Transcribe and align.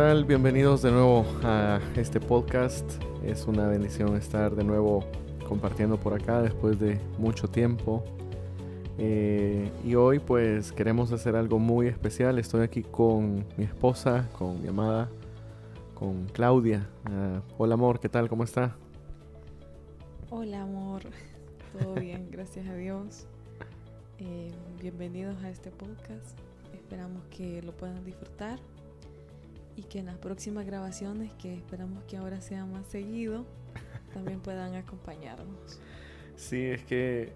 Hola, 0.00 0.08
¿qué 0.08 0.14
tal? 0.14 0.24
Bienvenidos 0.24 0.80
de 0.80 0.92
nuevo 0.92 1.26
a 1.42 1.78
este 1.94 2.20
podcast. 2.20 2.90
Es 3.22 3.46
una 3.46 3.68
bendición 3.68 4.16
estar 4.16 4.56
de 4.56 4.64
nuevo 4.64 5.04
compartiendo 5.46 6.00
por 6.00 6.14
acá 6.14 6.40
después 6.40 6.80
de 6.80 6.98
mucho 7.18 7.48
tiempo. 7.48 8.02
Eh, 8.96 9.70
y 9.84 9.96
hoy 9.96 10.18
pues 10.18 10.72
queremos 10.72 11.12
hacer 11.12 11.36
algo 11.36 11.58
muy 11.58 11.86
especial. 11.86 12.38
Estoy 12.38 12.62
aquí 12.62 12.82
con 12.82 13.44
mi 13.58 13.64
esposa, 13.64 14.26
con 14.38 14.62
mi 14.62 14.68
amada, 14.68 15.10
con 15.94 16.24
Claudia. 16.28 16.88
Ah, 17.04 17.42
hola 17.58 17.74
amor, 17.74 18.00
¿qué 18.00 18.08
tal? 18.08 18.30
¿Cómo 18.30 18.44
está? 18.44 18.74
Hola 20.30 20.62
amor, 20.62 21.02
todo 21.78 21.92
bien, 21.96 22.30
gracias 22.30 22.66
a 22.68 22.74
Dios. 22.74 23.26
Eh, 24.18 24.50
bienvenidos 24.80 25.36
a 25.44 25.50
este 25.50 25.70
podcast. 25.70 26.38
Esperamos 26.72 27.22
que 27.30 27.60
lo 27.60 27.72
puedan 27.72 28.02
disfrutar 28.02 28.58
y 29.76 29.82
que 29.84 30.00
en 30.00 30.06
las 30.06 30.18
próximas 30.18 30.66
grabaciones, 30.66 31.32
que 31.34 31.54
esperamos 31.54 32.04
que 32.04 32.16
ahora 32.16 32.40
sea 32.40 32.66
más 32.66 32.86
seguido, 32.86 33.44
también 34.14 34.40
puedan 34.40 34.74
acompañarnos. 34.74 35.80
Sí, 36.36 36.66
es 36.66 36.84
que 36.84 37.32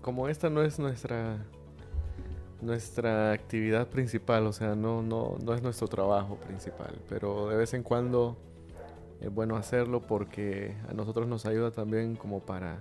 como 0.00 0.28
esta 0.28 0.50
no 0.50 0.62
es 0.62 0.78
nuestra 0.78 1.44
nuestra 2.60 3.32
actividad 3.32 3.88
principal, 3.88 4.46
o 4.46 4.52
sea, 4.52 4.74
no, 4.74 5.02
no, 5.02 5.36
no 5.42 5.54
es 5.54 5.62
nuestro 5.62 5.86
trabajo 5.86 6.36
principal, 6.36 6.98
pero 7.08 7.48
de 7.48 7.56
vez 7.56 7.74
en 7.74 7.82
cuando 7.82 8.38
es 9.20 9.32
bueno 9.32 9.56
hacerlo 9.56 10.00
porque 10.00 10.74
a 10.88 10.94
nosotros 10.94 11.26
nos 11.26 11.46
ayuda 11.46 11.70
también 11.70 12.16
como 12.16 12.40
para, 12.40 12.78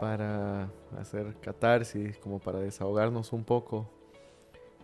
para 0.00 0.68
hacer 0.98 1.36
catarsis, 1.40 2.18
como 2.18 2.38
para 2.38 2.58
desahogarnos 2.58 3.32
un 3.32 3.44
poco 3.44 3.88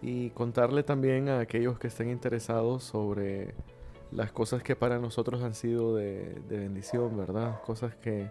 y 0.02 0.30
contarle 0.30 0.82
también 0.82 1.28
a 1.28 1.38
aquellos 1.38 1.78
que 1.78 1.86
estén 1.86 2.10
interesados 2.10 2.82
sobre 2.82 3.54
las 4.10 4.32
cosas 4.32 4.62
que 4.62 4.74
para 4.74 4.98
nosotros 4.98 5.42
han 5.42 5.54
sido 5.54 5.94
de, 5.94 6.42
bendición, 6.48 7.16
¿verdad? 7.16 7.62
Cosas 7.62 7.94
que 7.94 8.28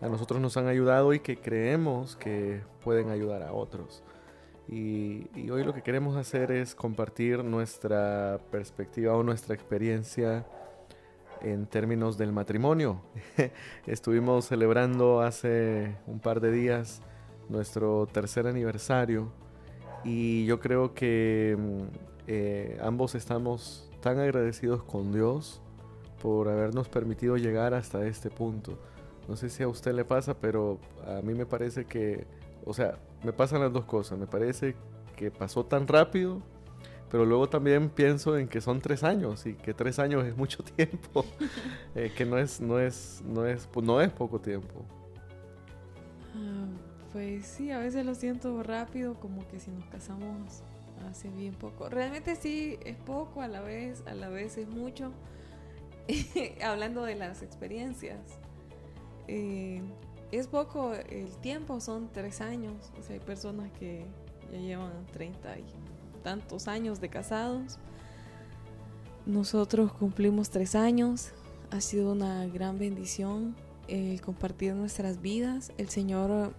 a 0.00 0.08
nosotros 0.08 0.40
nos 0.40 0.56
han 0.56 0.66
ayudado 0.66 1.14
y 1.14 1.20
que 1.20 1.38
creemos 1.38 2.16
que 2.16 2.60
pueden 2.82 3.10
ayudar 3.10 3.44
a 3.44 3.52
otros. 3.52 4.02
Y, 4.68 5.48
hoy 5.48 5.62
lo 5.62 5.72
que 5.72 5.82
queremos 5.82 6.16
hacer 6.16 6.50
es 6.50 6.74
compartir 6.74 7.44
nuestra 7.44 8.40
perspectiva 8.50 9.14
o 9.14 9.22
nuestra 9.22 9.54
experiencia 9.54 10.44
en 11.40 11.66
términos 11.66 12.18
del 12.18 12.32
matrimonio. 12.32 13.00
Estuvimos 13.86 14.46
celebrando 14.46 15.20
hace 15.20 15.96
un 16.08 16.18
par 16.18 16.40
de 16.40 16.50
días 16.50 17.00
nuestro 17.48 18.08
tercer 18.08 18.48
aniversario 18.48 19.30
y 20.04 20.44
yo 20.46 20.60
creo 20.60 20.94
que 20.94 21.56
mm, 21.58 21.82
eh, 22.28 22.78
ambos 22.82 23.14
estamos 23.14 23.88
tan 24.00 24.18
agradecidos 24.18 24.82
con 24.82 25.12
Dios 25.12 25.60
por 26.22 26.48
habernos 26.48 26.88
permitido 26.88 27.36
llegar 27.36 27.74
hasta 27.74 28.06
este 28.06 28.30
punto. 28.30 28.78
No 29.28 29.36
sé 29.36 29.50
si 29.50 29.62
a 29.62 29.68
usted 29.68 29.92
le 29.92 30.04
pasa, 30.04 30.34
pero 30.34 30.78
a 31.06 31.20
mí 31.22 31.34
me 31.34 31.46
parece 31.46 31.84
que, 31.84 32.26
o 32.64 32.72
sea, 32.72 32.98
me 33.24 33.32
pasan 33.32 33.60
las 33.60 33.72
dos 33.72 33.84
cosas. 33.84 34.18
Me 34.18 34.26
parece 34.26 34.76
que 35.16 35.30
pasó 35.30 35.64
tan 35.64 35.88
rápido, 35.88 36.40
pero 37.10 37.24
luego 37.24 37.48
también 37.48 37.88
pienso 37.88 38.36
en 38.36 38.48
que 38.48 38.60
son 38.60 38.80
tres 38.80 39.02
años 39.02 39.46
y 39.46 39.54
que 39.54 39.74
tres 39.74 39.98
años 39.98 40.24
es 40.24 40.36
mucho 40.36 40.62
tiempo, 40.76 41.24
eh, 41.94 42.12
que 42.16 42.24
no 42.24 42.38
es, 42.38 42.60
no 42.60 42.78
es, 42.78 43.22
no 43.26 43.46
es, 43.46 43.68
no 43.82 44.00
es 44.00 44.12
poco 44.12 44.40
tiempo. 44.40 44.84
Pues 47.16 47.46
sí, 47.46 47.70
a 47.70 47.78
veces 47.78 48.04
lo 48.04 48.14
siento 48.14 48.62
rápido, 48.62 49.14
como 49.14 49.48
que 49.48 49.58
si 49.58 49.70
nos 49.70 49.86
casamos 49.86 50.62
hace 51.08 51.30
bien 51.30 51.54
poco. 51.54 51.88
Realmente 51.88 52.36
sí, 52.36 52.78
es 52.84 52.98
poco, 52.98 53.40
a 53.40 53.48
la 53.48 53.62
vez, 53.62 54.02
a 54.06 54.12
la 54.12 54.28
vez 54.28 54.58
es 54.58 54.68
mucho. 54.68 55.12
Hablando 56.62 57.04
de 57.04 57.14
las 57.14 57.42
experiencias. 57.42 58.18
Eh, 59.28 59.80
es 60.30 60.46
poco 60.46 60.92
el 60.92 61.34
tiempo, 61.38 61.80
son 61.80 62.10
tres 62.12 62.42
años. 62.42 62.92
O 63.00 63.02
sea, 63.02 63.14
hay 63.14 63.20
personas 63.20 63.72
que 63.78 64.04
ya 64.52 64.58
llevan 64.58 65.06
30 65.06 65.58
y 65.58 65.64
tantos 66.22 66.68
años 66.68 67.00
de 67.00 67.08
casados. 67.08 67.78
Nosotros 69.24 69.90
cumplimos 69.90 70.50
tres 70.50 70.74
años. 70.74 71.30
Ha 71.70 71.80
sido 71.80 72.12
una 72.12 72.46
gran 72.46 72.78
bendición 72.78 73.56
el 73.88 74.20
compartir 74.20 74.74
nuestras 74.74 75.22
vidas. 75.22 75.72
El 75.78 75.88
Señor 75.88 76.52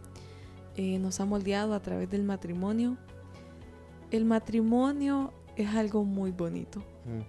eh, 0.78 1.00
nos 1.00 1.20
ha 1.20 1.26
moldeado 1.26 1.74
a 1.74 1.82
través 1.82 2.10
del 2.10 2.24
matrimonio. 2.24 2.98
El 4.12 4.26
matrimonio 4.26 5.34
es 5.56 5.70
algo 5.70 6.06
muy 6.06 6.32
bonito. 6.32 6.80
Mm. 7.06 7.22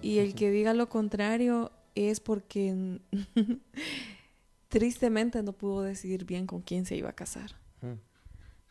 Y 0.00 0.18
el 0.18 0.34
que 0.34 0.50
diga 0.50 0.72
lo 0.72 0.88
contrario 0.88 1.72
es 1.94 2.20
porque 2.20 3.00
tristemente 4.68 5.42
no 5.42 5.52
pudo 5.52 5.82
decidir 5.82 6.24
bien 6.24 6.46
con 6.46 6.62
quién 6.62 6.86
se 6.86 6.96
iba 6.96 7.10
a 7.10 7.14
casar. 7.14 7.56
Mm. 7.82 7.98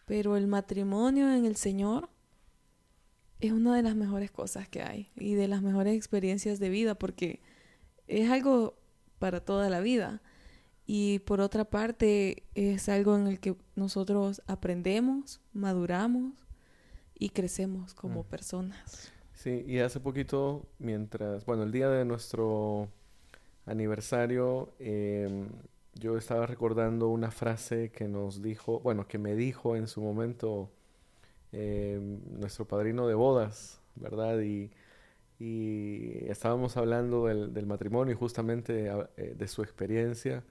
Pero 0.06 0.38
el 0.38 0.48
matrimonio 0.48 1.32
en 1.32 1.46
el 1.46 1.56
Señor 1.56 2.10
es 3.42 3.52
una 3.52 3.76
de 3.76 3.82
las 3.82 3.96
mejores 3.96 4.32
cosas 4.32 4.70
que 4.70 4.82
hay 4.82 5.12
y 5.16 5.34
de 5.34 5.48
las 5.48 5.62
mejores 5.62 5.96
experiencias 5.96 6.60
de 6.60 6.70
vida 6.70 6.96
porque 6.96 7.42
es 8.08 8.30
algo 8.30 8.78
para 9.20 9.44
toda 9.44 9.70
la 9.70 9.82
vida. 9.82 10.22
Y 10.94 11.20
por 11.20 11.40
otra 11.40 11.64
parte, 11.64 12.44
es 12.54 12.90
algo 12.90 13.16
en 13.16 13.28
el 13.28 13.40
que 13.40 13.56
nosotros 13.78 14.42
aprendemos, 14.46 15.40
maduramos 15.54 16.34
y 17.18 17.30
crecemos 17.30 17.94
como 17.94 18.26
personas. 18.26 19.14
Sí, 19.34 19.64
y 19.66 19.80
hace 19.80 20.02
poquito, 20.02 20.68
mientras, 20.80 21.46
bueno, 21.46 21.64
el 21.64 21.72
día 21.72 21.88
de 21.88 22.04
nuestro 22.04 22.90
aniversario, 23.66 24.74
em, 24.80 25.48
yo 25.94 26.18
estaba 26.18 26.46
recordando 26.46 27.08
una 27.08 27.32
frase 27.32 27.90
que 27.90 28.10
nos 28.10 28.42
dijo, 28.42 28.82
bueno, 28.82 29.08
que 29.08 29.18
me 29.18 29.34
dijo 29.34 29.78
en 29.78 29.88
su 29.88 30.02
momento 30.02 30.70
em, 31.54 32.20
nuestro 32.38 32.68
padrino 32.68 33.08
de 33.08 33.14
bodas, 33.14 33.80
¿verdad? 33.96 34.42
Y, 34.42 34.72
y 35.40 36.26
estábamos 36.28 36.76
hablando 36.76 37.28
del, 37.28 37.54
del 37.54 37.66
matrimonio 37.66 38.14
y 38.14 38.18
justamente 38.18 38.92
eh, 39.16 39.36
de 39.38 39.48
su 39.48 39.64
experiencia 39.64 40.44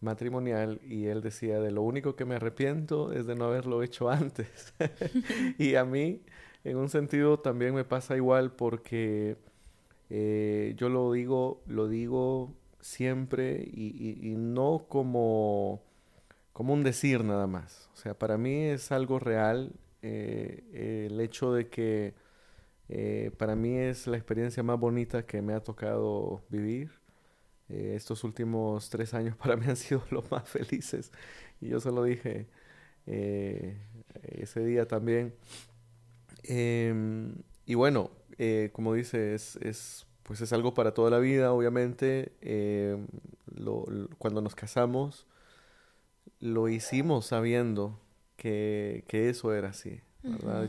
matrimonial 0.00 0.80
y 0.84 1.06
él 1.06 1.20
decía, 1.22 1.60
de 1.60 1.70
lo 1.70 1.82
único 1.82 2.16
que 2.16 2.24
me 2.24 2.36
arrepiento 2.36 3.12
es 3.12 3.26
de 3.26 3.34
no 3.34 3.46
haberlo 3.46 3.82
hecho 3.82 4.10
antes. 4.10 4.74
y 5.58 5.74
a 5.74 5.84
mí, 5.84 6.22
en 6.64 6.76
un 6.76 6.88
sentido, 6.88 7.38
también 7.40 7.74
me 7.74 7.84
pasa 7.84 8.16
igual 8.16 8.52
porque 8.52 9.36
eh, 10.10 10.74
yo 10.76 10.88
lo 10.88 11.12
digo, 11.12 11.62
lo 11.66 11.88
digo 11.88 12.54
siempre 12.80 13.62
y, 13.72 14.34
no 14.36 14.86
como, 14.88 15.82
como 16.52 16.74
un 16.74 16.82
decir 16.82 17.24
nada 17.24 17.46
más. 17.46 17.90
O 17.94 17.96
sea, 17.96 18.18
para 18.18 18.38
mí 18.38 18.64
es 18.64 18.92
algo 18.92 19.18
real 19.18 19.72
eh, 20.02 21.06
el 21.10 21.20
hecho 21.20 21.52
de 21.52 21.68
que 21.68 22.14
eh, 22.88 23.30
para 23.38 23.54
mí 23.54 23.76
es 23.76 24.06
la 24.08 24.16
experiencia 24.16 24.62
más 24.62 24.78
bonita 24.78 25.24
que 25.24 25.42
me 25.42 25.54
ha 25.54 25.60
tocado 25.60 26.42
vivir 26.48 26.99
eh, 27.70 27.94
estos 27.94 28.24
últimos 28.24 28.90
tres 28.90 29.14
años 29.14 29.36
para 29.42 29.56
mí 29.56 29.66
han 29.66 29.76
sido 29.76 30.02
los 30.10 30.30
más 30.30 30.48
felices. 30.48 31.12
Y 31.60 31.68
yo 31.68 31.80
se 31.80 31.90
lo 31.90 32.04
dije 32.04 32.46
eh, 33.06 33.78
ese 34.22 34.64
día 34.64 34.86
también. 34.88 35.34
Em, 36.42 37.34
y 37.66 37.74
bueno, 37.74 38.10
eh, 38.38 38.70
como 38.72 38.94
dice, 38.94 39.34
es, 39.34 40.06
pues 40.22 40.40
es 40.40 40.52
algo 40.52 40.74
para 40.74 40.94
toda 40.94 41.10
la 41.10 41.18
vida, 41.18 41.52
obviamente. 41.52 42.32
Em, 42.40 43.06
cuando 44.18 44.40
nos 44.40 44.54
casamos, 44.54 45.26
lo 46.40 46.68
hicimos 46.68 47.26
sabiendo 47.26 48.00
que, 48.36 49.04
eso 49.10 49.52
era 49.54 49.68
así. 49.68 50.00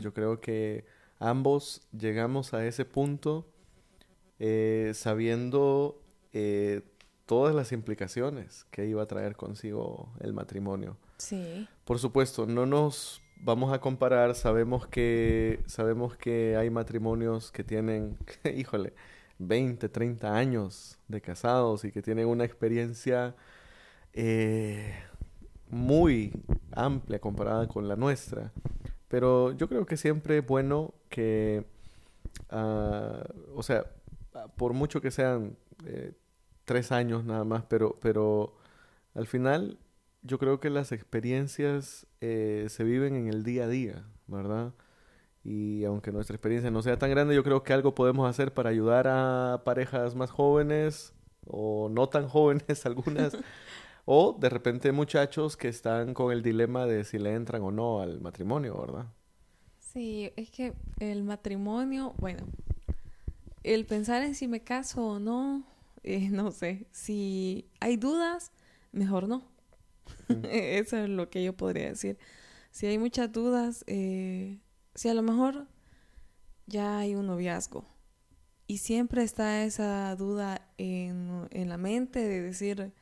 Yo 0.00 0.12
creo 0.12 0.40
que 0.40 0.84
ambos 1.18 1.86
llegamos 1.92 2.54
a 2.54 2.66
ese 2.66 2.84
punto 2.84 3.46
sabiendo 4.92 6.02
todas 7.26 7.54
las 7.54 7.72
implicaciones 7.72 8.66
que 8.70 8.86
iba 8.86 9.02
a 9.02 9.06
traer 9.06 9.36
consigo 9.36 10.12
el 10.20 10.32
matrimonio. 10.32 10.96
Sí. 11.18 11.68
Por 11.84 11.98
supuesto, 11.98 12.46
no 12.46 12.66
nos 12.66 13.22
vamos 13.42 13.72
a 13.72 13.80
comparar, 13.80 14.34
sabemos 14.34 14.86
que 14.86 15.60
sabemos 15.66 16.16
que 16.16 16.56
hay 16.56 16.70
matrimonios 16.70 17.50
que 17.50 17.64
tienen, 17.64 18.16
híjole, 18.56 18.94
20, 19.38 19.88
30 19.88 20.36
años 20.36 20.98
de 21.08 21.20
casados 21.20 21.84
y 21.84 21.90
que 21.92 22.02
tienen 22.02 22.28
una 22.28 22.44
experiencia 22.44 23.34
eh, 24.12 24.94
muy 25.68 26.32
amplia 26.72 27.18
comparada 27.18 27.66
con 27.66 27.88
la 27.88 27.96
nuestra. 27.96 28.52
Pero 29.08 29.52
yo 29.52 29.68
creo 29.68 29.84
que 29.84 29.96
siempre 29.96 30.38
es 30.38 30.46
bueno 30.46 30.94
que, 31.08 31.66
ah, 32.50 33.24
o 33.54 33.62
sea, 33.62 33.84
por 34.56 34.72
mucho 34.72 35.00
que 35.00 35.10
sean 35.10 35.56
eh, 35.84 36.12
tres 36.64 36.92
años 36.92 37.24
nada 37.24 37.44
más, 37.44 37.64
pero, 37.68 37.98
pero 38.00 38.54
al 39.14 39.26
final 39.26 39.78
yo 40.22 40.38
creo 40.38 40.60
que 40.60 40.70
las 40.70 40.92
experiencias 40.92 42.06
eh, 42.20 42.66
se 42.68 42.84
viven 42.84 43.16
en 43.16 43.28
el 43.28 43.42
día 43.42 43.64
a 43.64 43.68
día, 43.68 44.04
¿verdad? 44.26 44.72
Y 45.44 45.84
aunque 45.84 46.12
nuestra 46.12 46.36
experiencia 46.36 46.70
no 46.70 46.82
sea 46.82 46.98
tan 46.98 47.10
grande, 47.10 47.34
yo 47.34 47.42
creo 47.42 47.64
que 47.64 47.72
algo 47.72 47.94
podemos 47.94 48.28
hacer 48.28 48.54
para 48.54 48.70
ayudar 48.70 49.08
a 49.08 49.62
parejas 49.64 50.14
más 50.14 50.30
jóvenes 50.30 51.12
o 51.46 51.88
no 51.88 52.08
tan 52.08 52.28
jóvenes 52.28 52.86
algunas, 52.86 53.36
o 54.04 54.36
de 54.38 54.48
repente 54.48 54.92
muchachos 54.92 55.56
que 55.56 55.68
están 55.68 56.14
con 56.14 56.32
el 56.32 56.42
dilema 56.42 56.86
de 56.86 57.04
si 57.04 57.18
le 57.18 57.34
entran 57.34 57.62
o 57.62 57.72
no 57.72 58.00
al 58.00 58.20
matrimonio, 58.20 58.80
¿verdad? 58.80 59.06
Sí, 59.78 60.32
es 60.36 60.50
que 60.50 60.74
el 61.00 61.24
matrimonio, 61.24 62.14
bueno, 62.18 62.46
el 63.62 63.84
pensar 63.84 64.22
en 64.22 64.34
si 64.34 64.48
me 64.48 64.60
caso 64.60 65.04
o 65.06 65.18
no, 65.18 65.64
eh, 66.02 66.28
no 66.30 66.50
sé, 66.50 66.86
si 66.90 67.68
hay 67.80 67.96
dudas, 67.96 68.52
mejor 68.92 69.28
no. 69.28 69.50
Eso 70.50 70.96
es 70.98 71.08
lo 71.08 71.30
que 71.30 71.44
yo 71.44 71.56
podría 71.56 71.88
decir. 71.88 72.18
Si 72.70 72.86
hay 72.86 72.98
muchas 72.98 73.30
dudas, 73.32 73.84
eh, 73.86 74.58
si 74.94 75.08
a 75.08 75.14
lo 75.14 75.22
mejor 75.22 75.66
ya 76.66 76.98
hay 76.98 77.14
un 77.14 77.26
noviazgo 77.26 77.84
y 78.66 78.78
siempre 78.78 79.22
está 79.22 79.64
esa 79.64 80.14
duda 80.16 80.66
en, 80.78 81.68
la 81.68 81.76
mente 81.76 82.20
de 82.20 82.40
decir, 82.40 82.92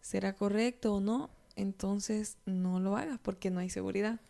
¿será 0.00 0.34
correcto 0.34 0.94
o 0.94 1.00
no? 1.00 1.30
Entonces 1.56 2.38
no 2.46 2.80
lo 2.80 2.96
hagas 2.96 3.20
porque 3.22 3.50
no 3.50 3.60
hay 3.60 3.70
seguridad. 3.70 4.20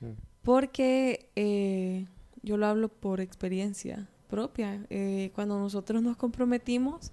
Mm. 0.00 0.12
Porque 0.42 1.30
eh, 1.36 2.06
yo 2.42 2.56
lo 2.56 2.66
hablo 2.66 2.88
por 2.88 3.20
experiencia 3.20 4.08
propia. 4.28 4.86
Eh, 4.88 5.30
cuando 5.34 5.58
nosotros 5.58 6.02
nos 6.02 6.16
comprometimos, 6.16 7.12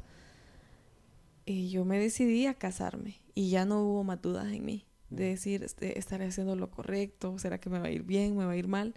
eh, 1.50 1.68
yo 1.68 1.84
me 1.84 1.98
decidí 1.98 2.46
a 2.46 2.54
casarme 2.54 3.16
y 3.34 3.50
ya 3.50 3.66
no 3.66 3.81
hubo 3.81 4.04
más 4.04 4.22
dudas 4.22 4.54
en 4.54 4.63
mí 4.63 4.86
de 5.10 5.24
mm. 5.24 5.30
decir, 5.30 5.63
este, 5.63 5.98
estaré 5.98 6.25
haciendo 6.25 6.56
lo 6.56 6.69
correcto, 6.69 7.40
será 7.40 7.60
que 7.60 7.72
me 7.72 7.80
va 7.80 7.88
a 7.88 7.92
ir 7.92 8.04
bien, 8.04 8.38
me 8.38 8.46
va 8.46 8.51
a 8.51 8.56
ir 8.56 8.68
mal. 8.68 8.94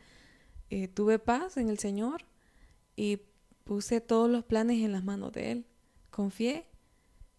Eh, 0.69 0.87
tuve 0.87 1.19
paz 1.19 1.57
en 1.57 1.71
el 1.71 1.79
Señor 1.79 2.27
y 2.95 3.23
puse 3.65 4.03
todos 4.03 4.29
los 4.29 4.45
planes 4.45 4.85
en 4.85 4.93
las 4.93 5.03
manos 5.03 5.33
de 5.33 5.51
Él. 5.51 5.67
Confié 6.11 6.67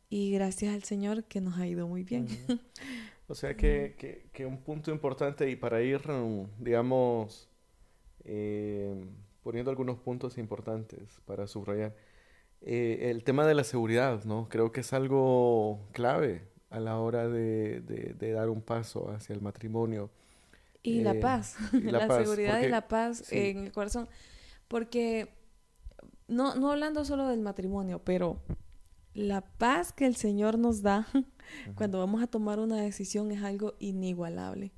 y 0.10 0.32
gracias 0.32 0.74
al 0.74 0.84
Señor 0.84 1.26
que 1.26 1.42
nos 1.42 1.60
ha 1.60 1.68
ido 1.68 1.88
muy 1.88 2.04
bien. 2.04 2.28
o 3.28 3.36
sea 3.36 3.56
que, 3.56 4.26
que, 4.34 4.46
un 4.48 4.64
punto 4.64 4.90
importante 4.90 5.48
y 5.48 5.56
para 5.56 5.84
ir, 5.84 6.02
digamos, 6.58 7.50
eh, 8.24 8.96
poniendo 9.44 9.70
algunos 9.70 10.00
puntos 10.00 10.40
importantes 10.40 11.22
para 11.26 11.46
subrayar. 11.46 11.96
Eh, 12.66 13.12
el 13.12 13.24
tema 13.24 13.46
de 13.46 13.56
la 13.56 13.64
seguridad, 13.64 14.24
¿no? 14.24 14.48
Creo 14.50 14.72
que 14.72 14.82
es 14.82 14.94
algo 14.94 15.88
clave 15.92 16.48
a 16.70 16.80
la 16.80 16.98
hora 16.98 17.28
de, 17.28 17.82
de 17.82 18.32
dar 18.32 18.50
un 18.50 18.62
paso 18.62 19.12
hacia 19.12 19.34
el 19.34 19.42
matrimonio. 19.42 20.10
Y 20.84 21.00
la 21.00 21.14
eh, 21.14 21.20
paz, 21.20 21.56
la, 21.72 22.08
seguridad 22.08 22.62
y 22.62 22.68
la 22.68 22.88
paz 22.90 23.32
en 23.32 23.60
el 23.60 23.72
corazón. 23.72 24.10
Porque, 24.68 25.30
no, 26.28 26.56
no 26.56 26.72
hablando 26.72 27.06
solo 27.06 27.28
del 27.30 27.40
matrimonio, 27.40 28.02
pero 28.04 28.42
la 29.14 29.42
paz 29.42 29.94
que 29.94 30.06
el 30.06 30.18
Señor 30.18 30.60
nos 30.60 30.82
da 30.82 31.08
cuando 31.76 32.00
vamos 32.00 32.22
a 32.22 32.28
tomar 32.28 32.60
una 32.60 32.78
decisión 32.78 33.32
es 33.32 33.42
algo 33.44 33.76
inigualable. 33.80 34.74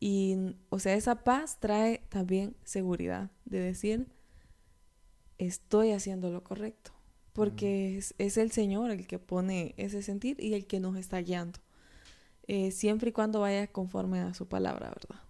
Y, 0.00 0.56
o 0.70 0.78
sea, 0.80 0.94
esa 0.94 1.22
paz 1.22 1.58
trae 1.60 2.02
también 2.08 2.56
seguridad 2.64 3.30
de 3.44 3.60
decir, 3.60 4.08
estoy 5.38 5.92
haciendo 5.92 6.30
lo 6.30 6.42
correcto. 6.42 6.92
Porque 7.38 7.98
es, 8.18 8.36
el 8.36 8.50
Señor 8.50 8.90
el 8.90 9.06
que 9.06 9.20
pone 9.20 9.72
ese 9.76 10.02
sentir 10.02 10.36
y 10.40 10.54
el 10.54 10.66
que 10.66 10.80
nos 10.80 10.96
está 10.96 11.18
guiando. 11.20 11.60
Eh, 12.48 12.72
siempre 12.72 13.10
y 13.10 13.12
cuando 13.12 13.38
vaya 13.38 13.68
conforme 13.68 14.18
a 14.18 14.34
su 14.34 14.48
palabra, 14.48 14.88
¿verdad? 14.88 15.22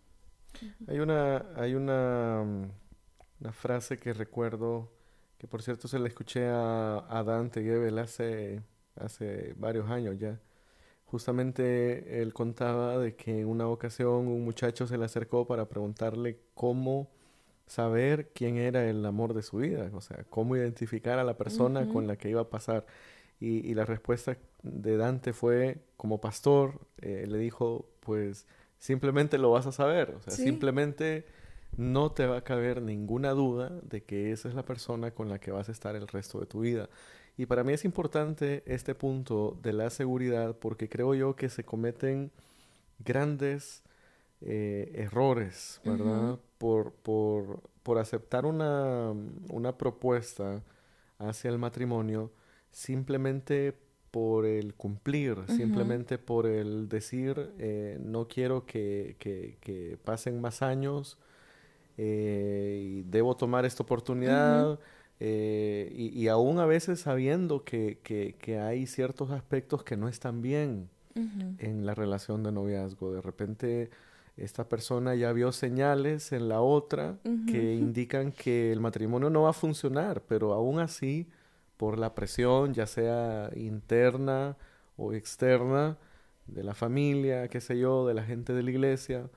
Hay 0.86 1.00
una, 1.00 1.44
hay 1.54 1.74
una, 1.74 2.40
una, 3.40 3.52
frase 3.52 3.98
que 3.98 4.14
recuerdo, 4.14 4.90
que 5.36 5.46
por 5.46 5.62
cierto 5.62 5.86
se 5.86 5.98
la 5.98 6.08
escuché 6.08 6.46
a, 6.46 7.04
a 7.10 7.22
Dante 7.24 7.62
Gebel 7.62 7.98
hace, 7.98 8.62
hace 8.96 9.52
varios 9.58 9.90
años 9.90 10.18
ya. 10.18 10.40
Justamente 11.04 12.22
él 12.22 12.32
contaba 12.32 12.96
de 12.96 13.16
que 13.16 13.40
en 13.40 13.48
una 13.48 13.68
ocasión 13.68 14.28
un 14.28 14.46
muchacho 14.46 14.86
se 14.86 14.96
le 14.96 15.04
acercó 15.04 15.46
para 15.46 15.68
preguntarle 15.68 16.40
cómo 16.54 17.10
saber 17.68 18.30
quién 18.34 18.56
era 18.56 18.88
el 18.88 19.04
amor 19.04 19.34
de 19.34 19.42
su 19.42 19.58
vida, 19.58 19.90
o 19.92 20.00
sea, 20.00 20.24
cómo 20.30 20.56
identificar 20.56 21.18
a 21.18 21.24
la 21.24 21.36
persona 21.36 21.88
con 21.88 22.06
la 22.06 22.16
que 22.16 22.30
iba 22.30 22.40
a 22.40 22.50
pasar. 22.50 22.86
Y, 23.40 23.68
y, 23.68 23.74
la 23.74 23.84
respuesta 23.84 24.36
de 24.64 24.96
Dante 24.96 25.32
fue, 25.32 25.78
como 25.96 26.20
pastor, 26.20 26.80
eh, 27.00 27.24
le 27.28 27.38
dijo, 27.38 27.88
pues 28.00 28.46
simplemente 28.78 29.38
lo 29.38 29.50
vas 29.50 29.66
a 29.66 29.72
saber. 29.72 30.14
O 30.16 30.22
sea, 30.22 30.32
simplemente 30.32 31.24
no 31.76 32.10
te 32.12 32.26
va 32.26 32.38
a 32.38 32.44
caber 32.44 32.82
ninguna 32.82 33.30
duda 33.30 33.70
de 33.82 34.02
que 34.02 34.32
esa 34.32 34.48
es 34.48 34.54
la 34.54 34.64
persona 34.64 35.12
con 35.12 35.28
la 35.28 35.38
que 35.38 35.50
vas 35.50 35.68
a 35.68 35.72
estar 35.72 35.94
el 35.94 36.08
resto 36.08 36.40
de 36.40 36.46
tu 36.46 36.60
vida. 36.60 36.88
Y 37.36 37.46
para 37.46 37.62
mí 37.62 37.72
es 37.72 37.84
importante 37.84 38.64
este 38.66 38.94
punto 38.94 39.56
de 39.62 39.72
la 39.72 39.90
seguridad 39.90 40.56
porque 40.58 40.88
creo 40.88 41.14
yo 41.14 41.36
que 41.36 41.48
se 41.48 41.64
cometen 41.64 42.32
grandes 42.98 43.84
eh, 44.40 44.90
errores, 44.94 45.80
¿verdad? 45.84 46.40
Por, 46.58 46.92
por, 46.92 47.62
por, 47.82 47.98
aceptar 47.98 48.44
una, 48.44 49.12
una 49.50 49.78
propuesta 49.78 50.62
hacia 51.18 51.50
el 51.50 51.58
matrimonio 51.58 52.30
simplemente 52.70 53.74
por 54.10 54.46
el 54.46 54.74
cumplir, 54.74 55.36
simplemente 55.48 56.18
por 56.18 56.46
el 56.46 56.88
decir, 56.88 57.50
eh, 57.58 57.98
no 58.02 58.26
quiero 58.26 58.64
que, 58.66 59.16
que, 59.18 59.98
pasen 60.04 60.40
más 60.40 60.62
años 60.62 61.18
eh, 61.98 62.80
y 62.82 63.02
debo 63.02 63.36
tomar 63.36 63.64
esta 63.64 63.82
oportunidad. 63.82 64.78
Eh, 65.20 65.92
y, 65.94 66.16
y, 66.18 66.28
aún 66.28 66.60
a 66.60 66.66
veces 66.66 67.00
sabiendo 67.00 67.64
que, 67.64 67.98
que, 68.02 68.58
hay 68.58 68.86
ciertos 68.86 69.30
aspectos 69.30 69.82
que 69.82 69.96
no 69.96 70.08
están 70.08 70.42
bien 70.42 70.88
en 71.58 71.84
la 71.84 71.94
relación 71.94 72.44
de 72.44 72.52
noviazgo. 72.52 73.12
De 73.12 73.20
repente 73.20 73.90
esta 74.38 74.68
persona 74.68 75.14
ya 75.14 75.32
vio 75.32 75.52
señales 75.52 76.32
en 76.32 76.48
la 76.48 76.60
otra 76.60 77.18
que 77.46 77.74
indican 77.74 78.32
que 78.32 78.72
el 78.72 78.80
matrimonio 78.80 79.30
no 79.30 79.42
va 79.42 79.50
a 79.50 79.52
funcionar, 79.52 80.22
pero 80.22 80.52
aún 80.52 80.78
así 80.78 81.28
por 81.76 81.98
la 81.98 82.14
presión, 82.14 82.74
ya 82.74 82.86
sea 82.86 83.50
interna 83.54 84.56
o 84.96 85.12
externa, 85.12 85.96
de 86.48 86.64
la 86.64 86.74
familia, 86.74 87.48
qué 87.48 87.60
sé 87.60 87.78
yo, 87.78 88.06
de 88.06 88.14
la 88.14 88.24
gente 88.24 88.52
de 88.52 88.62
la 88.62 88.70
iglesia, 88.70 89.30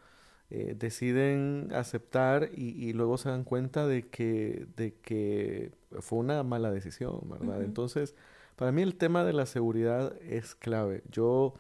eh, 0.50 0.76
deciden 0.78 1.70
aceptar 1.74 2.50
y, 2.54 2.92
luego 2.94 3.18
se 3.18 3.30
dan 3.30 3.44
cuenta 3.44 3.88
de 3.88 4.08
que, 4.08 4.66
de 4.76 4.96
que 4.96 5.72
fue 6.00 6.20
una 6.20 6.44
mala 6.44 6.72
decisión, 6.72 7.22
¿verdad? 7.30 7.64
Entonces, 7.64 8.16
para 8.56 8.72
mí 8.72 8.82
el 8.82 8.96
tema 8.96 9.24
de 9.24 9.34
la 9.34 9.46
seguridad 9.46 10.14
es 10.22 10.56
clave. 10.56 11.04
Yo 11.10 11.54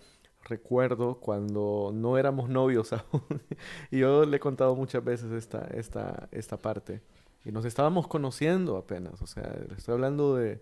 recuerdo 0.44 1.20
cuando 1.20 1.92
no 1.94 2.18
éramos 2.18 2.50
novios 2.50 2.94
aún, 2.94 3.42
y 3.90 4.00
yo 4.00 4.26
le 4.26 4.38
he 4.38 4.40
contado 4.40 4.76
muchas 4.76 5.04
veces 5.04 5.32
esta, 5.32 5.68
esta, 5.74 6.30
esta 6.32 6.58
parte, 6.58 7.02
y 7.46 7.52
nos 7.52 7.66
estábamos 7.66 8.08
conociendo 8.08 8.78
apenas, 8.78 9.22
o 9.22 9.28
sea, 9.28 9.56
estoy 9.76 9.94
hablando 9.94 10.36
de 10.36 10.62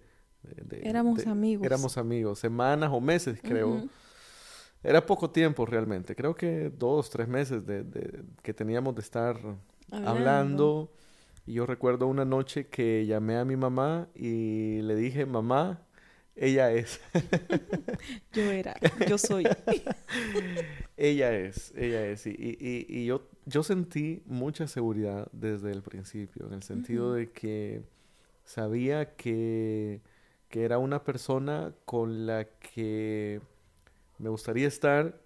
éramos 0.72 1.26
amigos. 1.28 1.66
Éramos 1.66 1.98
amigos, 1.98 2.40
semanas 2.40 2.90
o 2.94 3.02
meses 3.02 3.40
creo. 3.42 3.88
Era 4.82 5.06
poco 5.06 5.30
tiempo 5.30 5.66
realmente, 5.66 6.16
creo 6.16 6.36
que 6.36 6.70
dos, 6.70 7.10
tres 7.10 7.28
meses 7.28 7.66
de, 7.66 8.24
que 8.42 8.54
teníamos 8.54 8.96
de 8.96 9.02
estar 9.02 9.38
hablando. 9.92 10.92
Y 11.46 11.54
yo 11.54 11.66
recuerdo 11.66 12.08
una 12.08 12.26
noche 12.26 12.68
que 12.68 13.06
llamé 13.06 13.38
a 13.38 13.44
mi 13.44 13.56
mamá 13.56 14.08
y 14.14 14.82
le 14.84 14.96
dije, 14.96 15.26
mamá, 15.26 15.82
ella 16.40 16.72
es. 16.72 17.00
yo 18.34 18.44
era, 18.44 18.76
yo 19.08 19.18
soy. 19.18 19.48
ella 20.98 21.34
es, 21.36 21.74
ella 21.76 22.06
es. 22.06 22.26
Y, 22.26 22.32
y, 22.32 22.86
y, 22.88 23.06
yo, 23.06 23.28
yo 23.46 23.64
sentí 23.64 24.24
mucha 24.26 24.68
seguridad 24.68 25.28
desde 25.32 25.72
el 25.72 25.82
principio, 25.82 26.48
en 26.48 26.54
el 26.54 26.64
sentido 26.64 27.14
de 27.14 27.32
que 27.32 27.84
sabía 28.44 29.16
que 29.16 30.02
que 30.50 30.66
era 30.66 30.80
una 30.80 31.04
persona 31.04 31.74
con 31.86 32.26
la 32.26 32.46
que 32.46 33.40
me 34.18 34.30
gustaría 34.30 34.68
estar 34.68 35.22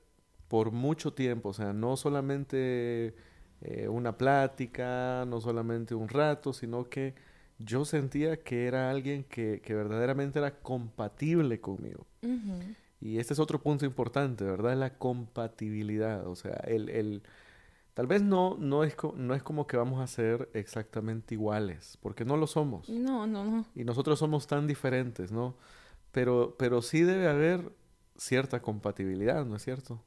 por 0.49 0.71
mucho 0.71 1.13
tiempo, 1.13 1.49
o 1.49 1.53
sea, 1.53 1.73
no 1.73 1.95
solamente 1.97 3.15
eh, 3.61 3.87
una 3.87 4.17
plática, 4.17 5.25
no 5.25 5.41
solamente 5.41 5.95
un 5.95 6.09
rato, 6.09 6.53
sino 6.53 6.89
que 6.89 7.15
yo 7.63 7.85
sentía 7.85 8.43
que 8.43 8.67
era 8.67 8.89
alguien 8.89 9.23
que, 9.23 9.61
verdaderamente 9.67 10.39
era 10.39 10.59
compatible 10.59 11.59
conmigo. 11.61 12.05
Y 12.99 13.17
este 13.17 13.33
es 13.33 13.39
otro 13.39 13.61
punto 13.61 13.85
importante, 13.85 14.43
¿verdad? 14.43 14.77
La 14.77 14.97
compatibilidad, 14.97 16.25
o 16.27 16.35
sea, 16.35 16.53
el, 16.65 16.89
el 16.89 17.23
Tal 17.93 18.07
vez 18.07 18.23
no, 18.23 18.57
no, 18.57 18.83
es 18.83 18.95
no 19.15 19.35
es 19.35 19.43
como 19.43 19.67
que 19.67 19.77
vamos 19.77 20.01
a 20.01 20.07
ser 20.07 20.49
exactamente 20.53 21.35
iguales, 21.35 21.97
porque 22.01 22.25
no 22.25 22.37
lo 22.37 22.47
somos. 22.47 22.89
No, 22.89 23.27
no, 23.27 23.45
no. 23.45 23.65
Y 23.75 23.83
nosotros 23.83 24.17
somos 24.17 24.47
tan 24.47 24.65
diferentes, 24.65 25.31
¿no? 25.31 25.55
Pero, 26.11 26.55
pero 26.57 26.81
sí 26.81 27.01
debe 27.01 27.27
haber 27.27 27.71
cierta 28.17 28.61
compatibilidad, 28.61 29.45
¿no 29.45 29.57
es 29.57 29.63
cierto? 29.63 30.01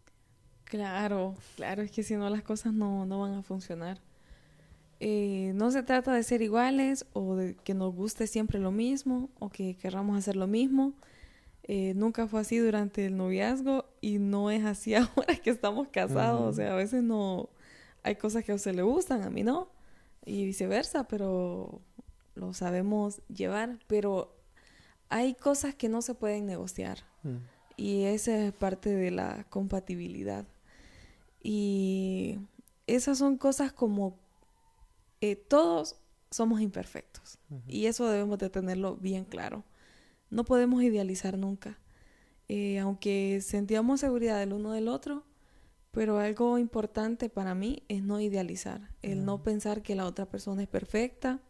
Claro, 0.64 1.36
claro, 1.54 1.82
es 1.82 1.92
que 1.92 2.02
si 2.02 2.16
no 2.16 2.28
las 2.28 2.42
cosas 2.42 2.72
no, 2.72 3.06
no 3.06 3.20
van 3.20 3.34
a 3.34 3.42
funcionar. 3.42 4.00
Eh, 4.98 5.52
no 5.54 5.70
se 5.70 5.82
trata 5.82 6.14
de 6.14 6.22
ser 6.22 6.42
iguales 6.42 7.06
o 7.12 7.36
de 7.36 7.54
que 7.56 7.74
nos 7.74 7.94
guste 7.94 8.26
siempre 8.26 8.58
lo 8.58 8.70
mismo 8.70 9.30
o 9.38 9.50
que 9.50 9.76
querramos 9.76 10.16
hacer 10.18 10.36
lo 10.36 10.46
mismo. 10.46 10.94
Eh, 11.64 11.94
nunca 11.94 12.28
fue 12.28 12.40
así 12.40 12.58
durante 12.58 13.06
el 13.06 13.16
noviazgo 13.16 13.86
y 14.00 14.18
no 14.18 14.50
es 14.50 14.64
así 14.64 14.94
ahora 14.94 15.36
que 15.36 15.50
estamos 15.50 15.88
casados. 15.88 16.42
O 16.42 16.52
sea, 16.52 16.72
a 16.72 16.76
veces 16.76 17.02
no 17.02 17.48
hay 18.02 18.16
cosas 18.16 18.44
que 18.44 18.52
a 18.52 18.54
usted 18.54 18.74
le 18.74 18.82
gustan, 18.82 19.22
a 19.22 19.30
mí 19.30 19.42
no, 19.42 19.68
y 20.24 20.44
viceversa, 20.44 21.08
pero 21.08 21.80
lo 22.34 22.54
sabemos 22.54 23.20
llevar. 23.28 23.78
Pero 23.88 24.34
hay 25.08 25.34
cosas 25.34 25.74
que 25.74 25.88
no 25.88 26.02
se 26.02 26.14
pueden 26.14 26.46
negociar 26.46 26.98
mm. 27.22 27.36
y 27.76 28.04
esa 28.04 28.46
es 28.46 28.52
parte 28.52 28.94
de 28.94 29.10
la 29.10 29.44
compatibilidad. 29.50 30.46
Y 31.42 32.38
esas 32.86 33.18
son 33.18 33.36
cosas 33.36 33.72
como 33.72 34.16
eh, 35.20 35.36
todos 35.36 35.96
somos 36.30 36.60
imperfectos. 36.60 37.38
Y 37.66 37.86
eso 37.86 38.08
debemos 38.08 38.38
de 38.38 38.50
tenerlo 38.50 38.96
bien 38.96 39.24
claro. 39.24 39.64
No 40.30 40.44
podemos 40.44 40.82
idealizar 40.82 41.38
nunca. 41.38 41.78
Eh, 42.48 42.78
aunque 42.78 43.40
sentíamos 43.40 44.00
seguridad 44.00 44.38
del 44.38 44.52
uno 44.52 44.72
del 44.72 44.88
otro, 44.88 45.24
pero 45.90 46.18
algo 46.18 46.58
importante 46.58 47.28
para 47.28 47.54
mí 47.54 47.82
es 47.88 48.02
no 48.02 48.20
idealizar, 48.20 48.90
el 49.02 49.24
no 49.24 49.42
pensar 49.42 49.82
que 49.82 49.96
la 49.96 50.04
otra 50.04 50.26
persona 50.26 50.62
es 50.62 50.68
perfecta 50.68 51.40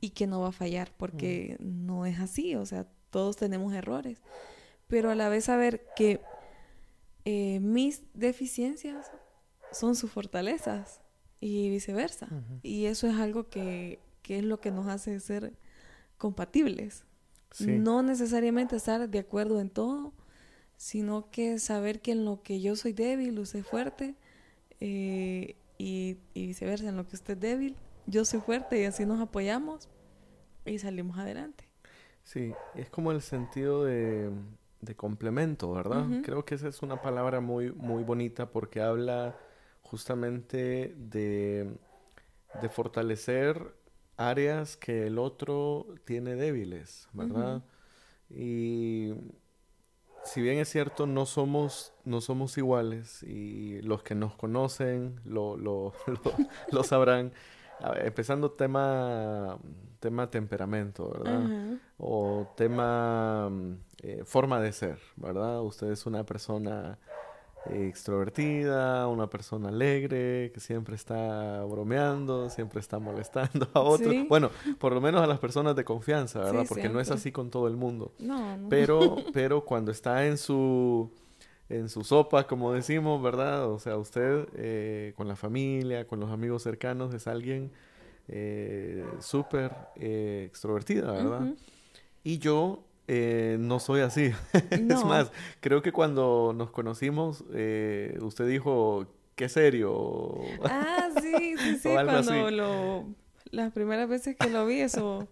y 0.00 0.10
que 0.10 0.26
no 0.26 0.42
va 0.42 0.48
a 0.48 0.52
fallar, 0.52 0.92
porque 0.96 1.56
no 1.58 2.06
es 2.06 2.20
así, 2.20 2.54
o 2.54 2.66
sea, 2.66 2.86
todos 3.10 3.36
tenemos 3.36 3.72
errores, 3.72 4.20
pero 4.86 5.10
a 5.10 5.14
la 5.14 5.28
vez 5.28 5.46
saber 5.46 5.86
que 5.96 6.20
eh, 7.24 7.60
mis 7.60 8.02
deficiencias 8.14 9.10
son 9.72 9.96
sus 9.96 10.10
fortalezas 10.10 11.00
y 11.40 11.70
viceversa. 11.70 12.28
Y 12.62 12.86
eso 12.86 13.06
es 13.06 13.16
algo 13.16 13.48
que, 13.48 14.00
es 14.28 14.44
lo 14.44 14.60
que 14.60 14.70
nos 14.70 14.86
hace 14.86 15.20
ser 15.20 15.52
compatibles. 16.16 17.04
No 17.60 18.02
necesariamente 18.02 18.76
estar 18.76 19.08
de 19.08 19.18
acuerdo 19.18 19.60
en 19.60 19.70
todo, 19.70 20.12
sino 20.76 21.30
que 21.30 21.58
saber 21.58 22.00
que 22.00 22.12
en 22.12 22.24
lo 22.24 22.42
que 22.42 22.60
yo 22.60 22.76
soy 22.76 22.92
débil, 22.92 23.38
usted 23.38 23.60
es 23.60 23.66
fuerte, 23.66 24.14
eh, 24.80 25.56
y, 25.78 26.18
viceversa, 26.34 26.88
en 26.88 26.96
lo 26.96 27.06
que 27.06 27.16
usted 27.16 27.34
es 27.34 27.40
débil, 27.40 27.76
yo 28.06 28.24
soy 28.24 28.40
fuerte 28.40 28.80
y 28.80 28.84
así 28.84 29.06
nos 29.06 29.20
apoyamos 29.20 29.88
y 30.64 30.78
salimos 30.78 31.18
adelante. 31.18 31.64
Sí, 32.22 32.52
es 32.74 32.90
como 32.90 33.12
el 33.12 33.22
sentido 33.22 33.84
de, 33.84 34.30
complemento, 34.96 35.72
¿verdad? 35.72 36.06
Creo 36.22 36.44
que 36.44 36.54
esa 36.54 36.68
es 36.68 36.82
una 36.82 37.00
palabra 37.00 37.40
muy, 37.40 37.72
muy 37.72 38.04
bonita 38.04 38.50
porque 38.50 38.80
habla 38.80 39.36
justamente 39.90 40.94
de, 40.96 41.70
fortalecer 42.70 43.74
áreas 44.16 44.76
que 44.76 45.06
el 45.06 45.18
otro 45.18 45.86
tiene 46.04 46.34
débiles, 46.34 47.08
¿verdad? 47.12 47.62
Y 48.30 49.14
si 50.24 50.42
bien 50.42 50.58
es 50.58 50.68
cierto, 50.68 51.06
no 51.06 51.24
somos, 51.26 51.92
no 52.04 52.20
somos 52.20 52.58
iguales 52.58 53.22
y 53.22 53.80
los 53.82 54.02
que 54.02 54.14
nos 54.14 54.34
conocen 54.34 55.20
lo, 55.24 55.56
lo, 55.56 55.92
lo, 56.72 56.84
sabrán. 56.84 57.32
empezando 57.96 58.50
tema, 58.50 59.58
tema 60.00 60.30
temperamento, 60.30 61.10
¿verdad? 61.10 61.78
O 61.96 62.52
tema 62.56 63.50
eh, 64.02 64.22
forma 64.24 64.60
de 64.60 64.72
ser, 64.72 64.98
¿verdad? 65.16 65.62
Usted 65.62 65.90
es 65.90 66.04
una 66.06 66.24
persona 66.24 66.98
extrovertida, 67.66 69.06
una 69.08 69.28
persona 69.28 69.68
alegre, 69.68 70.50
que 70.52 70.60
siempre 70.60 70.96
está 70.96 71.64
bromeando, 71.64 72.48
siempre 72.50 72.80
está 72.80 72.98
molestando 72.98 73.68
a 73.74 73.80
otros. 73.80 74.14
Bueno, 74.28 74.50
por 74.78 74.92
lo 74.92 75.00
menos 75.00 75.22
a 75.22 75.26
las 75.26 75.38
personas 75.38 75.76
de 75.76 75.84
confianza, 75.84 76.40
¿verdad? 76.40 76.64
Porque 76.68 76.88
no 76.88 77.00
es 77.00 77.10
así 77.10 77.32
con 77.32 77.50
todo 77.50 77.68
el 77.68 77.76
mundo. 77.76 78.12
No, 78.18 78.58
Pero, 78.68 79.16
pero 79.32 79.64
cuando 79.64 79.90
está 79.90 80.26
en 80.26 80.38
su 80.38 81.10
en 81.68 81.88
su 81.90 82.02
sopa, 82.02 82.46
como 82.46 82.72
decimos, 82.72 83.22
¿verdad? 83.22 83.70
O 83.70 83.78
sea, 83.78 83.98
usted 83.98 84.48
eh, 84.54 85.12
con 85.16 85.28
la 85.28 85.36
familia, 85.36 86.06
con 86.06 86.18
los 86.18 86.30
amigos 86.30 86.62
cercanos, 86.62 87.12
es 87.12 87.26
alguien 87.26 87.70
eh, 88.28 89.04
súper 89.20 89.74
eh, 89.96 90.44
extrovertida, 90.46 91.12
¿verdad? 91.12 91.54
Y 92.24 92.38
yo 92.38 92.87
eh, 93.08 93.56
no 93.58 93.80
soy 93.80 94.02
así. 94.02 94.32
es 94.70 95.04
más, 95.04 95.32
creo 95.60 95.80
que 95.80 95.92
cuando 95.92 96.52
nos 96.54 96.70
conocimos, 96.70 97.42
eh, 97.54 98.18
usted 98.20 98.46
dijo, 98.46 99.06
qué 99.34 99.48
serio. 99.48 100.34
Ah, 100.64 101.08
sí, 101.20 101.56
sí, 101.56 101.78
sí. 101.78 101.88
cuando 101.88 102.50
lo, 102.50 103.06
las 103.50 103.72
primeras 103.72 104.08
veces 104.08 104.36
que 104.36 104.50
lo 104.50 104.66
vi, 104.66 104.80
eso, 104.80 105.26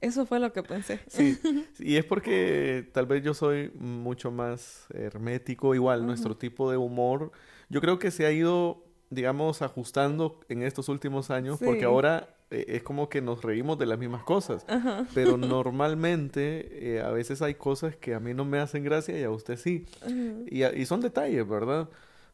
eso 0.00 0.24
fue 0.24 0.40
lo 0.40 0.54
que 0.54 0.62
pensé. 0.62 1.00
Sí, 1.08 1.38
y 1.78 1.96
es 1.96 2.06
porque 2.06 2.88
tal 2.92 3.04
vez 3.04 3.22
yo 3.22 3.34
soy 3.34 3.70
mucho 3.78 4.30
más 4.30 4.86
hermético, 4.94 5.74
igual, 5.74 6.06
nuestro 6.06 6.38
tipo 6.38 6.70
de 6.70 6.78
humor. 6.78 7.32
Yo 7.68 7.82
creo 7.82 7.98
que 7.98 8.10
se 8.10 8.24
ha 8.24 8.32
ido, 8.32 8.82
digamos, 9.10 9.60
ajustando 9.60 10.40
en 10.48 10.62
estos 10.62 10.88
últimos 10.88 11.30
años, 11.30 11.58
porque 11.62 11.84
ahora 11.84 12.37
eh, 12.50 12.64
es 12.68 12.82
como 12.82 13.08
que 13.08 13.20
nos 13.20 13.42
reímos 13.42 13.78
de 13.78 13.86
las 13.86 13.98
mismas 13.98 14.22
cosas. 14.22 14.64
Pero 15.14 15.36
normalmente 15.36 16.94
eh, 16.94 17.00
a 17.00 17.10
veces 17.10 17.42
hay 17.42 17.54
cosas 17.54 17.96
que 17.96 18.14
a 18.14 18.20
mí 18.20 18.34
no 18.34 18.44
me 18.44 18.58
hacen 18.58 18.84
gracia 18.84 19.18
y 19.18 19.22
a 19.22 19.30
usted 19.30 19.56
sí. 19.56 19.86
y, 20.50 20.64
y, 20.64 20.86
son 20.86 21.00
detalles, 21.00 21.46
¿verdad? 21.46 21.88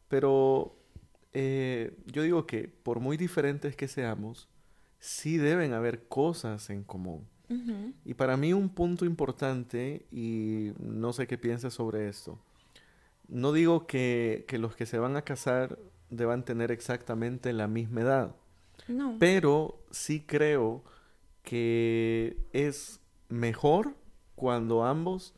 Pero 0.07 0.75
eh, 1.33 1.97
yo 2.05 2.23
digo 2.23 2.45
que 2.45 2.69
por 2.69 3.01
muy 3.01 3.17
diferentes 3.17 3.75
que 3.75 3.89
seamos, 3.89 4.47
sí 4.99 5.37
deben 5.37 5.73
haber 5.73 6.07
cosas 6.07 6.69
en 6.69 6.83
común. 6.83 7.27
Y 8.03 8.15
para 8.15 8.37
mí 8.37 8.53
un 8.53 8.69
punto 8.69 9.05
importante, 9.05 10.07
y 10.11 10.71
no 10.79 11.13
sé 11.13 11.27
qué 11.27 11.37
piensa 11.37 11.69
sobre 11.69 12.09
esto, 12.09 12.39
no 13.27 13.51
digo 13.51 13.85
que, 13.85 14.45
que 14.47 14.57
los 14.57 14.75
que 14.75 14.87
se 14.87 14.97
van 14.97 15.15
a 15.15 15.21
casar 15.21 15.77
deban 16.09 16.43
tener 16.43 16.71
exactamente 16.71 17.53
la 17.53 17.67
misma 17.67 18.01
edad. 18.01 18.35
Pero 19.19 19.79
sí 19.91 20.21
creo 20.21 20.83
que 21.43 22.37
es 22.53 22.99
mejor 23.29 23.95
cuando 24.35 24.83
ambos 24.83 25.33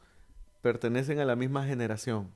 pertenecen 0.61 1.19
a 1.19 1.25
la 1.25 1.35
misma 1.35 1.65
generación, 1.65 2.29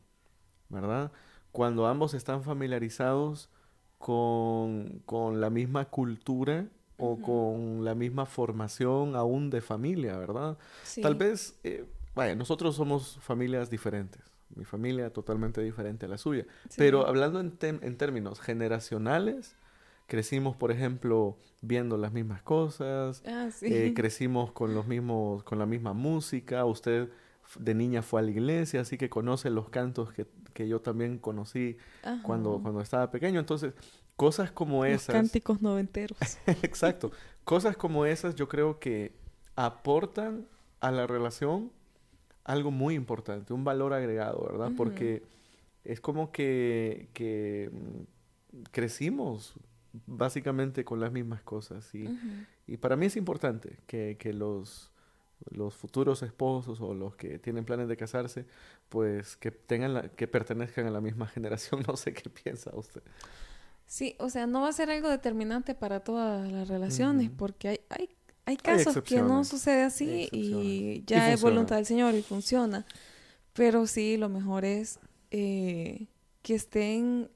¿verdad? 0.69 1.11
Cuando 1.51 1.87
ambos 1.87 2.13
están 2.13 2.43
familiarizados 2.43 3.49
con, 3.97 5.01
la 5.39 5.49
misma 5.49 5.85
cultura 5.85 6.65
o 6.97 7.19
con 7.19 7.83
la 7.83 7.95
misma 7.95 8.25
formación 8.25 9.15
aún 9.15 9.49
de 9.49 9.61
familia, 9.61 10.17
¿verdad? 10.17 10.57
Tal 11.01 11.15
vez, 11.15 11.59
eh, 11.63 11.85
vaya, 12.15 12.35
nosotros 12.35 12.75
somos 12.75 13.17
familias 13.21 13.69
diferentes, 13.69 14.21
mi 14.55 14.65
familia 14.65 15.11
totalmente 15.11 15.61
diferente 15.61 16.05
a 16.05 16.09
la 16.09 16.17
suya, 16.17 16.45
pero 16.77 17.07
hablando 17.07 17.39
en, 17.39 17.57
en 17.61 17.97
términos 17.97 18.39
generacionales, 18.39 19.55
crecimos, 20.11 20.57
por 20.57 20.73
ejemplo, 20.73 21.37
viendo 21.61 21.95
las 21.95 22.11
mismas 22.11 22.41
cosas, 22.41 23.23
ah, 23.25 23.47
eh, 23.61 23.93
crecimos 23.95 24.51
con 24.51 24.75
los 24.75 24.85
mismos, 24.85 25.41
con 25.43 25.57
la 25.57 25.65
misma 25.65 25.93
música, 25.93 26.65
usted 26.65 27.07
de 27.57 27.73
niña 27.73 28.01
fue 28.01 28.19
a 28.19 28.23
la 28.23 28.31
iglesia, 28.31 28.81
así 28.81 28.97
que 28.97 29.09
conoce 29.09 29.49
los 29.49 29.69
cantos 29.69 30.09
que, 30.11 30.27
yo 30.67 30.81
también 30.81 31.17
conocí 31.17 31.77
cuando, 32.23 32.59
cuando 32.61 32.81
estaba 32.81 33.09
pequeño. 33.09 33.39
Entonces, 33.39 33.73
cosas 34.17 34.51
como 34.51 34.83
los 34.83 34.95
esas. 34.95 35.15
Cánticos 35.15 35.61
noventeros. 35.61 36.17
Exacto. 36.61 37.13
Cosas 37.45 37.77
como 37.77 38.05
esas 38.05 38.35
yo 38.35 38.49
creo 38.49 38.79
que 38.79 39.13
aportan 39.55 40.45
a 40.81 40.91
la 40.91 41.07
relación 41.07 41.71
algo 42.43 42.69
muy 42.69 42.95
importante, 42.95 43.53
un 43.53 43.63
valor 43.63 43.93
agregado, 43.93 44.45
¿verdad? 44.51 44.71
Porque 44.75 45.23
es 45.85 46.01
como 46.01 46.33
que, 46.33 47.07
que 47.13 47.71
mm, 47.71 48.63
crecimos 48.71 49.55
básicamente 50.05 50.83
con 50.85 50.99
las 50.99 51.11
mismas 51.11 51.43
cosas. 51.43 51.93
Y, 51.93 52.07
y 52.67 52.77
para 52.77 52.95
mí 52.95 53.07
es 53.07 53.15
importante 53.15 53.79
que, 53.87 54.17
que, 54.19 54.33
los, 54.33 54.91
los 55.49 55.75
futuros 55.75 56.23
esposos 56.23 56.81
o 56.81 56.93
los 56.93 57.15
que 57.15 57.39
tienen 57.39 57.65
planes 57.65 57.87
de 57.87 57.97
casarse, 57.97 58.45
pues 58.89 59.35
que 59.37 59.51
tengan 59.51 60.09
que 60.15 60.27
pertenezcan 60.27 60.87
a 60.87 60.91
la 60.91 61.01
misma 61.01 61.27
generación. 61.27 61.83
No 61.87 61.95
sé 61.97 62.13
qué 62.13 62.29
piensa 62.29 62.71
usted. 62.73 63.01
Sí, 63.85 64.15
o 64.19 64.29
sea, 64.29 64.47
no 64.47 64.61
va 64.61 64.69
a 64.69 64.73
ser 64.73 64.89
algo 64.89 65.09
determinante 65.09 65.75
para 65.75 65.99
todas 65.99 66.49
las 66.49 66.69
relaciones, 66.69 67.29
porque 67.29 67.67
hay, 67.67 67.79
hay, 67.89 68.09
hay 68.45 68.55
casos 68.55 69.03
que 69.03 69.21
no 69.21 69.43
sucede 69.43 69.83
así 69.83 70.29
y 70.31 71.03
ya 71.05 71.33
es 71.33 71.41
voluntad 71.41 71.75
del 71.75 71.85
Señor 71.85 72.15
y 72.15 72.21
funciona. 72.21 72.85
Pero 73.53 73.85
sí, 73.87 74.15
lo 74.15 74.29
mejor 74.29 74.63
es 74.63 74.99
eh, 75.29 76.07
que 76.41 76.55
estén 76.55 77.29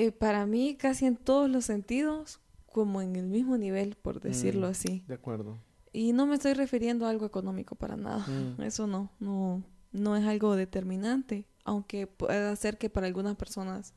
eh, 0.00 0.12
para 0.12 0.46
mí 0.46 0.76
casi 0.76 1.04
en 1.04 1.14
todos 1.14 1.50
los 1.50 1.66
sentidos 1.66 2.40
como 2.72 3.02
en 3.02 3.16
el 3.16 3.26
mismo 3.26 3.58
nivel, 3.58 3.96
por 3.96 4.18
decirlo 4.22 4.66
mm, 4.66 4.70
así. 4.70 5.04
De 5.06 5.12
acuerdo. 5.12 5.58
Y 5.92 6.14
no 6.14 6.24
me 6.24 6.36
estoy 6.36 6.54
refiriendo 6.54 7.04
a 7.04 7.10
algo 7.10 7.26
económico 7.26 7.74
para 7.74 7.98
nada. 7.98 8.26
Mm. 8.26 8.62
Eso 8.62 8.86
no, 8.86 9.12
no, 9.20 9.62
no 9.92 10.16
es 10.16 10.24
algo 10.24 10.56
determinante, 10.56 11.44
aunque 11.64 12.06
pueda 12.06 12.56
ser 12.56 12.78
que 12.78 12.88
para 12.88 13.08
algunas 13.08 13.36
personas 13.36 13.92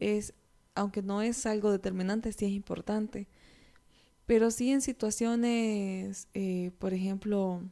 es 0.00 0.34
aunque 0.74 1.02
no 1.02 1.22
es 1.22 1.46
algo 1.46 1.70
determinante, 1.70 2.32
sí 2.32 2.46
es 2.46 2.52
importante. 2.52 3.28
Pero 4.26 4.50
sí 4.50 4.72
en 4.72 4.80
situaciones, 4.80 6.26
eh, 6.34 6.72
por 6.80 6.94
ejemplo, 6.94 7.62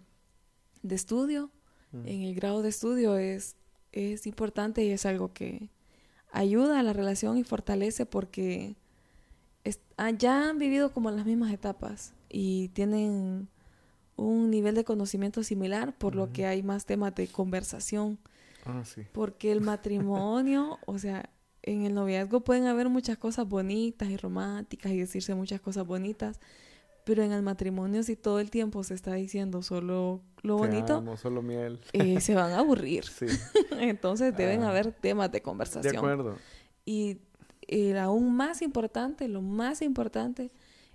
de 0.83 0.95
estudio, 0.95 1.51
mm. 1.91 2.07
en 2.07 2.23
el 2.23 2.35
grado 2.37 2.63
de 2.63 2.69
estudio 2.69 3.17
es, 3.17 3.57
es 3.91 4.25
importante 4.29 4.85
y 4.85 4.91
es 4.91 5.05
algo 5.05 5.33
que 5.33 5.69
ayuda 6.37 6.79
a 6.79 6.83
la 6.83 6.93
relación 6.93 7.39
y 7.39 7.45
fortalece 7.45 8.07
porque 8.07 8.77
ah, 9.97 10.11
ya 10.11 10.51
han 10.51 10.59
vivido 10.59 10.93
como 10.93 11.11
las 11.11 11.25
mismas 11.25 11.53
etapas 11.53 12.13
y 12.29 12.69
tienen 12.69 13.49
un 14.17 14.51
nivel 14.51 14.75
de 14.75 14.85
conocimiento 14.85 15.43
similar, 15.43 15.97
por 15.97 16.15
lo 16.15 16.33
que 16.33 16.47
hay 16.47 16.63
más 16.63 16.87
temas 16.87 17.15
de 17.15 17.27
conversación. 17.27 18.19
Ah, 18.65 18.85
sí. 18.85 19.03
Porque 19.13 19.51
el 19.53 19.61
matrimonio, 19.61 20.79
o 20.87 20.99
sea, 20.99 21.31
en 21.63 21.85
el 21.85 21.95
noviazgo 21.95 22.41
pueden 22.41 22.67
haber 22.67 22.89
muchas 22.89 23.19
cosas 23.19 23.49
bonitas 23.49 24.09
y 24.09 24.17
románticas 24.17 24.93
y 24.93 24.99
decirse 24.99 25.35
muchas 25.35 25.61
cosas 25.61 25.87
bonitas, 25.87 26.39
pero 27.07 27.23
en 27.23 27.31
el 27.31 27.41
matrimonio 27.41 28.03
si 28.03 28.17
todo 28.17 28.41
el 28.41 28.51
tiempo 28.51 28.83
se 28.83 28.95
está 28.95 29.15
diciendo 29.15 29.63
solo 29.63 30.23
lo 30.43 30.57
bonito, 30.57 31.17
solo 31.17 31.41
miel. 31.41 31.79
Eh, 31.93 32.21
se 32.21 32.35
van 32.35 32.51
a 32.51 32.59
aburrir. 32.59 33.05
Entonces 33.79 34.37
deben 34.37 34.65
ah. 34.65 34.71
haber 34.71 34.91
temas 34.91 35.31
de 35.31 35.41
conversación. 35.41 35.93
De 35.93 35.99
acuerdo. 35.99 36.37
Y 36.85 37.19
aún 37.97 38.35
más 38.35 38.61
importante, 38.61 39.29
lo 39.29 39.41
más 39.41 39.83
importante 39.83 40.51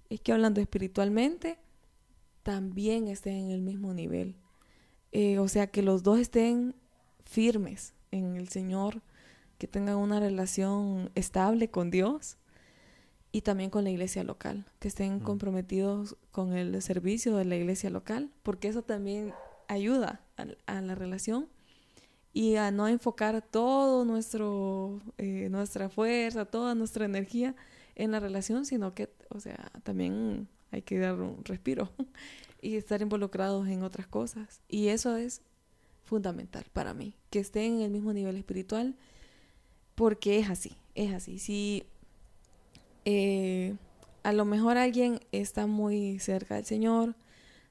es 0.10 0.20
que 0.20 0.34
hablando 0.34 0.60
espiritualmente, 0.60 1.60
también 2.44 3.08
estén 3.08 3.36
en 3.36 3.51
el 3.51 3.62
mismo 3.62 3.94
nivel. 3.94 4.36
Eh, 5.13 5.39
o 5.39 5.48
sea, 5.48 5.68
que 5.68 5.82
los 5.82 6.03
dos 6.03 6.20
estén 6.20 6.75
firmes 7.24 7.94
en 8.12 8.36
el 8.36 8.50
Señor, 8.50 9.01
que 9.58 9.68
tengan 9.68 9.96
una 9.96 10.20
relación 10.20 11.10
estable 11.15 11.70
con 11.70 11.89
Dios 11.89 12.38
y 13.31 13.41
también 13.41 13.69
con 13.69 13.83
la 13.83 13.91
iglesia 13.91 14.23
local, 14.23 14.65
que 14.79 14.88
estén 14.88 15.19
comprometidos 15.19 16.17
con 16.31 16.53
el 16.53 16.81
servicio 16.81 17.35
de 17.38 17.45
la 17.45 17.55
iglesia 17.55 17.89
local, 17.89 18.29
porque 18.43 18.67
eso 18.67 18.81
también 18.81 19.33
ayuda 19.67 20.21
a, 20.65 20.81
la 20.81 20.95
relación 20.95 21.47
y 22.33 22.55
a 22.57 22.71
no 22.71 22.88
enfocar 22.88 23.41
todo 23.41 24.03
nuestro 24.03 25.01
eh, 25.17 25.47
nuestra 25.50 25.89
fuerza, 25.89 26.45
toda 26.45 26.75
nuestra 26.75 27.05
energía 27.05 27.55
en 27.95 28.11
la 28.11 28.19
relación, 28.19 28.65
sino 28.65 28.93
que, 28.93 29.09
o 29.29 29.39
sea, 29.39 29.71
también 29.83 30.47
hay 30.71 30.81
que 30.81 30.97
dar 31.00 31.19
un 31.21 31.43
respiro 31.45 31.89
y 32.61 32.75
estar 32.75 33.01
involucrados 33.01 33.67
en 33.67 33.83
otras 33.83 34.07
cosas. 34.07 34.61
Y 34.67 34.88
eso 34.88 35.15
es 35.15 35.41
fundamental 36.03 36.65
para 36.73 36.93
mí, 36.93 37.15
que 37.29 37.39
estén 37.39 37.75
en 37.75 37.81
el 37.81 37.91
mismo 37.91 38.11
nivel 38.11 38.35
espiritual, 38.35 38.95
porque 39.95 40.39
es 40.39 40.50
así, 40.50 40.75
es 40.95 41.13
así. 41.13 41.39
Si 41.39 41.85
eh, 43.05 43.75
a 44.24 44.34
lo 44.34 44.46
mejor 44.46 44.77
alguien 44.77 45.20
está 45.31 45.67
muy 45.67 46.20
cerca 46.20 46.55
del 46.55 46.65
Señor, 46.65 47.15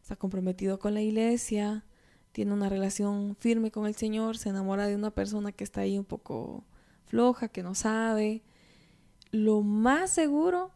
está 0.03 0.17
comprometido 0.17 0.79
con 0.79 0.95
la 0.95 1.01
iglesia, 1.01 1.85
tiene 2.33 2.53
una 2.53 2.69
relación 2.69 3.37
firme 3.39 3.71
con 3.71 3.87
el 3.87 3.95
Señor, 3.95 4.37
se 4.39 4.49
enamora 4.49 4.87
de 4.87 4.95
una 4.95 5.11
persona 5.11 5.53
que 5.53 5.65
está 5.65 5.83
ahí 5.83 5.99
un 5.99 6.05
poco 6.05 6.65
floja, 7.07 7.49
que 7.49 7.63
no 7.63 7.75
sabe, 7.75 8.43
lo 9.31 9.63
más 9.63 10.11
seguro 10.11 10.71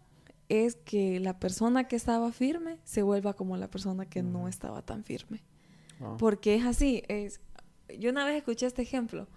es 0.48 0.76
que 0.76 1.20
la 1.20 1.38
persona 1.38 1.88
que 1.88 1.96
estaba 1.96 2.30
firme 2.32 2.78
se 2.84 3.02
vuelva 3.02 3.34
como 3.34 3.56
la 3.56 3.68
persona 3.68 4.06
que 4.06 4.22
no 4.22 4.48
estaba 4.48 4.82
tan 4.82 5.04
firme. 5.04 5.42
Ah. 6.00 6.16
Porque 6.18 6.54
es 6.54 6.64
así, 6.64 7.02
es 7.08 7.40
yo 7.98 8.10
una 8.10 8.24
vez 8.24 8.36
escuché 8.36 8.66
este 8.66 8.82
ejemplo. 8.82 9.28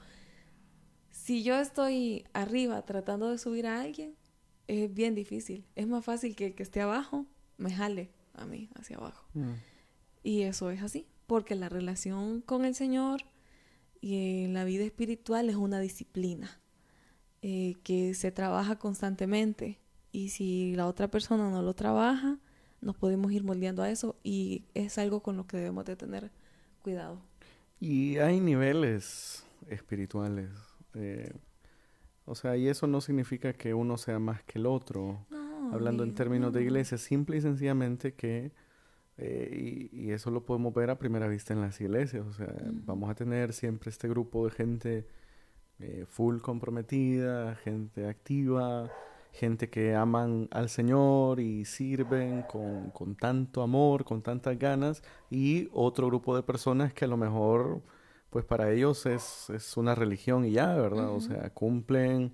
Si 1.12 1.44
yo 1.44 1.60
estoy 1.60 2.26
arriba 2.34 2.82
tratando 2.84 3.30
de 3.30 3.38
subir 3.38 3.68
a 3.68 3.82
alguien, 3.82 4.15
es 4.67 4.93
bien 4.93 5.15
difícil. 5.15 5.65
Es 5.75 5.88
más 5.88 6.03
fácil 6.03 6.36
que 6.36 6.47
el 6.47 6.56
que 6.56 6.63
esté 6.63 6.82
abajo 6.82 7.25
me 7.58 7.71
jale 7.71 8.10
a 8.34 8.45
mí 8.45 8.69
hacia 8.75 8.97
abajo. 8.97 9.25
Mm. 9.34 9.53
Y 10.23 10.41
eso 10.43 10.69
es 10.71 10.82
así, 10.82 11.08
porque 11.25 11.56
la 11.56 11.69
relación 11.69 12.41
con 12.41 12.65
el 12.65 12.75
Señor 12.75 13.21
y 14.01 14.43
en 14.43 14.53
la 14.53 14.63
vida 14.63 14.84
espiritual 14.84 15.49
es 15.49 15.56
una 15.56 15.80
disciplina 15.80 16.60
eh, 17.41 17.75
que 17.84 18.13
se 18.13 18.32
trabaja 18.32 18.77
constantemente. 18.77 19.80
Y 20.12 20.30
si 20.30 20.75
la 20.75 20.88
otra 20.88 21.10
persona 21.10 21.49
no 21.49 21.62
lo 21.62 21.73
trabaja, 21.73 22.39
nos 22.82 22.95
podemos 22.95 23.32
ir 23.32 23.43
moldeando 23.43 23.84
a 23.84 23.89
eso 23.89 24.15
y 24.23 24.65
es 24.73 24.97
algo 24.97 25.21
con 25.21 25.38
lo 25.38 25.47
que 25.47 25.58
debemos 25.58 25.86
de 25.86 25.95
tener 25.95 26.32
cuidado. 26.82 27.21
Y 27.80 28.17
hay 28.17 28.39
niveles 28.39 29.45
espirituales. 29.69 30.49
Eh, 30.93 31.32
o 32.28 32.36
sea, 32.36 32.58
y 32.58 32.68
eso 32.68 32.88
no 32.88 33.00
significa 33.00 33.54
que 33.54 33.74
uno 33.74 33.98
sea 33.98 34.20
más 34.20 34.44
que 34.44 34.60
el 34.60 34.66
otro. 34.66 35.26
Hablando 35.72 36.04
en 36.04 36.13
términos 36.13 36.52
de 36.54 36.62
iglesia, 36.62 36.98
simple 36.98 37.38
y 37.38 37.42
sencillamente 37.42 38.13
que, 38.16 38.52
eh, 39.18 39.90
y, 39.92 40.12
eso 40.12 40.30
lo 40.30 40.46
podemos 40.46 40.74
ver 40.74 40.90
a 40.90 41.00
primera 41.00 41.28
vista 41.28 41.54
en 41.54 41.62
las 41.62 41.80
iglesias, 41.80 42.26
o 42.26 42.34
sea, 42.34 42.54
vamos 42.86 43.10
a 43.10 43.16
tener 43.16 43.54
siempre 43.54 43.90
este 43.90 44.08
grupo 44.10 44.46
de 44.46 44.52
gente 44.52 45.08
eh, 45.80 46.06
full 46.08 46.40
comprometida, 46.40 47.56
gente 47.56 48.08
activa, 48.08 48.92
gente 49.32 49.70
que 49.70 49.96
aman 49.96 50.50
al 50.52 50.70
Señor 50.70 51.40
y 51.40 51.63
sirven 51.63 52.44
con, 52.44 52.92
con, 52.92 53.16
tanto 53.16 53.62
amor, 53.62 54.04
con 54.04 54.22
tantas 54.22 54.60
ganas, 54.60 55.02
y 55.30 55.70
otro 55.72 56.08
grupo 56.08 56.36
de 56.36 56.44
personas 56.44 56.94
que 56.94 57.06
a 57.06 57.08
lo 57.08 57.18
mejor 57.18 57.82
pues 58.30 58.46
para 58.46 58.72
ellos 58.72 59.06
es, 59.06 59.50
es 59.50 59.78
una 59.78 59.96
religión 59.96 60.46
y 60.46 60.52
ya, 60.52 60.76
¿verdad? 60.76 61.10
O 61.10 61.22
sea, 61.22 61.50
cumplen 61.52 62.34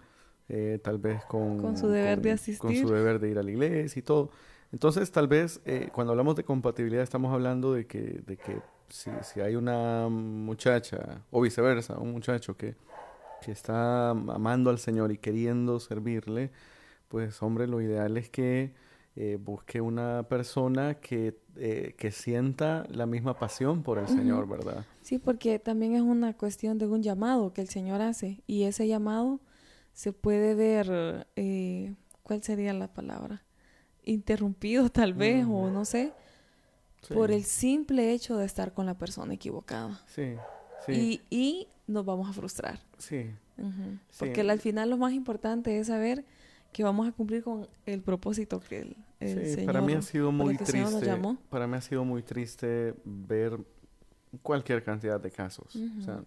eh, 0.50 0.80
tal 0.84 0.98
vez 0.98 1.24
con, 1.26 1.60
con 1.60 1.78
su 1.78 1.88
deber 1.88 2.22
de 2.22 2.32
asistir. 2.32 2.60
Con 2.60 2.76
su 2.76 2.94
deber 2.94 3.20
de 3.20 3.30
ir 3.30 3.40
a 3.40 3.44
la 3.44 3.52
iglesia 3.52 4.00
y 4.00 4.04
todo. 4.04 4.30
Entonces, 4.72 5.12
tal 5.12 5.28
vez 5.28 5.62
eh, 5.66 5.90
cuando 5.94 6.12
hablamos 6.12 6.36
de 6.36 6.44
compatibilidad 6.44 7.04
estamos 7.04 7.32
hablando 7.32 7.74
de 7.74 7.86
que, 7.86 8.22
de 8.26 8.38
que 8.38 8.60
si, 8.90 9.12
si 9.22 9.40
hay 9.40 9.56
una 9.56 10.10
muchacha, 10.10 11.22
o 11.30 11.42
viceversa, 11.42 11.98
un 12.00 12.12
muchacho 12.12 12.58
que, 12.58 12.76
que 13.42 13.52
está 13.52 14.10
amando 14.10 14.70
al 14.70 14.80
Señor 14.80 15.12
y 15.12 15.18
queriendo 15.18 15.80
servirle, 15.80 16.52
pues 17.08 17.42
hombre, 17.44 17.68
lo 17.68 17.82
ideal 17.82 18.18
es 18.18 18.30
que 18.30 18.74
eh, 19.16 19.38
busque 19.40 19.80
una 19.80 20.24
persona 20.28 20.96
que, 20.96 21.40
eh, 21.56 21.94
que 21.98 22.12
sienta 22.12 22.84
la 22.90 23.06
misma 23.06 23.38
pasión 23.38 23.84
por 23.84 24.00
el 24.00 24.08
Señor, 24.08 24.48
¿verdad? 24.48 24.86
Sí, 25.02 25.20
porque 25.20 25.60
también 25.60 25.94
es 25.94 26.02
una 26.02 26.34
cuestión 26.36 26.80
de 26.80 26.88
un 26.88 27.04
llamado 27.04 27.54
que 27.54 27.62
el 27.62 27.70
Señor 27.70 28.02
hace 28.02 28.42
y 28.48 28.64
ese 28.64 28.88
llamado 28.88 29.40
se 29.94 30.14
puede 30.14 30.56
ver, 30.56 31.28
eh, 31.36 31.94
¿cuál 32.24 32.42
sería 32.42 32.74
la 32.74 32.92
palabra? 32.92 33.44
Interrumpido 34.04 34.90
tal 34.90 35.14
vez 35.14 35.46
o 35.48 35.70
no 35.70 35.86
sé, 35.86 36.12
por 37.14 37.30
el 37.32 37.44
simple 37.44 38.14
hecho 38.14 38.38
de 38.38 38.46
estar 38.46 38.74
con 38.74 38.88
la 38.88 38.98
persona 38.98 39.36
equivocada. 39.36 40.02
Sí, 40.08 40.34
sí. 40.88 40.92
Y, 40.92 41.22
y 41.30 41.68
nos 41.86 42.04
vamos 42.04 42.30
a 42.30 42.34
frustrar. 42.34 42.80
Sí. 42.98 43.30
Porque 44.18 44.42
al 44.42 44.60
final 44.60 44.90
lo 44.90 44.98
más 44.98 45.14
importante 45.14 45.78
es 45.78 45.88
saber 45.88 46.26
que 46.74 46.84
vamos 46.84 47.08
a 47.08 47.12
cumplir 47.14 47.44
con 47.44 47.68
el 47.86 48.02
propósito 48.02 48.60
que 48.60 48.82
el, 48.82 48.96
Señor 49.20 49.68
para 49.68 49.82
mí 49.82 49.94
ha 49.94 50.02
sido 50.02 50.32
muy 50.34 50.58
triste 50.58 51.18
para 51.50 51.68
mí 51.68 51.78
ha 51.78 51.82
sido 51.82 52.04
muy 52.04 52.24
triste 52.24 52.94
ver 53.06 53.58
cualquier 54.42 54.84
cantidad 54.84 55.22
de 55.22 55.32
casos. 55.32 55.74
O 55.76 56.02
sea 56.02 56.24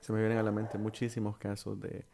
se 0.00 0.12
me 0.12 0.20
vienen 0.20 0.38
a 0.38 0.42
la 0.42 0.52
mente 0.52 0.78
muchísimos 0.78 1.38
casos 1.38 1.80
de, 1.80 2.04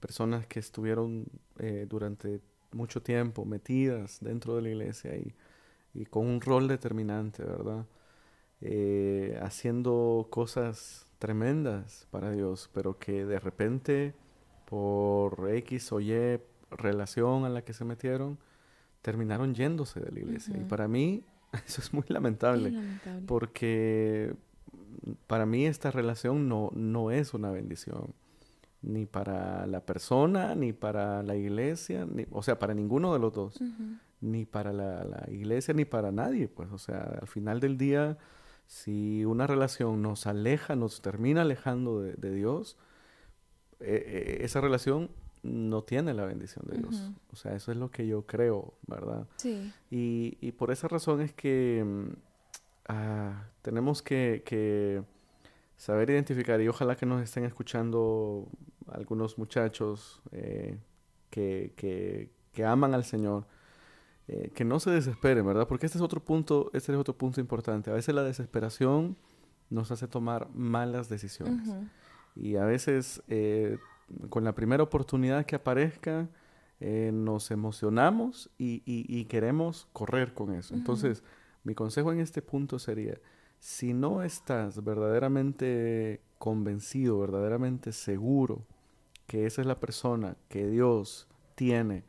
personas 0.00 0.46
que 0.46 0.60
estuvieron 0.60 1.26
eh, 1.58 1.86
durante 1.88 2.40
mucho 2.72 3.02
tiempo 3.02 3.46
metidas 3.46 4.18
dentro 4.20 4.54
de 4.56 4.62
la 4.62 4.68
iglesia 4.68 5.16
y, 5.16 5.34
y 5.94 6.04
con 6.04 6.26
un 6.26 6.42
rol 6.42 6.68
determinante 6.68 7.42
verdad 7.42 7.86
eh, 8.60 9.38
haciendo 9.40 10.26
cosas 10.28 11.06
tremendas 11.18 12.06
para 12.10 12.30
Dios 12.30 12.68
pero 12.74 12.98
que 12.98 13.24
de 13.24 13.40
repente 13.40 14.14
por 14.66 15.48
X 15.50 15.90
o 15.92 16.00
Y 16.00 16.40
relación 16.70 17.44
a 17.44 17.48
la 17.48 17.62
que 17.62 17.72
se 17.72 17.84
metieron, 17.84 18.38
terminaron 19.02 19.54
yéndose 19.54 20.00
de 20.00 20.10
la 20.10 20.18
iglesia. 20.18 20.56
Y 20.56 20.64
para 20.64 20.88
mí 20.88 21.24
eso 21.66 21.80
es 21.80 21.92
muy 21.92 22.04
lamentable, 22.08 22.72
porque 23.26 24.34
para 25.26 25.46
mí 25.46 25.66
esta 25.66 25.90
relación 25.90 26.48
no, 26.48 26.70
no 26.74 27.10
es 27.10 27.34
una 27.34 27.50
bendición, 27.50 28.14
ni 28.82 29.06
para 29.06 29.66
la 29.66 29.84
persona, 29.84 30.54
ni 30.54 30.72
para 30.72 31.22
la 31.22 31.36
iglesia, 31.36 32.06
ni, 32.06 32.26
o 32.30 32.42
sea, 32.42 32.58
para 32.58 32.74
ninguno 32.74 33.12
de 33.12 33.18
los 33.18 33.32
dos, 33.32 33.60
ni 34.20 34.44
para 34.44 34.72
la, 34.72 35.26
iglesia, 35.30 35.74
ni 35.74 35.84
para 35.84 36.12
nadie, 36.12 36.48
pues, 36.48 36.70
o 36.72 36.78
sea, 36.78 37.18
al 37.20 37.28
final 37.28 37.60
del 37.60 37.78
día, 37.78 38.18
si 38.66 39.24
una 39.24 39.46
relación 39.46 40.02
nos 40.02 40.26
aleja, 40.26 40.76
nos 40.76 41.00
termina 41.02 41.42
alejando 41.42 42.00
de, 42.00 42.34
Dios, 42.34 42.76
eh, 43.80 44.02
eh, 44.06 44.38
esa 44.42 44.60
relación 44.60 45.10
no 45.42 45.82
tiene 45.82 46.14
la 46.14 46.24
bendición 46.24 46.64
de 46.68 46.78
Dios. 46.78 47.10
O 47.32 47.36
sea, 47.36 47.54
eso 47.54 47.70
es 47.70 47.78
lo 47.78 47.90
que 47.90 48.06
yo 48.06 48.26
creo, 48.26 48.74
¿verdad? 48.86 49.26
Sí. 49.36 49.72
Y, 49.90 50.38
y 50.40 50.52
por 50.52 50.70
esa 50.70 50.88
razón 50.88 51.20
es 51.20 51.32
que 51.32 51.84
mm, 51.84 52.16
ah, 52.88 53.44
tenemos 53.62 54.02
que, 54.02 54.42
que, 54.44 55.02
saber 55.76 56.10
identificar 56.10 56.60
y 56.60 56.68
ojalá 56.68 56.96
que 56.96 57.06
nos 57.06 57.22
estén 57.22 57.44
escuchando 57.44 58.48
algunos 58.88 59.38
muchachos 59.38 60.22
eh, 60.32 60.78
que, 61.30 61.72
que, 61.76 62.30
que 62.52 62.64
aman 62.64 62.94
al 62.94 63.04
Señor, 63.04 63.46
eh, 64.28 64.50
que 64.54 64.64
no 64.64 64.80
se 64.80 64.90
desesperen, 64.90 65.46
¿verdad? 65.46 65.68
Porque 65.68 65.86
este 65.86 65.98
es 65.98 66.02
otro 66.02 66.24
punto, 66.24 66.70
este 66.72 66.92
es 66.92 66.98
otro 66.98 67.16
punto 67.16 67.40
importante. 67.40 67.90
A 67.90 67.94
veces 67.94 68.14
la 68.14 68.22
desesperación 68.22 69.16
nos 69.70 69.90
hace 69.90 70.08
tomar 70.08 70.48
malas 70.54 71.08
decisiones. 71.08 71.68
Y 72.34 72.56
a 72.56 72.64
veces 72.64 73.22
eh, 73.28 73.78
con 74.28 74.44
la 74.44 74.54
primera 74.54 74.82
oportunidad 74.82 75.46
que 75.46 75.56
aparezca, 75.56 76.28
eh, 76.80 77.10
nos 77.12 77.50
emocionamos 77.50 78.50
y, 78.58 79.24
queremos 79.24 79.88
correr 79.92 80.34
con 80.34 80.52
eso. 80.52 80.74
Entonces, 80.74 81.22
mi 81.64 81.74
consejo 81.74 82.12
en 82.12 82.20
este 82.20 82.42
punto 82.42 82.78
sería, 82.78 83.18
si 83.58 83.94
no 83.94 84.22
estás 84.22 84.84
verdaderamente 84.84 86.20
convencido, 86.38 87.18
verdaderamente 87.18 87.92
seguro 87.92 88.64
que 89.26 89.46
esa 89.46 89.62
es 89.62 89.66
la 89.66 89.80
persona 89.80 90.36
que 90.48 90.68
Dios 90.68 91.26
tiene 91.54 92.04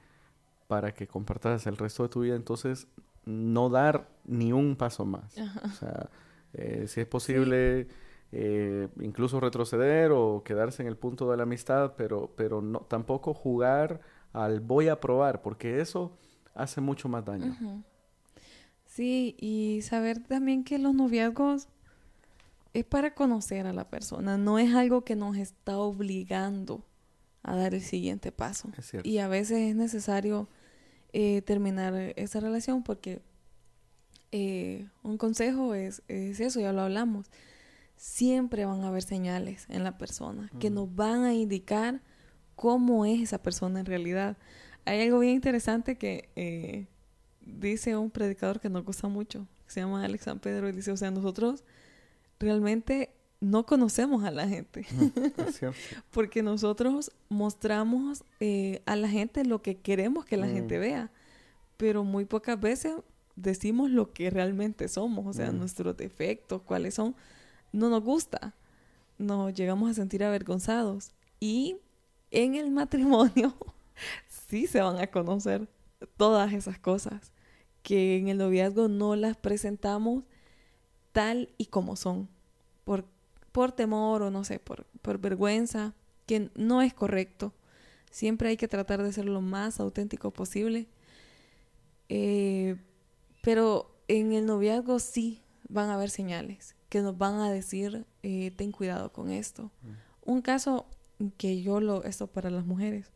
para 0.68 0.94
que 0.94 1.08
compartas 1.08 1.66
el 1.66 1.78
resto 1.78 2.04
de 2.04 2.10
tu 2.10 2.22
vida, 2.22 2.36
entonces 2.36 2.88
no 3.26 3.70
dar 3.70 4.10
ni 4.26 4.52
un 4.52 4.76
paso 4.76 5.06
más. 5.06 5.36
O 5.64 5.70
sea, 5.70 6.10
eh, 6.54 6.86
si 6.88 7.02
es 7.02 7.08
posible 7.08 7.88
eh, 8.32 8.88
incluso 9.00 9.40
retroceder 9.40 10.12
o 10.12 10.44
quedarse 10.44 10.82
en 10.82 10.88
el 10.88 10.98
punto 10.98 11.30
de 11.32 11.38
la 11.38 11.44
amistad, 11.44 11.94
pero, 11.96 12.32
pero 12.36 12.62
no, 12.62 12.80
tampoco 12.82 13.34
jugar 13.34 14.02
al 14.34 14.60
voy 14.60 14.88
a 14.88 15.00
probar, 15.00 15.42
porque 15.42 15.82
eso 15.82 16.18
hace 16.54 16.82
mucho 16.82 17.10
más 17.10 17.26
daño. 17.26 17.56
Sí, 18.86 19.36
y 19.40 19.82
saber 19.84 20.20
también 20.20 20.63
que 20.63 20.80
los 20.80 20.94
noviazgos 20.94 21.68
es 22.74 22.86
para 22.86 23.13
conocer 23.13 23.66
a 23.66 23.74
la 23.74 23.90
persona, 23.90 24.38
no 24.38 24.60
es 24.60 24.74
algo 24.74 25.04
que 25.04 25.16
nos 25.16 25.38
está 25.38 25.78
obligando 25.78 26.84
a 27.44 27.56
dar 27.56 27.74
el 27.74 27.82
siguiente 27.82 28.32
paso. 28.32 28.70
Y 29.04 29.20
a 29.20 29.28
veces 29.28 29.60
es 29.60 29.76
necesario 29.76 30.50
eh, 31.13 31.42
terminar 31.42 31.94
esa 32.16 32.40
relación 32.40 32.84
porque 32.84 33.22
eh, 34.32 34.88
un 35.04 35.18
consejo 35.18 35.74
es, 35.74 36.04
es, 36.08 36.40
eso, 36.40 36.60
ya 36.60 36.74
lo 36.74 36.82
hablamos. 36.82 37.28
Siempre 37.98 38.66
van 38.66 38.84
a 38.84 38.88
haber 38.88 39.04
señales 39.04 39.66
en 39.70 39.84
la 39.84 39.98
persona 39.98 40.50
que 40.60 40.70
nos 40.70 40.96
van 40.96 41.24
a 41.24 41.34
indicar 41.34 42.02
cómo 42.56 43.06
es 43.06 43.22
esa 43.22 43.42
persona 43.42 43.80
en 43.80 43.86
realidad. 43.86 44.38
Hay 44.86 45.02
algo 45.02 45.20
bien 45.20 45.34
interesante 45.34 45.98
que 45.98 46.30
eh, 46.36 46.88
dice 47.42 47.98
un 47.98 48.12
predicador 48.12 48.60
que 48.60 48.70
nos 48.70 48.86
gusta 48.86 49.08
mucho, 49.08 49.48
se 49.68 49.82
llama 49.82 50.04
Alex 50.06 50.26
San 50.26 50.40
Pedro, 50.40 50.70
y 50.70 50.72
dice, 50.72 50.92
o 50.92 50.98
sea, 50.98 51.12
nosotros 51.12 51.64
realmente 52.40 53.10
no 53.40 53.66
conocemos 53.66 54.24
a 54.24 54.32
la 54.32 54.48
gente. 54.48 54.86
Porque 56.12 56.42
nosotros 56.42 57.12
mostramos 57.30 58.24
eh, 58.40 58.82
a 58.86 58.96
la 58.96 59.10
gente 59.10 59.46
lo 59.46 59.62
que 59.62 59.78
queremos 59.78 60.26
que 60.26 60.38
la 60.38 60.48
gente 60.48 60.80
vea. 60.80 61.12
Pero 61.78 62.04
muy 62.04 62.26
pocas 62.26 62.60
veces 62.60 62.96
decimos 63.36 63.92
lo 63.92 64.14
que 64.14 64.30
realmente 64.30 64.88
somos, 64.88 65.28
o 65.28 65.34
sea, 65.34 65.52
nuestros 65.52 65.96
defectos, 65.96 66.62
cuáles 66.64 66.96
son. 66.96 67.16
No 67.78 67.90
nos 67.90 68.04
gusta. 68.04 68.56
Nos 69.20 69.54
llegamos 69.54 69.92
a 69.92 69.94
sentir 69.94 70.24
avergonzados. 70.24 71.12
Y 71.40 71.78
en 72.32 72.56
el 72.56 72.72
matrimonio 72.72 73.56
sí 74.50 74.66
se 74.66 74.82
van 74.82 74.98
a 74.98 75.08
conocer 75.08 75.70
todas 76.18 76.54
esas 76.54 76.80
cosas 76.80 77.32
que 77.84 78.18
en 78.18 78.30
el 78.30 78.40
noviazgo 78.40 78.88
no 78.88 79.16
las 79.16 79.38
presentamos 79.38 80.24
tal 81.12 81.54
y 81.60 81.68
como 81.68 81.96
son. 81.96 82.28
Por 82.84 83.06
por 83.52 83.72
temor 83.72 84.22
o 84.22 84.30
no 84.30 84.44
sé, 84.44 84.60
por, 84.60 84.86
por 85.02 85.20
vergüenza, 85.20 85.96
que 86.28 86.52
no 86.56 86.84
es 86.84 86.94
correcto. 86.94 87.54
Siempre 88.12 88.50
hay 88.50 88.58
que 88.58 88.68
tratar 88.68 89.02
de 89.02 89.12
ser 89.12 89.26
lo 89.26 89.42
más 89.42 89.80
auténtico 89.80 90.30
posible. 90.30 90.88
Eh, 92.10 92.76
pero 93.42 93.96
en 94.08 94.34
el 94.34 94.46
noviazgo 94.46 95.00
sí 95.00 95.42
van 95.70 95.90
a 95.90 95.96
haber 95.96 96.12
señales 96.12 96.77
que 96.89 97.02
nos 97.02 97.17
van 97.17 97.39
a 97.39 97.52
decir, 97.52 98.06
eh, 98.23 98.52
ten 98.56 98.71
cuidado 98.71 99.12
con 99.12 99.30
esto. 99.30 99.71
Mm. 99.82 100.32
Un 100.32 100.41
caso 100.41 100.86
que 101.38 101.62
yo 101.62 101.80
lo, 101.80 102.04
esto 102.04 102.28
para 102.28 102.50
las 102.50 102.65
mujeres, 102.65 103.12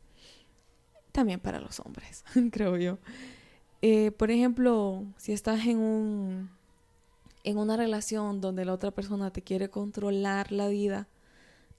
también 1.12 1.40
para 1.40 1.60
los 1.60 1.80
hombres, 1.80 2.24
creo 2.52 2.78
yo. 2.78 2.98
Eh, 3.82 4.12
por 4.12 4.32
ejemplo, 4.32 5.06
si 5.18 5.34
estás 5.34 5.66
en 5.66 5.80
un 5.80 6.50
en 7.44 7.58
una 7.58 7.78
relación 7.78 8.42
donde 8.42 8.66
la 8.66 8.74
otra 8.74 8.92
persona 8.92 9.32
te 9.32 9.42
quiere 9.42 9.70
controlar 9.70 10.52
la 10.52 10.68
vida 10.68 11.08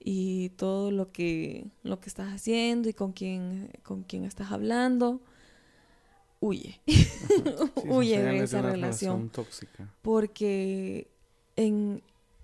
y 0.00 0.50
todo 0.50 0.90
lo 0.90 1.12
que, 1.12 1.66
lo 1.83 2.00
que 2.00 2.09
estás 2.09 2.33
haciendo 2.33 2.88
y 2.88 2.94
con 2.94 3.12
quién, 3.12 3.70
con 3.85 4.02
quién 4.02 4.24
estás 4.24 4.50
hablando, 4.50 5.20
huye. 6.40 6.81
huye 7.88 8.20
de 8.20 8.38
esa 8.38 8.62
relación. 8.62 9.31
tóxica. 9.31 9.88
Porque 10.02 11.12
en, 11.57 12.03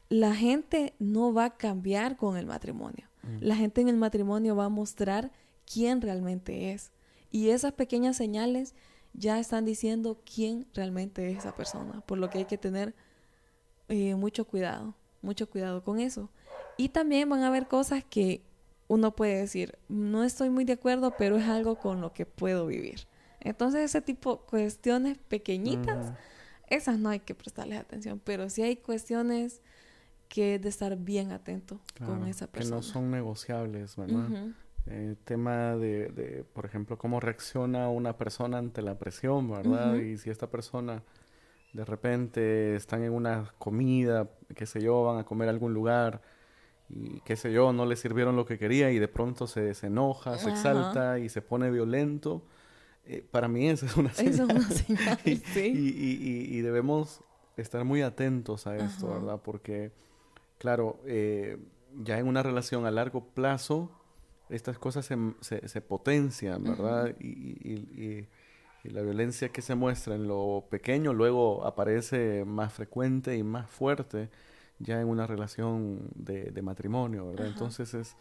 la 0.09 0.35
gente 0.35 0.94
no 0.99 1.33
va 1.33 1.47
a 1.47 1.57
cambiar 1.57 2.16
con 2.16 2.37
el 2.37 2.47
matrimonio. 2.47 3.09
Mm. 3.23 3.38
La 3.40 3.57
gente 3.57 3.81
en 3.81 3.88
el 3.88 3.97
matrimonio 3.97 4.57
va 4.57 4.66
a 4.66 4.71
mostrar 4.71 5.31
quién 5.71 6.01
realmente 6.01 6.73
es. 6.73 6.92
Y 7.31 7.51
esas 7.51 7.73
pequeñas 7.73 8.16
señales 8.16 8.75
ya 9.12 9.38
están 9.38 9.64
diciendo 9.64 10.21
quién 10.25 10.66
realmente 10.75 11.31
es 11.31 11.38
esa 11.38 11.55
persona. 11.55 12.01
Por 12.03 12.18
lo 12.18 12.31
que 12.31 12.38
hay 12.38 12.44
que 12.44 12.59
tener 12.59 12.94
eh, 13.88 14.14
mucho 14.14 14.47
cuidado, 14.47 14.94
mucho 15.23 15.49
cuidado 15.49 15.83
con 15.83 16.01
eso. 16.01 16.31
Y 16.77 16.90
también 16.90 17.29
van 17.29 17.42
a 17.42 17.49
haber 17.49 17.66
cosas 17.66 18.05
que 18.05 18.42
uno 18.87 19.14
puede 19.14 19.38
decir, 19.38 19.79
no 19.88 20.25
estoy 20.25 20.49
muy 20.51 20.64
de 20.64 20.75
acuerdo, 20.75 21.14
pero 21.18 21.37
es 21.37 21.47
algo 21.47 21.77
con 21.77 22.01
lo 22.01 22.12
que 22.12 22.25
puedo 22.25 22.66
vivir. 22.66 23.07
Entonces 23.40 23.83
ese 23.83 24.01
tipo 24.01 24.37
de 24.37 24.40
cuestiones 24.49 25.18
pequeñitas, 25.29 26.12
esas 26.70 26.98
no 26.98 27.09
hay 27.09 27.20
que 27.20 27.35
prestarles 27.35 27.78
atención, 27.78 28.20
pero 28.22 28.48
sí 28.50 28.62
hay 28.62 28.76
cuestiones 28.76 29.61
que 30.28 30.57
es 30.57 30.62
de 30.62 30.68
estar 30.68 30.96
bien 30.96 31.33
atento 31.33 31.81
con 32.04 32.26
esa 32.26 32.46
persona. 32.46 32.76
Que 32.76 32.76
no 32.76 32.83
son 32.83 33.11
negociables, 33.11 33.96
¿verdad? 33.96 34.52
El 34.87 35.16
tema 35.18 35.76
de, 35.76 36.09
de, 36.09 36.44
por 36.52 36.64
ejemplo, 36.64 36.96
cómo 36.96 37.20
reacciona 37.20 37.88
una 37.88 38.16
persona 38.16 38.59
ante 38.59 38.81
la 38.83 38.98
presión, 38.98 39.50
¿verdad? 39.50 39.96
Y 39.96 40.18
si 40.18 40.31
esta 40.31 40.50
persona 40.50 41.02
de 41.72 41.85
repente 41.85 42.74
están 42.76 43.02
en 43.02 43.12
una 43.12 43.52
comida, 43.59 44.28
qué 44.54 44.66
sé 44.66 44.81
yo, 44.81 45.04
van 45.04 45.18
a 45.18 45.24
comer 45.24 45.48
a 45.48 45.50
algún 45.50 45.74
lugar 45.74 46.22
y 46.88 47.20
qué 47.20 47.37
sé 47.37 47.52
yo, 47.52 47.72
no 47.72 47.85
le 47.85 47.96
sirvieron 47.96 48.37
lo 48.37 48.46
que 48.46 48.59
quería 48.59 48.90
y 48.90 48.98
de 48.98 49.09
pronto 49.09 49.46
se, 49.46 49.74
enoja, 49.83 50.38
se 50.38 50.50
exalta 50.50 51.18
y 51.18 51.28
se 51.28 51.42
pone 51.42 51.70
violento. 51.70 52.42
Eh, 53.09 53.25
para 53.31 53.49
mí 53.49 53.68
eso 53.68 53.87
es 53.87 53.97
una 53.97 54.12
señal. 54.12 54.35
es 54.35 54.40
una 54.40 54.61
señal, 54.61 55.18
y, 55.25 55.37
sí. 55.37 55.73
Y, 55.75 56.61
debemos 56.61 57.23
estar 57.57 57.85
muy 57.85 58.03
atentos 58.03 58.66
a 58.66 58.77
esto, 58.77 59.09
¿verdad? 59.09 59.40
Porque, 59.42 59.92
claro, 60.59 61.01
eh, 61.07 61.59
ya 61.97 62.18
en 62.18 62.29
una 62.29 62.42
relación 62.42 62.87
a 62.87 62.90
largo 62.90 63.29
plazo, 63.35 63.90
estas 64.51 64.79
cosas 64.79 65.07
se, 65.07 65.68
se, 65.68 65.81
potencian, 65.81 66.62
¿verdad? 66.62 67.16
y 67.18 68.27
y 68.85 68.90
la 68.90 69.03
violencia 69.03 69.49
que 69.51 69.62
se 69.62 69.75
muestra 69.75 70.14
en 70.14 70.29
lo 70.29 70.66
pequeño 70.71 71.12
luego 71.12 71.66
aparece 71.66 72.44
más 72.44 72.73
frecuente 72.73 73.37
y 73.37 73.42
más 73.42 73.68
fuerte 73.68 74.31
ya 74.79 75.01
en 75.01 75.09
una 75.09 75.27
relación 75.27 76.09
de, 76.14 76.62
matrimonio, 76.62 77.31
¿verdad? 77.31 77.49
Entonces 77.49 77.94
es 77.94 78.16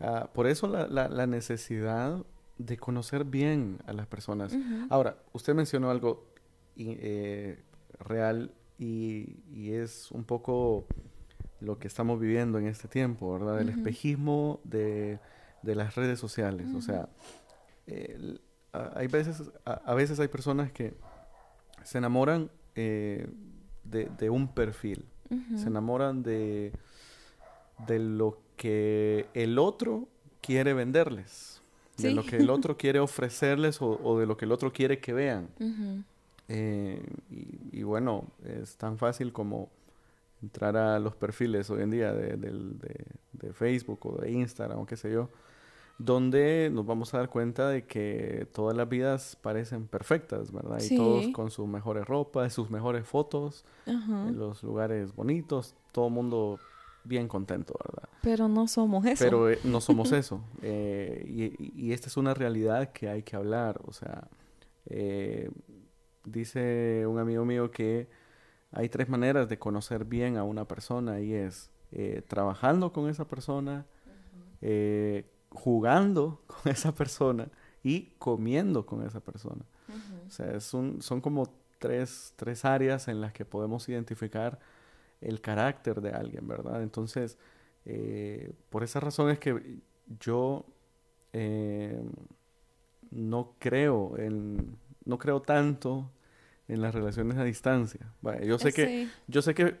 ah, 0.00 0.28
por 0.34 0.46
eso 0.46 0.68
la, 0.68 1.08
la, 1.08 1.26
necesidad 1.26 2.22
de 2.58 2.76
conocer 2.76 3.24
bien 3.24 3.78
a 3.86 3.92
las 3.92 4.06
personas. 4.06 4.56
Ahora, 4.90 5.18
usted 5.32 5.54
mencionó 5.54 5.90
algo 5.90 6.26
eh, 6.76 7.62
real 7.98 8.52
y, 8.78 9.36
y, 9.52 9.72
es 9.72 10.10
un 10.10 10.24
poco 10.24 10.86
lo 11.60 11.78
que 11.78 11.86
estamos 11.88 12.20
viviendo 12.20 12.58
en 12.58 12.66
este 12.66 12.88
tiempo, 12.88 13.32
¿verdad? 13.32 13.60
El 13.60 13.68
espejismo 13.68 14.60
de, 14.64 15.18
de, 15.62 15.74
las 15.74 15.94
redes 15.94 16.18
sociales. 16.18 16.66
O 16.74 16.80
sea, 16.80 17.08
hay 18.94 19.06
veces, 19.06 19.42
a, 19.64 19.94
veces 19.94 20.18
hay 20.20 20.28
personas 20.28 20.72
que 20.72 20.94
se 21.82 21.98
enamoran 21.98 22.50
eh, 22.74 23.28
de, 23.84 24.30
un 24.30 24.48
perfil, 24.48 25.06
se 25.56 25.68
enamoran 25.68 26.22
de, 26.22 26.72
de 27.86 27.98
lo 27.98 28.40
que 28.56 29.26
el 29.34 29.58
otro 29.58 30.08
quiere 30.40 30.74
venderles, 30.74 31.53
de 31.96 32.12
lo 32.12 32.24
que 32.24 32.36
el 32.36 32.50
otro 32.50 32.76
quiere 32.78 33.00
ofrecerles 33.00 33.78
o, 33.80 34.18
de 34.18 34.26
lo 34.26 34.36
que 34.36 34.44
el 34.44 34.52
otro 34.52 34.72
quiere 34.72 34.98
que 34.98 35.12
vean. 35.12 35.48
Eh, 36.48 37.02
y, 37.72 37.82
bueno, 37.82 38.24
es 38.44 38.76
tan 38.76 38.98
fácil 38.98 39.32
como 39.32 39.70
entrar 40.42 40.76
a 40.76 40.98
los 40.98 41.14
perfiles 41.14 41.70
hoy 41.70 41.82
en 41.82 41.90
día 41.90 42.12
de, 42.12 42.36
de 42.36 43.52
Facebook 43.52 44.00
o 44.06 44.20
de 44.20 44.30
Instagram 44.30 44.80
o 44.80 44.86
qué 44.86 44.96
sé 44.96 45.10
yo 45.10 45.30
donde 45.98 46.70
nos 46.72 46.84
vamos 46.86 47.14
a 47.14 47.18
dar 47.18 47.28
cuenta 47.28 47.68
de 47.68 47.84
que 47.84 48.48
todas 48.52 48.76
las 48.76 48.88
vidas 48.88 49.38
parecen 49.40 49.86
perfectas, 49.86 50.50
¿verdad? 50.50 50.80
Y 50.82 50.96
todos 50.96 51.28
con 51.28 51.50
sus 51.50 51.68
mejores 51.68 52.04
ropas, 52.06 52.52
sus 52.52 52.70
mejores 52.70 53.06
fotos, 53.06 53.64
en 53.86 54.36
los 54.38 54.62
lugares 54.62 55.14
bonitos, 55.14 55.74
todo 55.92 56.08
el 56.08 56.12
mundo 56.12 56.58
bien 57.04 57.28
contento, 57.28 57.74
¿verdad? 57.84 58.08
Pero 58.22 58.48
no 58.48 58.66
somos 58.66 59.04
eso. 59.06 59.24
Pero 59.24 59.50
eh, 59.50 59.58
no 59.64 59.80
somos 59.82 60.12
eso. 60.12 60.40
Eh, 60.62 61.56
y, 61.58 61.92
esta 61.92 62.08
es 62.08 62.16
una 62.16 62.34
realidad 62.34 62.92
que 62.92 63.08
hay 63.08 63.22
que 63.22 63.36
hablar. 63.36 63.80
O 63.84 63.92
sea, 63.92 64.28
eh, 64.86 65.50
dice 66.24 67.06
un 67.06 67.18
amigo 67.18 67.44
mío 67.44 67.70
que 67.70 68.08
hay 68.72 68.88
tres 68.88 69.08
maneras 69.08 69.48
de 69.48 69.58
conocer 69.58 70.04
bien 70.04 70.36
a 70.36 70.44
una 70.44 70.66
persona 70.66 71.20
y 71.20 71.32
es 71.32 71.70
trabajando 72.26 72.92
con 72.92 73.08
esa 73.08 73.28
persona, 73.28 73.86
jugando 75.50 76.42
con 76.46 76.72
esa 76.72 76.92
persona 76.92 77.48
y 77.84 78.14
comiendo 78.18 78.84
con 78.84 79.06
esa 79.06 79.20
persona. 79.20 79.64
O 80.26 80.30
sea, 80.30 80.56
es 80.56 80.74
un, 80.74 81.02
son 81.02 81.20
como 81.20 81.46
tres, 81.78 82.32
tres 82.36 82.64
áreas 82.64 83.06
en 83.08 83.20
las 83.20 83.32
que 83.32 83.44
podemos 83.44 83.88
identificar 83.88 84.58
el 85.24 85.40
carácter 85.40 86.00
de 86.00 86.10
alguien, 86.10 86.46
¿verdad? 86.46 86.82
Entonces, 86.82 87.38
eh, 87.84 88.52
por 88.70 88.84
esa 88.84 89.00
razón 89.00 89.30
es 89.30 89.38
que 89.38 89.78
yo 90.20 90.64
eh, 91.32 92.02
no 93.10 93.54
creo 93.58 94.16
en, 94.18 94.76
no 95.04 95.18
creo 95.18 95.42
tanto 95.42 96.10
en 96.68 96.80
las 96.80 96.94
relaciones 96.94 97.36
a 97.36 97.44
distancia. 97.44 98.12
yo 98.42 98.58
sé 98.58 98.72
que, 98.72 99.08
yo 99.26 99.42
sé 99.42 99.54
que 99.54 99.76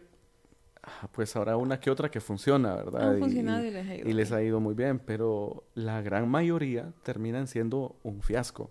pues 1.12 1.34
habrá 1.36 1.56
una 1.56 1.80
que 1.80 1.90
otra 1.90 2.10
que 2.10 2.20
funciona, 2.20 2.74
¿verdad? 2.74 3.16
y, 3.16 4.12
les 4.12 4.32
ha 4.32 4.42
ido 4.42 4.60
muy 4.60 4.74
bien, 4.74 4.98
pero 4.98 5.64
la 5.74 6.02
gran 6.02 6.28
mayoría 6.28 6.92
terminan 7.02 7.46
siendo 7.46 7.96
un 8.02 8.20
fiasco. 8.22 8.70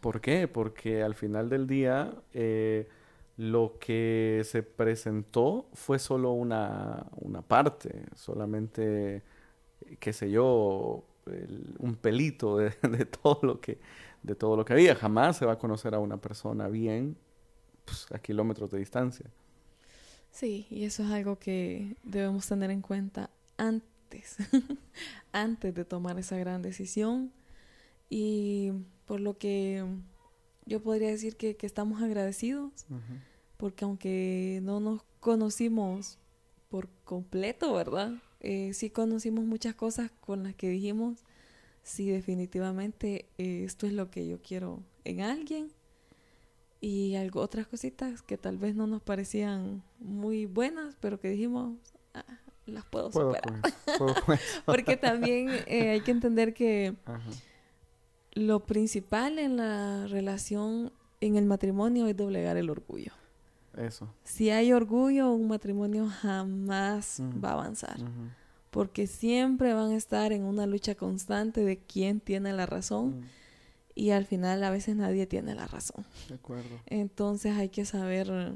¿Por 0.00 0.20
qué? 0.20 0.48
Porque 0.48 1.02
al 1.02 1.14
final 1.14 1.48
del 1.48 1.66
día 1.66 2.14
eh, 2.32 2.88
lo 3.36 3.78
que 3.78 4.42
se 4.44 4.62
presentó 4.62 5.68
fue 5.74 5.98
solo 5.98 6.32
una, 6.32 7.06
una 7.16 7.42
parte, 7.42 8.06
solamente, 8.14 9.22
qué 10.00 10.12
sé 10.12 10.30
yo, 10.30 11.04
un 11.78 11.96
pelito 11.96 12.56
de, 12.56 12.70
de, 12.82 13.04
todo 13.04 13.40
lo 13.42 13.60
que, 13.60 13.78
de 14.22 14.34
todo 14.34 14.56
lo 14.56 14.64
que 14.64 14.72
había. 14.72 14.94
Jamás 14.94 15.36
se 15.36 15.46
va 15.46 15.52
a 15.52 15.58
conocer 15.58 15.94
a 15.94 15.98
una 15.98 16.16
persona 16.16 16.68
bien 16.68 17.16
pues, 17.84 18.06
a 18.12 18.18
kilómetros 18.18 18.70
de 18.70 18.78
distancia. 18.78 19.26
Sí, 20.30 20.66
y 20.70 20.84
eso 20.84 21.02
es 21.02 21.10
algo 21.10 21.38
que 21.38 21.96
debemos 22.02 22.46
tener 22.46 22.70
en 22.70 22.82
cuenta 22.82 23.30
antes, 23.56 24.36
antes 25.32 25.74
de 25.74 25.84
tomar 25.84 26.18
esa 26.18 26.36
gran 26.36 26.62
decisión. 26.62 27.32
Y 28.10 28.72
por 29.06 29.20
lo 29.20 29.38
que 29.38 29.84
yo 30.66 30.82
podría 30.82 31.08
decir 31.08 31.36
que, 31.36 31.56
estamos 31.62 32.02
agradecidos, 32.02 32.86
porque 33.56 33.84
aunque 33.84 34.60
no 34.62 34.80
nos 34.80 35.02
conocimos 35.20 36.18
por 36.68 36.88
completo, 37.04 37.72
¿verdad? 37.72 38.14
Eh, 38.40 38.72
sí 38.74 38.90
conocimos 38.90 39.44
muchas 39.44 39.74
cosas 39.74 40.10
con 40.20 40.42
las 40.42 40.54
que 40.54 40.68
dijimos, 40.68 41.24
sí, 41.82 42.10
definitivamente 42.10 43.26
eh, 43.38 43.64
esto 43.64 43.86
es 43.86 43.92
lo 43.92 44.10
que 44.10 44.26
yo 44.26 44.42
quiero 44.42 44.82
en 45.04 45.20
alguien 45.20 45.70
y 46.80 47.14
algo, 47.14 47.40
otras 47.40 47.66
cositas 47.66 48.22
que 48.22 48.36
tal 48.36 48.58
vez 48.58 48.74
no 48.74 48.86
nos 48.86 49.02
parecían 49.02 49.82
muy 49.98 50.46
buenas, 50.46 50.96
pero 51.00 51.18
que 51.18 51.30
dijimos, 51.30 51.78
ah, 52.14 52.24
las 52.66 52.84
puedo, 52.84 53.10
superar. 53.10 53.62
Porque 54.66 54.96
también 54.96 55.48
eh, 55.66 55.90
hay 55.90 56.00
que 56.00 56.10
entender 56.10 56.52
que 56.52 56.94
lo 58.36 58.60
principal 58.60 59.38
en 59.38 59.56
la 59.56 60.06
relación, 60.06 60.92
en 61.22 61.36
el 61.36 61.46
matrimonio, 61.46 62.06
es 62.06 62.16
doblegar 62.16 62.58
el 62.58 62.68
orgullo. 62.68 63.12
Eso. 63.76 64.12
Si 64.24 64.50
hay 64.50 64.72
orgullo, 64.72 65.32
un 65.32 65.48
matrimonio 65.48 66.06
jamás 66.06 67.20
va 67.42 67.50
a 67.50 67.52
avanzar. 67.52 67.96
Porque 68.70 69.06
siempre 69.06 69.72
van 69.72 69.92
a 69.92 69.96
estar 69.96 70.32
en 70.32 70.44
una 70.44 70.66
lucha 70.66 70.94
constante 70.94 71.64
de 71.64 71.78
quién 71.78 72.20
tiene 72.20 72.52
la 72.52 72.66
razón 72.66 73.24
y 73.94 74.10
al 74.10 74.26
final 74.26 74.62
a 74.64 74.70
veces 74.70 74.96
nadie 74.96 75.26
tiene 75.26 75.54
la 75.54 75.66
razón. 75.66 76.04
De 76.28 76.34
acuerdo. 76.34 76.78
Entonces 76.86 77.56
hay 77.56 77.70
que 77.70 77.86
saber 77.86 78.52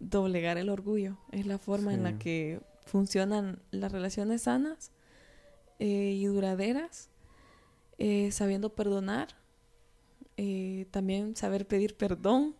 doblegar 0.00 0.58
el 0.58 0.68
orgullo. 0.68 1.16
Es 1.32 1.46
la 1.46 1.58
forma 1.58 1.94
en 1.94 2.02
la 2.02 2.18
que 2.18 2.60
funcionan 2.84 3.58
las 3.70 3.92
relaciones 3.92 4.42
sanas 4.42 4.90
eh, 5.78 6.16
y 6.18 6.24
duraderas, 6.26 7.09
eh, 8.00 8.32
sabiendo 8.32 8.74
perdonar, 8.74 9.28
eh, 10.38 10.86
también 10.90 11.36
saber 11.36 11.66
pedir 11.66 11.96
perdón 11.96 12.56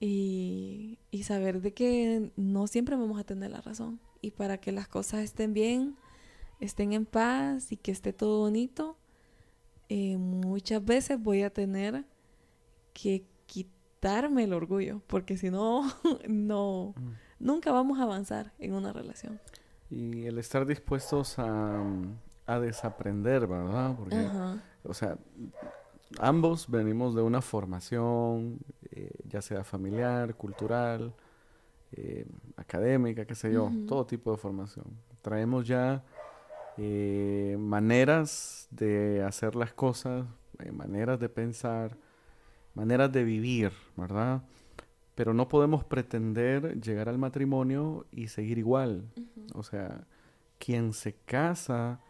y, 0.00 0.98
y 1.12 1.22
saber 1.22 1.62
de 1.62 1.72
que 1.72 2.32
no 2.36 2.66
siempre 2.66 2.96
vamos 2.96 3.18
a 3.20 3.24
tener 3.24 3.52
la 3.52 3.60
razón. 3.60 4.00
Y 4.20 4.32
para 4.32 4.58
que 4.58 4.72
las 4.72 4.88
cosas 4.88 5.20
estén 5.20 5.54
bien, 5.54 5.96
estén 6.58 6.92
en 6.92 7.06
paz 7.06 7.70
y 7.70 7.76
que 7.76 7.92
esté 7.92 8.12
todo 8.12 8.40
bonito, 8.40 8.96
eh, 9.88 10.16
muchas 10.16 10.84
veces 10.84 11.22
voy 11.22 11.42
a 11.42 11.50
tener 11.50 12.04
que 12.92 13.24
quitarme 13.46 14.42
el 14.42 14.52
orgullo, 14.52 15.00
porque 15.06 15.36
si 15.36 15.50
no, 15.50 15.88
no, 16.28 16.92
mm. 16.96 17.10
nunca 17.38 17.70
vamos 17.70 18.00
a 18.00 18.02
avanzar 18.02 18.52
en 18.58 18.74
una 18.74 18.92
relación. 18.92 19.40
Y 19.90 20.24
el 20.26 20.38
estar 20.38 20.66
dispuestos 20.66 21.38
a, 21.38 21.84
a 22.46 22.60
desaprender, 22.60 23.46
¿verdad? 23.46 23.94
Porque, 23.96 24.28
o 24.82 24.94
sea, 24.94 25.16
ambos 26.18 26.68
venimos 26.68 27.14
de 27.14 27.22
una 27.22 27.40
formación, 27.40 28.58
eh, 28.90 29.10
ya 29.28 29.40
sea 29.42 29.64
familiar, 29.64 30.34
cultural, 30.34 31.14
eh, 31.92 32.26
académica, 32.56 33.24
qué 33.24 33.34
sé 33.34 33.52
yo, 33.52 33.70
todo 33.88 34.04
tipo 34.06 34.30
de 34.30 34.36
formación. 34.36 34.84
Traemos 35.22 35.66
ya 35.66 36.04
eh, 36.76 37.56
maneras 37.58 38.68
de 38.70 39.22
hacer 39.22 39.54
las 39.54 39.72
cosas, 39.72 40.26
maneras 40.72 41.18
de 41.20 41.28
pensar, 41.28 41.96
maneras 42.74 43.12
de 43.12 43.24
vivir, 43.24 43.72
¿verdad? 43.96 44.42
Pero 45.14 45.32
no 45.32 45.48
podemos 45.48 45.84
pretender 45.84 46.80
llegar 46.80 47.08
al 47.08 47.18
matrimonio 47.18 48.06
y 48.10 48.28
seguir 48.28 48.58
igual. 48.58 49.08
O 49.54 49.62
sea, 49.62 50.06
quien 50.58 50.92
se 50.92 51.14
casa 51.14 52.00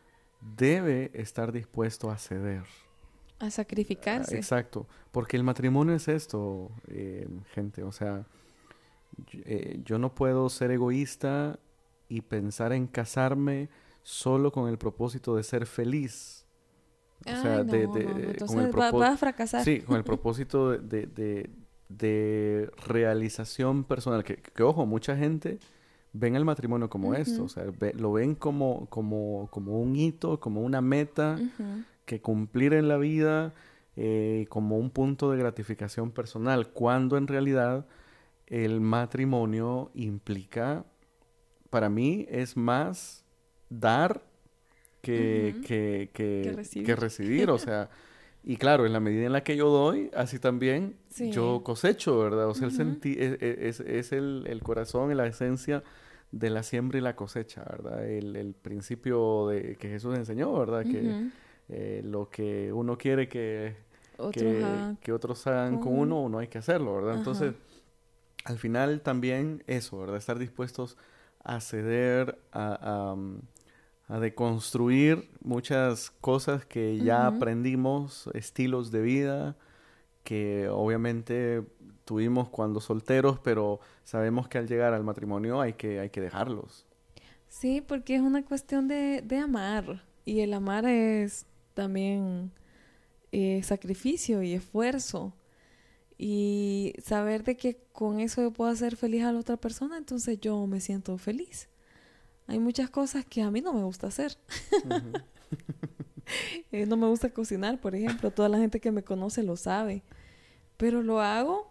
debe 0.57 1.11
estar 1.15 1.53
dispuesto 1.53 2.11
a 2.11 2.19
ceder. 2.19 2.65
A 3.39 3.51
sacrificarse. 3.51 4.37
exacto, 4.37 4.87
porque 5.11 5.37
el 5.37 5.43
matrimonio 5.43 5.95
es 5.95 6.09
esto, 6.09 6.71
eh, 6.89 7.27
gente. 7.53 7.83
O 7.83 7.93
sea, 7.93 8.25
yo 9.85 9.99
no 9.99 10.15
puedo 10.15 10.49
ser 10.49 10.71
egoísta 10.71 11.59
y 12.09 12.21
pensar 12.21 12.73
en 12.73 12.87
casarme 12.87 13.69
solo 14.03 14.53
con 14.53 14.69
el 14.69 14.79
propósito 14.79 15.37
de 15.37 15.43
ser 15.43 15.67
feliz. 15.67 16.47
O 17.27 17.41
sea, 17.41 17.65
de, 17.65 17.87
con 18.47 18.61
el 18.61 18.79
va, 18.79 19.09
a 19.09 19.17
fracasar. 19.17 19.65
Sí, 19.65 19.81
con 19.81 19.97
el 19.97 20.05
propósito 20.05 20.73
de, 20.79 21.49
de 21.89 22.71
realización 22.87 23.85
personal. 23.85 24.23
Que, 24.25 24.37
que, 24.37 24.63
ojo, 24.63 24.87
mucha 24.87 25.17
gente 25.17 25.59
ven 26.15 26.37
el 26.37 26.45
matrimonio 26.45 26.89
como 26.89 27.13
esto, 27.15 27.45
o 27.45 27.49
sea, 27.49 27.65
lo 27.95 28.13
ven 28.13 28.37
como, 28.37 28.87
como, 28.87 29.49
como 29.51 29.81
un 29.81 29.97
hito, 29.97 30.39
como 30.39 30.63
una 30.63 30.81
meta 30.81 31.39
que 32.07 32.21
cumplir 32.21 32.73
en 32.73 32.87
la 32.87 32.97
vida, 32.97 33.53
eh, 33.97 34.47
como 34.49 34.79
un 34.79 34.91
punto 34.91 35.33
de 35.33 35.39
gratificación 35.39 36.13
personal, 36.13 36.69
cuando 36.69 37.17
en 37.17 37.27
realidad 37.27 37.87
el 38.47 38.81
matrimonio 38.81 39.91
implica, 39.95 40.85
para 41.69 41.89
mí, 41.89 42.27
es 42.31 42.57
más 42.57 43.25
dar 43.69 44.23
que, 45.03 45.57
que, 45.67 46.11
que, 46.13 46.95
recibir. 46.95 47.51
O 47.51 47.59
sea, 47.59 47.91
y 48.45 48.57
claro, 48.57 48.87
en 48.87 48.93
la 48.93 49.01
medida 49.01 49.27
en 49.27 49.33
la 49.33 49.43
que 49.43 49.57
yo 49.57 49.69
doy, 49.69 50.13
así 50.15 50.39
también 50.39 50.95
yo 51.33 51.63
cosecho, 51.65 52.21
¿verdad? 52.21 52.49
O 52.49 52.55
sea, 52.55 52.69
el 52.69 53.01
e, 53.03 53.39
e, 53.41 53.69
es, 53.69 53.81
es, 53.81 54.13
el, 54.13 54.45
el, 54.47 54.63
corazón, 54.63 55.15
la 55.17 55.27
esencia 55.27 55.83
de 56.39 56.51
la 56.51 56.63
siembra 56.63 56.99
y 56.99 57.01
la 57.01 57.17
cosecha, 57.17 57.65
¿verdad? 57.65 58.09
El, 58.09 58.37
el 58.37 58.55
principio 58.55 59.49
de, 59.49 59.77
que 59.77 59.89
Jesús 59.89 60.17
enseñó, 60.17 60.53
¿verdad? 60.59 60.83
Que 60.83 61.31
eh, 61.69 62.03
lo 62.05 62.29
que 62.29 62.73
uno 62.73 62.99
quiere 62.99 63.29
que, 63.29 63.77
que, 64.33 65.13
otros 65.13 65.47
hagan 65.47 65.79
con 65.79 65.99
uno, 65.99 66.23
uno 66.23 66.39
hay 66.39 66.49
que 66.49 66.59
hacerlo, 66.59 66.95
¿verdad? 66.95 67.17
Entonces, 67.17 67.55
al 68.45 68.59
final 68.59 69.01
también 69.01 69.63
eso, 69.67 69.99
¿verdad? 69.99 70.17
Estar 70.17 70.39
dispuestos 70.39 70.97
a 71.43 71.61
ceder, 71.61 72.39
a 72.53 73.17
a 74.09 74.19
deconstruir 74.19 75.31
muchas 75.43 76.11
cosas 76.21 76.67
que 76.67 76.99
ya 76.99 77.27
aprendimos, 77.27 78.29
estilos 78.35 78.91
de 78.91 79.01
vida 79.01 79.57
que 80.25 80.69
obviamente 80.69 81.63
tuvimos 82.05 82.49
cuando 82.49 82.81
solteros, 82.81 83.39
pero 83.39 83.81
sabemos 84.05 84.49
que 84.49 84.59
al 84.59 84.69
llegar 84.69 84.95
al 84.95 85.05
matrimonio 85.05 85.61
hay 85.61 85.75
que, 85.75 86.01
hay 86.01 86.11
que 86.11 86.21
dejarlos. 86.21 86.87
Sí, 87.49 87.81
porque 87.81 88.17
es 88.17 88.21
una 88.21 88.45
cuestión 88.45 88.89
de, 88.89 89.23
de 89.23 89.39
amar 89.39 90.05
y 90.25 90.41
el 90.41 90.53
amar 90.55 90.87
es 90.87 91.47
también 91.75 92.53
eh, 93.33 93.63
sacrificio 93.63 94.43
y 94.43 94.55
esfuerzo 94.55 95.35
y 96.17 96.95
saber 97.03 97.45
de 97.45 97.57
que 97.57 97.79
con 97.93 98.21
eso 98.21 98.43
yo 98.43 98.53
puedo 98.53 98.71
hacer 98.71 98.97
feliz 98.97 99.25
a 99.25 99.33
la 99.33 99.41
otra 99.41 99.57
persona, 99.57 99.97
entonces 99.97 100.41
yo 100.41 100.67
me 100.67 100.81
siento 100.81 101.19
feliz. 101.19 101.69
Hay 102.47 102.59
muchas 102.59 102.91
cosas 102.91 103.25
que 103.25 103.43
a 103.43 103.51
mí 103.51 103.61
no 103.61 103.73
me 103.73 103.83
gusta 103.83 104.09
hacer. 104.09 104.37
Eh, 106.73 106.87
no 106.87 106.97
me 106.97 107.07
gusta 107.07 107.29
cocinar, 107.29 107.79
por 107.79 107.95
ejemplo. 107.95 108.31
Toda 108.31 108.49
la 108.49 108.57
gente 108.57 108.81
que 108.81 108.91
me 108.91 109.05
conoce 109.05 109.43
lo 109.43 109.57
sabe. 109.59 110.03
Pero 110.79 111.03
lo 111.03 111.21
hago 111.21 111.71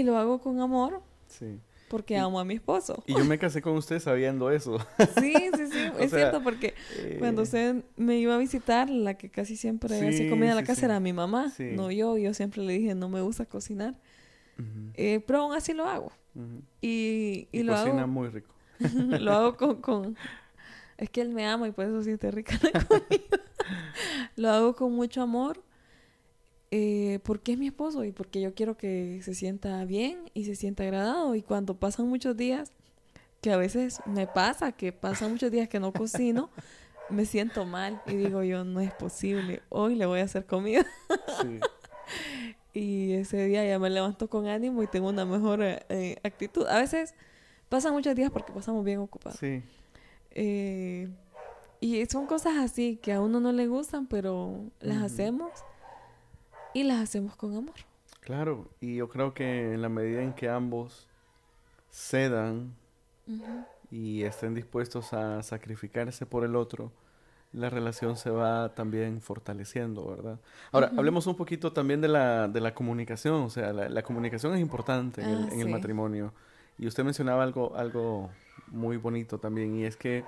y 0.00 0.02
lo 0.02 0.16
hago 0.16 0.40
con 0.40 0.60
amor. 0.60 1.02
Sí. 1.28 1.60
Porque 1.88 2.16
amo 2.16 2.40
a 2.40 2.44
mi 2.44 2.54
esposo. 2.54 3.04
Y 3.06 3.14
yo 3.14 3.24
me 3.26 3.38
casé 3.38 3.60
con 3.60 3.76
usted 3.76 4.00
sabiendo 4.00 4.50
eso. 4.50 4.78
Sí, 5.20 5.34
sí, 5.34 5.66
sí. 5.70 5.90
es 5.98 6.10
cierto, 6.10 6.42
porque 6.42 6.74
cuando 7.18 7.42
eh, 7.42 7.44
usted 7.44 7.84
me 7.96 8.18
iba 8.18 8.34
a 8.34 8.38
visitar, 8.38 8.88
la 8.88 9.14
que 9.14 9.28
casi 9.28 9.56
siempre 9.56 9.94
hacía 10.08 10.30
comida 10.30 10.50
en 10.50 10.56
la 10.56 10.64
casa 10.64 10.86
era 10.86 11.00
mi 11.00 11.12
mamá, 11.12 11.52
no 11.58 11.90
yo. 11.90 12.16
Yo 12.16 12.32
siempre 12.32 12.62
le 12.62 12.72
dije, 12.72 12.94
no 12.94 13.10
me 13.10 13.20
gusta 13.20 13.44
cocinar. 13.44 13.94
Eh, 14.94 15.22
pero 15.26 15.40
aún 15.40 15.54
así 15.54 15.74
lo 15.74 15.86
hago. 15.86 16.12
Y, 16.80 17.48
y, 17.52 17.62
lo 17.62 17.74
cocina 17.74 18.06
muy 18.06 18.28
rico. 18.28 18.54
lo 19.20 19.32
hago 19.32 19.56
con, 19.56 19.82
con, 19.82 20.16
Es 20.96 21.10
que 21.10 21.20
él 21.20 21.28
me 21.28 21.46
ama 21.46 21.68
y 21.68 21.72
por 21.72 21.84
eso 21.84 22.02
siente 22.02 22.30
rica 22.30 22.58
la 22.72 22.84
comida. 22.84 23.40
lo 24.36 24.50
hago 24.50 24.74
con 24.74 24.92
mucho 24.92 25.20
amor 25.20 25.62
eh, 26.74 27.18
porque 27.22 27.52
es 27.52 27.58
mi 27.58 27.66
esposo 27.66 28.02
y 28.02 28.12
porque 28.12 28.40
yo 28.40 28.54
quiero 28.54 28.78
que 28.78 29.20
se 29.22 29.34
sienta 29.34 29.84
bien 29.84 30.30
y 30.32 30.46
se 30.46 30.56
sienta 30.56 30.84
agradado. 30.84 31.34
Y 31.34 31.42
cuando 31.42 31.74
pasan 31.74 32.08
muchos 32.08 32.34
días, 32.34 32.72
que 33.42 33.52
a 33.52 33.58
veces 33.58 34.00
me 34.06 34.26
pasa, 34.26 34.72
que 34.72 34.90
pasan 34.90 35.32
muchos 35.32 35.50
días 35.50 35.68
que 35.68 35.78
no 35.78 35.92
cocino, 35.92 36.48
me 37.10 37.26
siento 37.26 37.66
mal 37.66 38.00
y 38.06 38.16
digo 38.16 38.42
yo, 38.42 38.64
no 38.64 38.80
es 38.80 38.90
posible, 38.94 39.60
hoy 39.68 39.96
le 39.96 40.06
voy 40.06 40.20
a 40.20 40.24
hacer 40.24 40.46
comida. 40.46 40.86
y 42.72 43.12
ese 43.12 43.44
día 43.44 43.66
ya 43.66 43.78
me 43.78 43.90
levanto 43.90 44.30
con 44.30 44.46
ánimo 44.46 44.82
y 44.82 44.86
tengo 44.86 45.10
una 45.10 45.26
mejor 45.26 45.60
eh, 45.62 46.16
actitud. 46.22 46.66
A 46.68 46.78
veces 46.78 47.14
pasan 47.68 47.92
muchos 47.92 48.14
días 48.14 48.30
porque 48.30 48.50
pasamos 48.50 48.82
bien 48.82 49.00
ocupados. 49.00 49.38
Sí. 49.38 49.62
Eh, 50.30 51.10
y 51.80 52.06
son 52.06 52.26
cosas 52.26 52.56
así 52.56 52.96
que 52.96 53.12
a 53.12 53.20
uno 53.20 53.40
no 53.40 53.52
le 53.52 53.66
gustan, 53.66 54.06
pero 54.06 54.70
las 54.80 55.02
hacemos 55.02 55.50
y 56.74 56.84
las 56.84 57.00
hacemos 57.00 57.36
con 57.36 57.56
amor. 57.56 57.74
Claro, 58.20 58.68
y 58.80 58.96
yo 58.96 59.08
creo 59.08 59.34
que 59.34 59.74
en 59.74 59.82
la 59.82 59.88
medida 59.88 60.22
en 60.22 60.32
que 60.32 60.48
ambos 60.48 61.08
cedan 61.90 62.74
y 63.90 64.22
estén 64.22 64.54
dispuestos 64.54 65.12
a 65.12 65.42
sacrificarse 65.42 66.24
por 66.24 66.44
el 66.44 66.56
otro, 66.56 66.92
la 67.52 67.68
relación 67.68 68.16
se 68.16 68.30
va 68.30 68.74
también 68.74 69.20
fortaleciendo, 69.20 70.06
¿verdad? 70.06 70.38
Ahora, 70.70 70.92
hablemos 70.96 71.26
un 71.26 71.36
poquito 71.36 71.72
también 71.72 72.00
de 72.00 72.08
la, 72.08 72.48
de 72.48 72.60
la 72.60 72.74
comunicación, 72.74 73.42
o 73.42 73.50
sea, 73.50 73.72
la, 73.72 74.02
comunicación 74.02 74.54
es 74.54 74.60
importante 74.60 75.20
en, 75.20 75.28
el, 75.28 75.52
en 75.52 75.60
el, 75.60 75.68
matrimonio. 75.68 76.32
Y 76.78 76.86
usted 76.86 77.04
mencionaba 77.04 77.42
algo, 77.42 77.76
algo 77.76 78.30
muy 78.68 78.96
bonito 78.96 79.38
también, 79.38 79.76
y 79.76 79.84
es 79.84 79.96
que, 79.96 80.24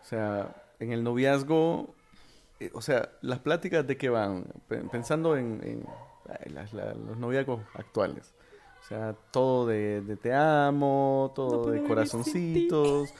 o 0.00 0.04
sea, 0.04 0.54
en 0.80 0.92
el 0.92 1.04
noviazgo 1.04 1.94
eh, 2.62 2.70
o 2.74 2.80
sea, 2.80 3.10
las 3.22 3.40
pláticas 3.40 3.86
de 3.86 3.96
qué 3.96 4.08
van, 4.08 4.44
pensando 4.90 5.36
en, 5.36 5.84
los 7.06 7.18
noviazgos 7.18 7.60
actuales. 7.74 8.34
O 8.82 8.84
sea, 8.84 9.14
todo 9.30 9.66
de, 9.66 10.18
te 10.20 10.34
amo, 10.34 11.32
todo 11.34 11.70
de 11.70 11.82
corazoncitos 11.84 13.14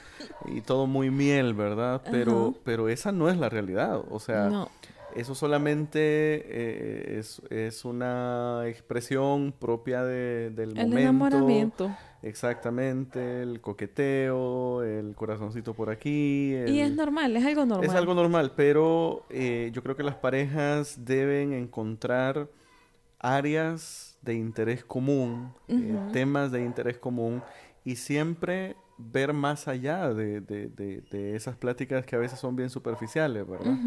y 0.45 0.61
todo 0.61 0.87
muy 0.87 1.09
miel, 1.09 1.53
¿verdad? 1.53 2.01
Pero, 2.11 2.53
pero 2.63 2.89
esa 2.89 3.11
no 3.11 3.29
es 3.29 3.37
la 3.37 3.49
realidad. 3.49 4.01
O 4.09 4.19
sea, 4.19 4.67
eso 5.15 5.35
solamente 5.35 5.99
eh, 5.99 7.19
es, 7.19 7.41
es, 7.49 7.85
una 7.85 8.63
expresión 8.67 9.53
propia 9.57 10.03
de, 10.03 10.51
del 10.51 10.77
el 10.77 10.97
Enamoramiento 10.97 11.95
Exactamente, 12.23 13.41
el 13.41 13.59
coqueteo, 13.59 14.81
el 14.81 15.13
corazoncito 15.13 15.73
por 15.73 15.89
aquí. 15.89 16.55
Y 16.67 16.79
es 16.79 16.93
normal, 16.93 17.35
es 17.35 17.45
algo 17.45 17.65
normal. 17.65 17.85
Es 17.85 17.93
algo 17.93 18.13
normal, 18.13 18.53
pero 18.55 19.25
eh, 19.29 19.71
yo 19.73 19.83
creo 19.83 19.97
que 19.97 20.03
las 20.03 20.15
parejas 20.15 21.03
deben 21.03 21.51
encontrar 21.51 22.47
áreas 23.19 24.17
de 24.21 24.35
interés 24.35 24.85
común, 24.85 25.53
eh, 25.67 25.99
temas 26.13 26.53
de 26.53 26.63
interés 26.63 26.97
común 26.97 27.43
y 27.83 27.97
siempre 27.97 28.77
ver 28.97 29.33
más 29.33 29.67
allá 29.67 30.13
de, 30.13 30.39
de, 30.39 30.69
de, 30.69 31.35
esas 31.35 31.57
pláticas 31.57 32.05
que 32.05 32.15
a 32.15 32.19
veces 32.19 32.39
son 32.39 32.55
bien 32.55 32.69
superficiales, 32.69 33.45
¿verdad? 33.45 33.77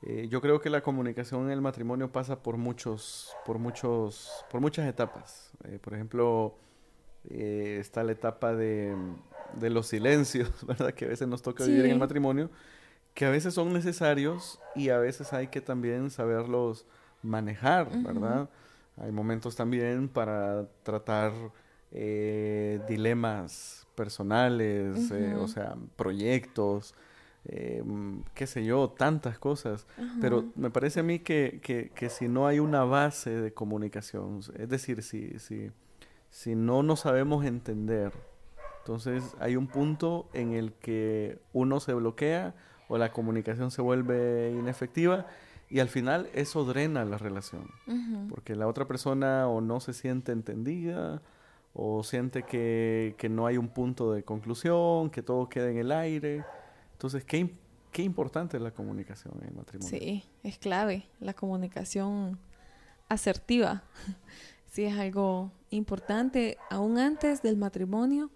Eh, 0.00 0.28
yo 0.30 0.40
creo 0.40 0.62
que 0.62 0.70
la 0.70 0.82
comunicación 0.82 1.44
en 1.44 1.50
el 1.50 1.60
matrimonio 1.60 2.10
pasa 2.10 2.42
por 2.42 2.56
muchos, 2.56 3.34
por 3.44 3.58
muchos, 3.58 4.30
por 4.50 4.62
muchas 4.62 4.86
etapas. 4.88 5.52
por 5.82 5.92
ejemplo, 5.92 6.54
eh, 7.30 7.78
está 7.80 8.02
la 8.02 8.12
etapa 8.12 8.54
de, 8.54 8.94
de, 9.58 9.70
los 9.70 9.86
silencios, 9.86 10.50
¿verdad? 10.66 10.92
Que 10.92 11.06
a 11.06 11.08
veces 11.08 11.28
nos 11.28 11.42
toca 11.42 11.64
vivir 11.64 11.86
en 11.86 11.92
el 11.92 11.98
matrimonio, 11.98 12.50
que 13.14 13.24
a 13.24 13.30
veces 13.30 13.54
son 13.54 13.72
necesarios 13.72 14.60
y 14.74 14.90
a 14.90 14.98
veces 14.98 15.32
hay 15.32 15.48
que 15.48 15.60
también 15.60 16.10
saberlos 16.10 16.86
manejar, 17.22 17.88
¿verdad? 18.02 18.48
Hay 18.96 19.10
momentos 19.10 19.56
también 19.56 20.08
para 20.08 20.66
tratar 20.82 21.32
eh, 21.90 22.80
dilemas 22.88 23.86
personales, 23.94 25.10
eh, 25.10 25.34
o 25.38 25.48
sea, 25.48 25.76
proyectos, 25.96 26.94
qué 27.44 28.46
sé 28.46 28.64
yo, 28.64 28.90
tantas 28.90 29.38
cosas. 29.38 29.86
Pero 30.20 30.46
me 30.56 30.70
parece 30.70 31.00
a 31.00 31.02
mí 31.02 31.20
que, 31.20 31.60
que, 31.62 31.90
que, 31.94 32.10
si 32.10 32.28
no 32.28 32.46
hay 32.46 32.58
una 32.58 32.84
base 32.84 33.30
de 33.30 33.52
comunicación, 33.52 34.40
es 34.56 34.68
decir, 34.68 35.02
si, 35.02 35.38
si, 35.38 35.70
si 36.34 36.56
no 36.56 36.82
nos 36.82 37.00
sabemos 37.00 37.44
entender, 37.44 38.12
entonces 38.80 39.36
hay 39.38 39.54
un 39.54 39.68
punto 39.68 40.28
en 40.32 40.52
el 40.52 40.72
que 40.72 41.38
uno 41.52 41.78
se 41.78 41.94
bloquea 41.94 42.56
o 42.88 42.98
la 42.98 43.12
comunicación 43.12 43.70
se 43.70 43.80
vuelve 43.80 44.50
inefectiva 44.50 45.26
y 45.70 45.78
al 45.78 45.88
final 45.88 46.28
eso 46.34 46.64
drena 46.64 47.04
la 47.04 47.18
relación, 47.18 47.70
porque 48.28 48.56
la 48.56 48.66
otra 48.66 48.88
persona 48.88 49.46
o 49.46 49.60
no 49.60 49.78
se 49.78 49.92
siente 49.92 50.32
entendida 50.32 51.22
o 51.72 52.02
siente 52.02 52.42
que, 52.42 53.14
no 53.30 53.46
hay 53.46 53.56
un 53.56 53.68
punto 53.68 54.12
de 54.12 54.24
conclusión, 54.24 55.10
que 55.10 55.22
todo 55.22 55.48
queda 55.48 55.70
en 55.70 55.78
el 55.78 55.92
aire. 55.92 56.44
Entonces, 56.94 57.24
qué, 57.24 57.54
qué 57.92 58.02
importante 58.02 58.56
es 58.56 58.62
la 58.62 58.72
comunicación 58.72 59.34
en 59.40 59.50
el 59.50 59.54
matrimonio. 59.54 59.88
Sí, 59.88 60.24
es 60.42 60.58
clave, 60.58 61.06
la 61.20 61.32
comunicación 61.32 62.40
asertiva 63.08 63.84
sí 64.74 64.82
es 64.86 64.98
algo 64.98 65.52
importante, 65.70 66.58
aún 66.68 66.98
antes 66.98 67.42
del 67.42 67.56
matrimonio. 67.56 68.32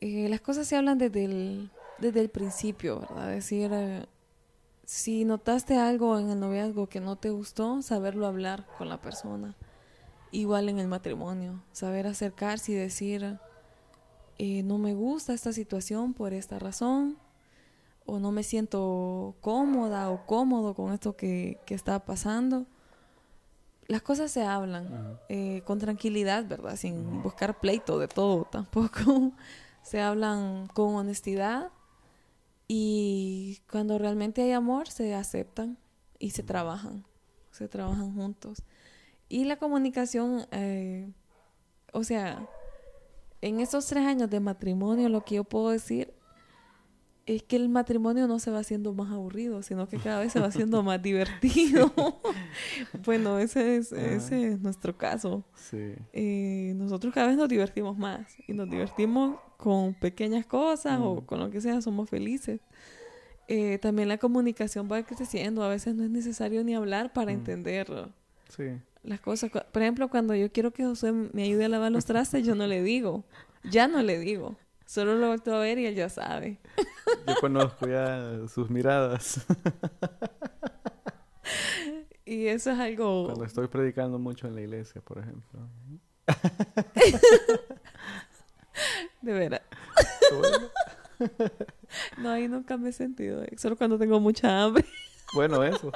Eh, 0.00 0.28
las 0.28 0.40
cosas 0.40 0.68
se 0.68 0.76
hablan 0.76 0.96
desde 0.96 1.24
el, 1.24 1.70
desde 1.98 2.20
el 2.20 2.28
principio, 2.30 3.00
¿verdad? 3.00 3.30
Decir, 3.30 3.70
eh, 3.72 4.06
si 4.84 5.24
notaste 5.24 5.76
algo 5.76 6.20
en 6.20 6.30
el 6.30 6.38
noviazgo 6.38 6.88
que 6.88 7.00
no 7.00 7.16
te 7.16 7.30
gustó, 7.30 7.82
saberlo 7.82 8.28
hablar 8.28 8.64
con 8.78 8.88
la 8.88 9.00
persona. 9.00 9.56
Igual 10.30 10.68
en 10.68 10.78
el 10.78 10.86
matrimonio, 10.86 11.64
saber 11.72 12.06
acercarse 12.06 12.70
y 12.70 12.76
decir, 12.76 13.40
eh, 14.38 14.62
no 14.62 14.78
me 14.78 14.94
gusta 14.94 15.34
esta 15.34 15.52
situación 15.52 16.14
por 16.14 16.32
esta 16.32 16.60
razón, 16.60 17.18
o 18.06 18.20
no 18.20 18.30
me 18.30 18.44
siento 18.44 19.34
cómoda 19.40 20.10
o 20.10 20.26
cómodo 20.26 20.74
con 20.74 20.92
esto 20.92 21.16
que, 21.16 21.58
que 21.66 21.74
está 21.74 22.04
pasando 22.04 22.66
las 23.86 24.02
cosas 24.02 24.30
se 24.30 24.44
hablan 24.44 25.18
eh, 25.28 25.62
con 25.64 25.78
tranquilidad, 25.78 26.46
¿verdad? 26.46 26.76
Sin 26.76 27.22
buscar 27.22 27.60
pleito 27.60 27.98
de 27.98 28.08
todo 28.08 28.44
tampoco. 28.44 29.32
se 29.82 30.00
hablan 30.00 30.66
con 30.68 30.94
honestidad 30.94 31.70
y 32.66 33.60
cuando 33.70 33.98
realmente 33.98 34.42
hay 34.42 34.52
amor 34.52 34.88
se 34.88 35.14
aceptan 35.14 35.76
y 36.18 36.30
se 36.30 36.42
trabajan, 36.42 37.04
se 37.50 37.68
trabajan 37.68 38.14
juntos. 38.14 38.62
Y 39.28 39.44
la 39.44 39.56
comunicación, 39.56 40.46
eh, 40.52 41.12
o 41.92 42.04
sea, 42.04 42.48
en 43.42 43.60
esos 43.60 43.86
tres 43.86 44.06
años 44.06 44.30
de 44.30 44.40
matrimonio 44.40 45.08
lo 45.10 45.24
que 45.24 45.36
yo 45.36 45.44
puedo 45.44 45.70
decir 45.70 46.14
es 47.26 47.42
que 47.42 47.56
el 47.56 47.68
matrimonio 47.68 48.26
no 48.28 48.38
se 48.38 48.50
va 48.50 48.58
haciendo 48.58 48.92
más 48.92 49.10
aburrido, 49.10 49.62
sino 49.62 49.88
que 49.88 49.98
cada 49.98 50.20
vez 50.20 50.32
se 50.32 50.40
va 50.40 50.46
haciendo 50.46 50.82
más 50.82 51.02
divertido. 51.02 51.92
bueno, 53.04 53.38
ese 53.38 53.76
es, 53.76 53.92
ese 53.92 54.52
es 54.52 54.60
nuestro 54.60 54.96
caso. 54.96 55.44
Sí. 55.54 55.94
Eh, 56.12 56.74
nosotros 56.76 57.14
cada 57.14 57.28
vez 57.28 57.36
nos 57.36 57.48
divertimos 57.48 57.96
más 57.96 58.36
y 58.46 58.52
nos 58.52 58.68
divertimos 58.68 59.38
con 59.56 59.94
pequeñas 59.94 60.44
cosas 60.44 61.00
o 61.00 61.16
mm. 61.16 61.26
con 61.26 61.40
lo 61.40 61.50
que 61.50 61.60
sea, 61.60 61.80
somos 61.80 62.10
felices. 62.10 62.60
Eh, 63.48 63.78
también 63.78 64.08
la 64.08 64.18
comunicación 64.18 64.88
va 64.90 65.02
creciendo, 65.02 65.62
a 65.62 65.68
veces 65.68 65.94
no 65.94 66.04
es 66.04 66.10
necesario 66.10 66.64
ni 66.64 66.74
hablar 66.74 67.12
para 67.12 67.30
mm. 67.30 67.34
entender 67.34 67.86
sí. 68.48 68.64
las 69.02 69.20
cosas. 69.20 69.50
Por 69.50 69.82
ejemplo, 69.82 70.08
cuando 70.08 70.34
yo 70.34 70.52
quiero 70.52 70.72
que 70.72 70.84
José 70.84 71.12
me 71.12 71.44
ayude 71.44 71.64
a 71.64 71.68
lavar 71.68 71.92
los 71.92 72.04
trastes, 72.04 72.46
yo 72.46 72.54
no 72.54 72.66
le 72.66 72.82
digo, 72.82 73.24
ya 73.62 73.88
no 73.88 74.02
le 74.02 74.18
digo. 74.18 74.56
Solo 74.86 75.16
lo 75.16 75.28
vuelto 75.28 75.54
a 75.54 75.58
ver 75.58 75.78
y 75.78 75.86
él 75.86 75.94
ya 75.94 76.08
sabe. 76.08 76.58
Yo 77.26 77.34
conozco 77.40 77.86
ya 77.86 78.40
sus 78.48 78.70
miradas. 78.70 79.44
Y 82.26 82.46
eso 82.46 82.70
es 82.70 82.78
algo... 82.78 83.26
Cuando 83.26 83.44
estoy 83.44 83.68
predicando 83.68 84.18
mucho 84.18 84.46
en 84.46 84.54
la 84.54 84.62
iglesia, 84.62 85.02
por 85.02 85.18
ejemplo. 85.18 85.60
De 89.20 89.32
veras. 89.32 89.60
no, 92.18 92.30
ahí 92.30 92.48
nunca 92.48 92.78
me 92.78 92.88
he 92.88 92.92
sentido. 92.92 93.42
Eh, 93.42 93.52
solo 93.58 93.76
cuando 93.76 93.98
tengo 93.98 94.18
mucha 94.20 94.62
hambre. 94.62 94.86
Bueno, 95.34 95.62
eso. 95.62 95.92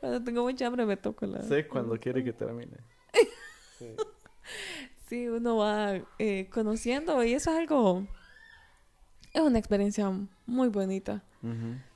cuando 0.00 0.22
tengo 0.22 0.42
mucha 0.42 0.66
hambre 0.66 0.84
me 0.84 0.98
toco 0.98 1.24
la... 1.26 1.40
Sí, 1.42 1.64
cuando 1.64 1.98
quiere 1.98 2.22
que 2.22 2.34
termine. 2.34 2.76
Sí, 3.78 3.96
uno 5.28 5.56
va 5.56 5.94
eh, 6.18 6.48
conociendo 6.52 7.22
y 7.24 7.34
eso 7.34 7.50
es 7.50 7.58
algo... 7.58 8.06
Es 9.32 9.40
una 9.40 9.58
experiencia 9.58 10.12
muy 10.46 10.68
bonita, 10.68 11.24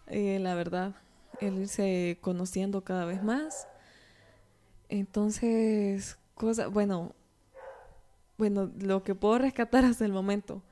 eh, 0.09 0.39
la 0.41 0.57
verdad. 0.57 0.97
El 1.41 1.59
irse 1.59 2.19
conociendo 2.21 2.83
cada 2.83 3.05
vez 3.05 3.23
más. 3.23 3.69
Entonces, 4.89 6.19
cosa, 6.35 6.67
bueno, 6.67 7.15
bueno, 8.39 8.73
lo 8.81 9.03
que 9.03 9.15
puedo 9.15 9.39
rescatar 9.39 9.85
hasta 9.85 10.05
el 10.05 10.13
momento. 10.13 10.63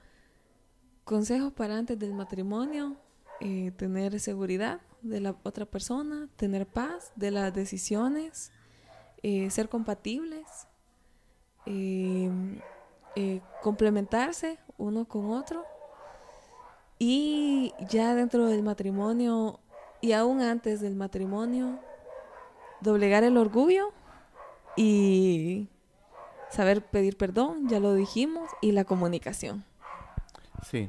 Consejos 1.04 1.52
para 1.52 1.76
antes 1.76 1.98
del 1.98 2.14
matrimonio, 2.14 2.96
eh, 3.40 3.70
tener 3.76 4.18
seguridad 4.18 4.80
de 5.02 5.20
la 5.20 5.36
otra 5.42 5.66
persona, 5.66 6.28
tener 6.36 6.66
paz 6.66 7.12
de 7.16 7.30
las 7.30 7.54
decisiones, 7.54 8.50
eh, 9.22 9.50
ser 9.50 9.68
compatibles, 9.68 10.66
eh, 11.66 13.40
complementarse 13.62 14.58
uno 14.78 15.04
con 15.06 15.30
otro. 15.30 15.64
Y 16.98 17.74
ya 17.90 18.14
dentro 18.14 18.46
del 18.46 18.62
matrimonio 18.62 19.60
y 20.00 20.12
aún 20.12 20.40
antes 20.40 20.80
del 20.80 20.94
matrimonio, 20.94 21.78
doblegar 22.80 23.24
el 23.24 23.36
orgullo 23.36 23.92
y 24.76 25.68
saber 26.50 26.84
pedir 26.84 27.16
perdón, 27.16 27.68
ya 27.68 27.80
lo 27.80 27.94
dijimos, 27.94 28.50
y 28.60 28.72
la 28.72 28.84
comunicación. 28.84 29.64
Sí. 30.62 30.88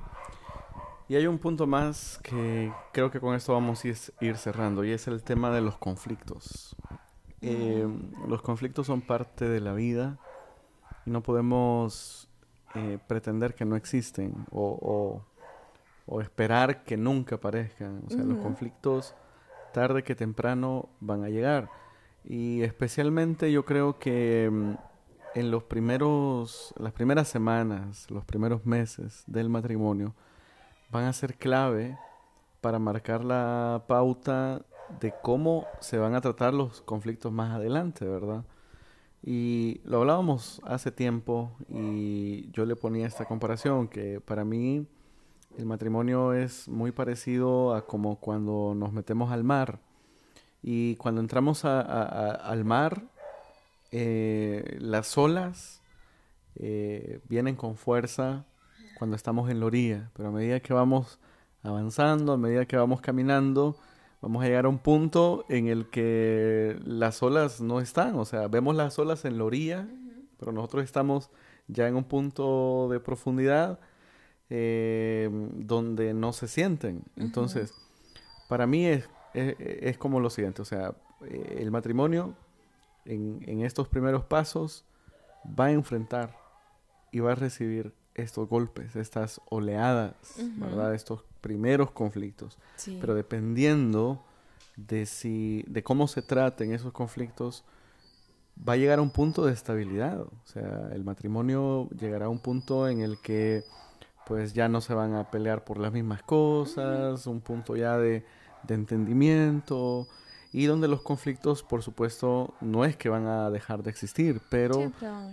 Y 1.09 1.15
hay 1.15 1.27
un 1.27 1.39
punto 1.39 1.67
más 1.67 2.19
que 2.21 2.71
creo 2.91 3.11
que 3.11 3.19
con 3.19 3.33
esto 3.33 3.53
vamos 3.53 3.83
a 3.85 3.87
ir 3.87 4.37
cerrando 4.37 4.83
y 4.83 4.91
es 4.91 5.07
el 5.07 5.23
tema 5.23 5.51
de 5.51 5.61
los 5.61 5.77
conflictos. 5.77 6.75
Eh, 7.41 7.87
los 8.27 8.41
conflictos 8.41 8.87
son 8.87 9.01
parte 9.01 9.47
de 9.47 9.61
la 9.61 9.73
vida 9.73 10.17
y 11.07 11.09
no 11.09 11.23
podemos 11.23 12.27
eh, 12.75 12.99
pretender 13.07 13.55
que 13.55 13.63
no 13.63 13.77
existen 13.77 14.45
o, 14.51 15.23
esperar 16.21 16.83
que 16.83 16.97
nunca 16.97 17.35
aparezcan. 17.35 18.03
O 18.05 18.09
sea, 18.09 18.23
los 18.23 18.37
conflictos 18.39 19.15
tarde 19.73 20.03
que 20.03 20.15
temprano 20.15 20.89
van 20.99 21.23
a 21.23 21.29
llegar. 21.29 21.69
Y 22.25 22.61
especialmente 22.61 23.51
yo 23.51 23.63
creo 23.63 23.99
que 23.99 24.49
mm, 24.51 24.73
en 25.35 25.51
los 25.51 25.63
primeros, 25.63 26.73
las 26.77 26.91
primeras 26.91 27.29
semanas, 27.29 28.09
los 28.11 28.25
primeros 28.25 28.65
meses 28.65 29.23
del 29.27 29.49
matrimonio, 29.49 30.13
van 30.91 31.05
a 31.05 31.13
ser 31.13 31.35
clave 31.35 31.97
para 32.59 32.79
marcar 32.79 33.23
la 33.23 33.83
pauta 33.87 34.61
de 34.99 35.13
cómo 35.21 35.67
se 35.79 35.97
van 35.97 36.15
a 36.15 36.21
tratar 36.21 36.53
los 36.53 36.81
conflictos 36.81 37.31
más 37.31 37.53
adelante, 37.53 38.05
¿verdad? 38.05 38.43
Y 39.29 39.81
lo 39.83 39.97
hablábamos 39.97 40.61
hace 40.63 40.89
tiempo 40.89 41.51
y 41.67 42.49
yo 42.51 42.65
le 42.65 42.77
ponía 42.77 43.05
esta 43.05 43.25
comparación 43.25 43.89
que 43.89 44.21
para 44.21 44.45
mí 44.45 44.87
el 45.57 45.65
matrimonio 45.65 46.31
es 46.31 46.69
muy 46.69 46.93
parecido 46.93 47.75
a 47.75 47.85
como 47.85 48.21
cuando 48.21 48.73
nos 48.73 48.93
metemos 48.93 49.33
al 49.33 49.43
mar. 49.43 49.81
Y 50.63 50.95
cuando 50.95 51.19
entramos 51.19 51.65
al 51.65 52.63
mar, 52.63 53.03
eh, 53.91 54.77
las 54.79 55.17
olas 55.17 55.81
eh, 56.55 57.19
vienen 57.27 57.57
con 57.57 57.75
fuerza 57.75 58.45
cuando 58.97 59.17
estamos 59.17 59.51
en 59.51 59.59
la 59.59 59.65
orilla, 59.65 60.09
pero 60.13 60.29
a 60.29 60.31
medida 60.31 60.61
que 60.61 60.71
vamos 60.71 61.19
avanzando, 61.63 62.31
a 62.31 62.37
medida 62.37 62.65
que 62.65 62.77
vamos 62.77 63.01
caminando, 63.01 63.75
vamos 64.21 64.43
a 64.43 64.47
llegar 64.47 64.65
a 64.65 64.69
un 64.69 64.79
punto 64.79 65.45
en 65.49 65.67
el 65.67 65.89
que 65.89 66.79
las 66.85 67.21
olas 67.23 67.61
no 67.61 67.79
están, 67.79 68.15
o 68.15 68.25
sea, 68.25 68.47
vemos 68.47 68.75
las 68.75 68.97
olas 68.99 69.25
en 69.25 69.37
la 69.37 69.43
orilla, 69.43 69.87
pero 70.37 70.51
nosotros 70.51 70.83
estamos 70.83 71.29
ya 71.67 71.87
en 71.87 71.95
un 71.95 72.03
punto 72.03 72.87
de 72.89 72.99
profundidad 72.99 73.79
eh, 74.49 75.29
donde 75.53 76.13
no 76.13 76.33
se 76.33 76.47
sienten. 76.47 77.03
Entonces, 77.15 77.73
para 78.47 78.65
mí 78.65 78.85
es 78.85 79.09
es, 79.37 79.97
como 79.97 80.19
lo 80.19 80.29
siguiente, 80.29 80.61
o 80.61 80.65
sea, 80.65 80.95
eh, 81.25 81.57
el 81.59 81.71
matrimonio 81.71 82.35
en, 83.05 83.61
estos 83.61 83.87
primeros 83.87 84.25
pasos 84.25 84.85
va 85.47 85.65
a 85.65 85.71
enfrentar 85.71 86.37
y 87.11 87.19
va 87.19 87.33
a 87.33 87.35
recibir 87.35 87.93
estos 88.15 88.49
golpes, 88.49 88.95
estas 88.95 89.39
oleadas, 89.49 90.13
¿verdad? 90.57 90.93
Estos 90.93 91.23
primeros 91.47 91.91
conflictos. 91.91 92.57
Pero 92.99 93.15
dependiendo 93.15 94.21
de 94.75 95.05
si, 95.05 95.63
de 95.65 95.81
cómo 95.81 96.09
se 96.09 96.21
traten 96.21 96.73
esos 96.73 96.91
conflictos, 96.91 97.63
va 98.67 98.73
a 98.73 98.75
llegar 98.75 98.99
a 98.99 99.01
un 99.01 99.11
punto 99.11 99.45
de 99.45 99.53
estabilidad. 99.53 100.19
O 100.19 100.45
sea, 100.45 100.89
el 100.91 101.05
matrimonio 101.05 101.87
llegará 101.97 102.25
a 102.25 102.29
un 102.29 102.39
punto 102.39 102.89
en 102.89 102.99
el 102.99 103.17
que 103.21 103.63
pues 104.25 104.51
ya 104.53 104.67
no 104.67 104.81
se 104.81 104.93
van 104.93 105.15
a 105.15 105.31
pelear 105.31 105.63
por 105.63 105.77
las 105.77 105.93
mismas 105.93 106.21
cosas, 106.21 107.25
un 107.27 107.39
punto 107.39 107.77
ya 107.77 107.97
de, 107.97 108.25
de 108.67 108.75
entendimiento 108.75 110.05
y 110.51 110.65
donde 110.65 110.87
los 110.87 111.01
conflictos, 111.01 111.63
por 111.63 111.83
supuesto, 111.83 112.53
no 112.61 112.85
es 112.85 112.95
que 112.95 113.09
van 113.09 113.27
a 113.27 113.49
dejar 113.49 113.83
de 113.83 113.89
existir, 113.89 114.41
pero 114.49 114.91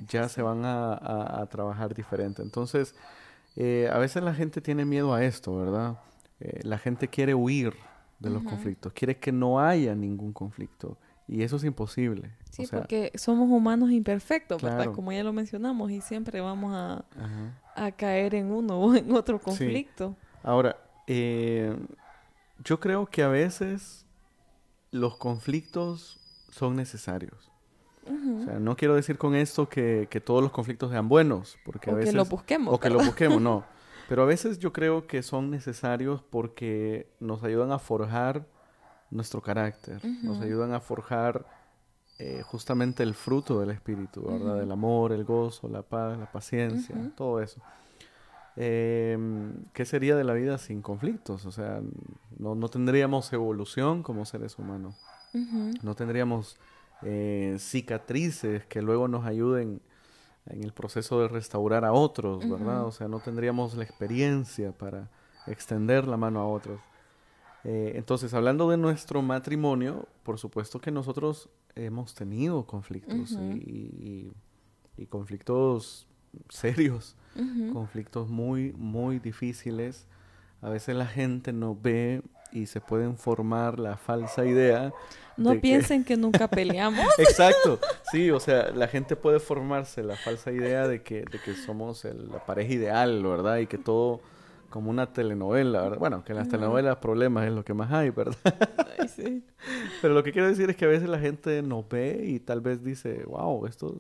ya 0.09 0.29
se 0.29 0.43
van 0.43 0.63
a, 0.65 1.47
trabajar 1.51 1.95
diferente. 1.95 2.43
Entonces, 2.43 2.95
eh, 3.57 3.89
a 3.93 3.99
veces 3.99 4.23
la 4.23 4.35
gente 4.35 4.61
tiene 4.61 4.85
miedo 4.85 5.15
a 5.15 5.25
esto, 5.25 5.57
¿verdad? 5.57 5.99
Eh, 6.41 6.61
la 6.63 6.79
gente 6.79 7.09
quiere 7.09 7.35
huir 7.35 7.75
de 8.19 8.31
los 8.31 8.43
conflictos, 8.43 8.93
quiere 8.93 9.19
que 9.19 9.33
no 9.33 9.61
haya 9.61 9.95
ningún 9.95 10.33
conflicto. 10.33 10.97
Y 11.27 11.43
eso 11.43 11.57
es 11.57 11.65
imposible. 11.65 12.33
Sí, 12.51 12.67
porque 12.71 13.11
somos 13.15 13.49
humanos 13.51 13.91
imperfectos, 13.91 14.63
¿verdad? 14.63 14.93
Como 14.93 15.11
ya 15.13 15.25
lo 15.25 15.33
mencionamos, 15.33 15.91
y 15.91 16.01
siempre 16.01 16.41
vamos 16.41 16.75
a, 16.75 17.05
a 17.75 17.93
caer 17.93 18.35
en 18.35 18.51
uno 18.51 18.79
o 18.81 18.95
en 18.95 19.13
otro 19.13 19.41
conflicto. 19.41 20.17
Ahora, 20.43 20.77
eh, 21.07 21.77
yo 22.63 22.81
creo 22.81 23.07
que 23.07 23.23
a 23.23 23.29
veces 23.29 24.07
los 24.91 25.17
conflictos 25.17 26.21
son 26.51 26.77
necesarios. 26.77 27.51
O 28.07 28.45
sea, 28.45 28.59
no 28.59 28.77
quiero 28.77 28.95
decir 28.95 29.19
con 29.19 29.35
esto 29.35 29.69
que, 29.69 30.23
todos 30.25 30.43
los 30.43 30.53
conflictos 30.53 30.91
sean 30.91 31.09
buenos, 31.09 31.59
porque 31.65 31.91
a 31.91 31.95
veces... 31.95 32.11
que 32.11 32.17
lo 32.17 32.25
busquemos. 32.25 32.75
O 32.75 32.81
que 32.81 32.91
lo 32.91 32.99
busquemos, 32.99 33.41
no. 33.41 33.65
Pero 34.09 34.23
a 34.23 34.27
veces 34.27 34.59
yo 34.59 34.73
creo 34.73 35.07
que 35.07 35.23
son 35.23 35.51
necesarios 35.51 36.23
porque 36.23 37.09
nos 37.21 37.43
ayudan 37.43 37.73
a 37.73 37.79
forjar 37.79 38.47
nuestro 39.11 39.41
carácter, 39.41 40.05
nos 40.23 40.41
ayudan 40.41 40.75
a 40.75 40.81
forjar 40.81 41.47
eh, 42.19 42.43
justamente 42.43 43.03
el 43.03 43.15
fruto 43.15 43.61
del 43.61 43.71
espíritu, 43.71 44.23
¿verdad? 44.25 44.63
El 44.63 44.71
amor, 44.71 45.13
el 45.13 45.25
gozo, 45.25 45.69
la 45.69 45.83
paz, 45.83 46.19
la 46.19 46.31
paciencia, 46.31 46.95
todo 47.17 47.41
eso. 47.41 47.63
Eh, 48.57 49.19
¿Qué 49.73 49.85
sería 49.85 50.17
de 50.17 50.25
la 50.25 50.35
vida 50.35 50.59
sin 50.59 50.83
conflictos? 50.83 51.47
O 51.47 51.53
sea, 51.53 51.81
no, 52.39 52.55
no 52.55 52.69
tendríamos 52.69 53.33
evolución 53.33 54.03
como 54.03 54.25
seres 54.27 54.59
humanos. 54.59 54.97
No 55.83 55.97
tendríamos 55.97 56.59
eh, 57.05 57.57
cicatrices 57.59 58.65
que 58.67 58.83
luego 58.83 59.09
nos 59.09 59.27
ayuden 59.27 59.81
en 60.47 60.63
el 60.63 60.73
proceso 60.73 61.21
de 61.21 61.29
restaurar 61.29 61.85
a 61.85 61.93
otros, 61.93 62.49
¿verdad? 62.49 62.85
O 62.85 62.93
sea, 62.93 63.09
no 63.09 63.21
tendríamos 63.21 63.75
la 63.75 63.85
experiencia 63.85 64.73
para 64.73 65.11
extender 65.47 66.07
la 66.07 66.17
mano 66.17 66.41
a 66.41 66.47
otros. 66.47 66.81
Eh, 67.65 67.93
entonces, 67.97 68.35
hablando 68.35 68.69
de 68.69 68.77
nuestro 68.77 69.23
matrimonio, 69.23 70.07
por 70.23 70.39
supuesto 70.39 70.81
que 70.81 70.91
nosotros 70.91 71.49
hemos 71.75 72.15
tenido 72.15 72.67
conflictos 72.67 73.33
y, 73.33 74.31
y, 74.97 75.07
conflictos 75.07 76.07
serios 76.49 77.17
conflictos 77.73 78.29
muy, 78.29 78.73
muy 78.73 79.19
difíciles. 79.19 80.07
A 80.61 80.69
veces 80.69 80.95
la 80.97 81.07
gente 81.07 81.53
no 81.53 81.77
ve 81.81 82.23
y 82.55 82.67
se 82.67 82.81
pueden 82.81 83.19
formar 83.19 83.79
la 83.79 83.97
falsa 83.97 84.47
idea. 84.47 84.95
No 85.37 85.61
piensen 85.61 86.05
que... 86.05 86.17
nunca 86.17 86.49
peleamos. 86.51 87.07
Exacto, 87.19 87.81
sí, 88.11 88.31
o 88.31 88.41
sea, 88.41 88.71
la 88.71 88.89
gente 88.89 89.17
puede 89.17 89.41
formarse 89.41 90.03
la 90.03 90.17
falsa 90.17 90.53
idea 90.53 90.89
de 90.89 91.03
que, 91.03 91.25
de 91.25 91.39
que 91.45 91.55
somos 91.55 92.05
la 92.05 92.47
pareja 92.47 92.73
ideal, 92.73 93.23
¿verdad? 93.23 93.59
Y 93.59 93.67
que 93.67 93.77
todo 93.77 94.21
como 94.71 94.91
una 94.91 95.13
telenovela, 95.13 95.83
¿verdad? 95.83 95.99
Bueno, 95.99 96.25
que 96.25 96.33
en 96.33 96.39
las 96.39 96.49
telenovelas 96.49 96.97
problemas 96.97 97.47
es 97.47 97.53
lo 97.53 97.65
que 97.65 97.75
más 97.75 97.93
hay, 97.93 98.11
¿verdad? 98.11 98.37
sí. 99.15 99.45
Pero 100.01 100.15
lo 100.15 100.23
que 100.23 100.33
quiero 100.33 100.49
decir 100.49 100.71
es 100.71 100.77
que 100.77 100.85
a 100.85 100.89
veces 100.89 101.09
la 101.09 101.19
gente 101.19 101.61
no 101.63 101.85
ve 101.89 102.23
y 102.25 102.39
tal 102.39 102.61
vez 102.61 102.83
dice, 102.85 103.25
wow, 103.27 103.67
estos, 103.67 103.95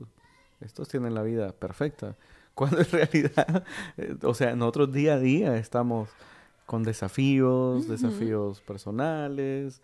estos 0.61 0.89
tienen 0.89 1.15
la 1.15 1.23
vida 1.23 1.53
perfecta 1.53 2.17
cuando 2.55 2.79
en 2.79 2.87
realidad, 2.91 3.65
eh, 3.97 4.17
o 4.23 4.35
sea, 4.35 4.55
nosotros 4.57 4.93
día 4.93 5.15
a 5.15 5.19
día 5.19 5.57
estamos 5.57 6.09
con 6.67 6.83
desafíos, 6.83 7.89
desafíos 7.89 8.61
personales, 8.61 9.81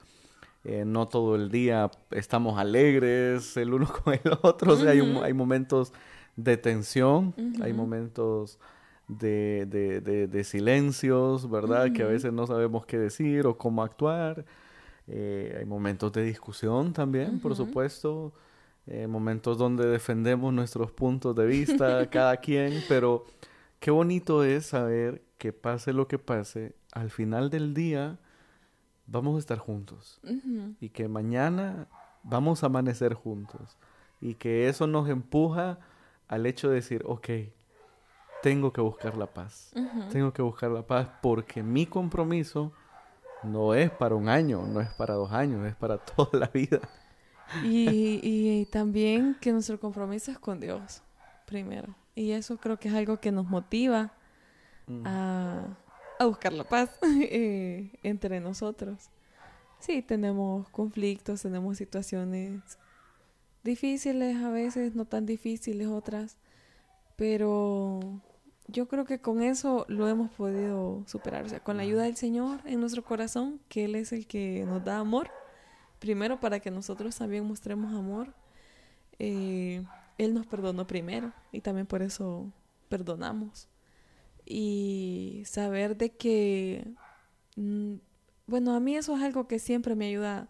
eh, 0.64 0.84
no 0.86 1.08
todo 1.08 1.36
el 1.36 1.50
día 1.50 1.90
estamos 2.10 2.58
alegres 2.58 3.56
el 3.56 3.72
uno 3.72 3.90
con 4.04 4.14
el 4.14 4.38
otro, 4.42 4.74
o 4.74 4.76
sea, 4.76 4.90
hay, 4.90 5.00
hay 5.00 5.32
momentos 5.32 5.92
de 6.36 6.56
tensión, 6.56 7.34
hay 7.62 7.72
momentos 7.72 8.58
de, 9.18 9.66
de, 9.66 10.26
de, 10.28 10.44
silencios, 10.44 11.50
¿verdad? 11.50 11.92
Que 11.92 12.02
a 12.02 12.06
veces 12.06 12.32
no 12.32 12.46
sabemos 12.46 12.86
qué 12.86 12.98
decir 12.98 13.46
o 13.46 13.58
cómo 13.58 13.82
actuar. 13.82 14.44
Eh, 15.08 15.56
hay 15.58 15.64
momentos 15.64 16.12
de 16.12 16.22
discusión 16.22 16.92
también, 16.92 17.40
por 17.40 17.56
supuesto. 17.56 18.32
Eh, 18.86 19.06
momentos 19.06 19.58
donde 19.58 19.86
defendemos 19.86 20.52
nuestros 20.52 20.90
puntos 20.92 21.34
de 21.34 21.46
vista, 21.46 22.08
cada 22.10 22.36
quien, 22.36 22.82
pero 22.88 23.26
qué 23.78 23.90
bonito 23.90 24.44
es 24.44 24.66
saber 24.66 25.22
que 25.40 25.54
pase 25.54 25.94
lo 25.94 26.06
que 26.06 26.18
pase, 26.18 26.76
al 26.92 27.08
final 27.10 27.48
del 27.48 27.72
día 27.72 28.18
vamos 29.06 29.36
a 29.36 29.38
estar 29.38 29.56
juntos. 29.56 30.20
Y 30.80 30.90
que 30.90 31.08
mañana 31.08 31.88
vamos 32.22 32.62
a 32.62 32.66
amanecer 32.66 33.14
juntos. 33.14 33.78
Y 34.20 34.34
que 34.34 34.68
eso 34.68 34.86
nos 34.86 35.08
empuja 35.08 35.78
al 36.28 36.44
hecho 36.44 36.68
de 36.68 36.74
decir, 36.74 37.02
ok, 37.06 37.30
tengo 38.42 38.70
que 38.70 38.82
buscar 38.82 39.16
la 39.16 39.26
paz, 39.26 39.72
tengo 40.12 40.30
que 40.30 40.42
buscar 40.42 40.70
la 40.70 40.86
paz 40.86 41.08
porque 41.22 41.62
mi 41.62 41.86
compromiso 41.86 42.72
no 43.42 43.72
es 43.74 43.90
para 43.90 44.16
un 44.16 44.28
año, 44.28 44.66
no 44.66 44.82
es 44.82 44.90
para 44.90 45.14
dos 45.14 45.32
años, 45.32 45.66
es 45.66 45.74
para 45.74 45.96
toda 46.16 46.38
la 46.38 46.48
vida. 46.48 46.80
Y, 47.64 48.20
y, 48.22 48.66
también 48.66 49.38
que 49.40 49.52
nuestro 49.52 49.80
compromiso 49.80 50.30
es 50.30 50.38
con 50.38 50.60
Dios, 50.60 51.02
primero. 51.46 51.94
Y 52.14 52.32
eso 52.32 52.58
creo 52.58 52.78
que 52.78 52.88
es 52.88 52.94
algo 52.94 53.16
que 53.20 53.32
nos 53.32 53.46
motiva 53.46 54.12
a, 55.04 55.76
a, 56.18 56.24
buscar 56.26 56.52
la 56.52 56.64
paz 56.64 56.90
eh, 57.02 57.92
entre 58.02 58.40
nosotros. 58.40 59.10
Sí, 59.78 60.02
tenemos 60.02 60.68
conflictos, 60.68 61.42
tenemos 61.42 61.78
situaciones 61.78 62.60
difíciles 63.62 64.36
a 64.36 64.50
veces, 64.50 64.94
no 64.94 65.04
tan 65.04 65.26
difíciles 65.26 65.88
otras, 65.88 66.36
pero 67.16 68.00
yo 68.68 68.88
creo 68.88 69.04
que 69.04 69.20
con 69.20 69.42
eso 69.42 69.86
lo 69.88 70.08
hemos 70.08 70.30
podido 70.30 71.02
superar, 71.06 71.44
o 71.44 71.48
sea, 71.48 71.60
con 71.60 71.76
la 71.76 71.82
ayuda 71.82 72.04
del 72.04 72.16
Señor 72.16 72.60
en 72.64 72.80
nuestro 72.80 73.04
corazón, 73.04 73.60
que 73.68 73.84
Él 73.84 73.94
es 73.94 74.12
el 74.12 74.26
que 74.26 74.64
nos 74.66 74.84
da 74.84 74.98
amor, 74.98 75.30
primero 75.98 76.40
para 76.40 76.60
que 76.60 76.70
nosotros 76.70 77.16
también 77.16 77.44
mostremos 77.46 77.92
amor. 77.94 78.34
Eh, 79.18 79.84
él 80.18 80.34
nos 80.34 80.46
perdonó 80.46 80.86
primero 80.86 81.32
y 81.52 81.60
también 81.60 81.86
por 81.86 82.02
eso 82.02 82.52
perdonamos. 82.88 83.68
Y 84.52 85.44
saber 85.46 85.96
de 85.96 86.10
que, 86.10 86.84
mm, 87.54 87.94
bueno, 88.48 88.74
a 88.74 88.80
mí 88.80 88.96
eso 88.96 89.16
es 89.16 89.22
algo 89.22 89.46
que 89.46 89.60
siempre 89.60 89.94
me 89.94 90.08
ayuda 90.08 90.48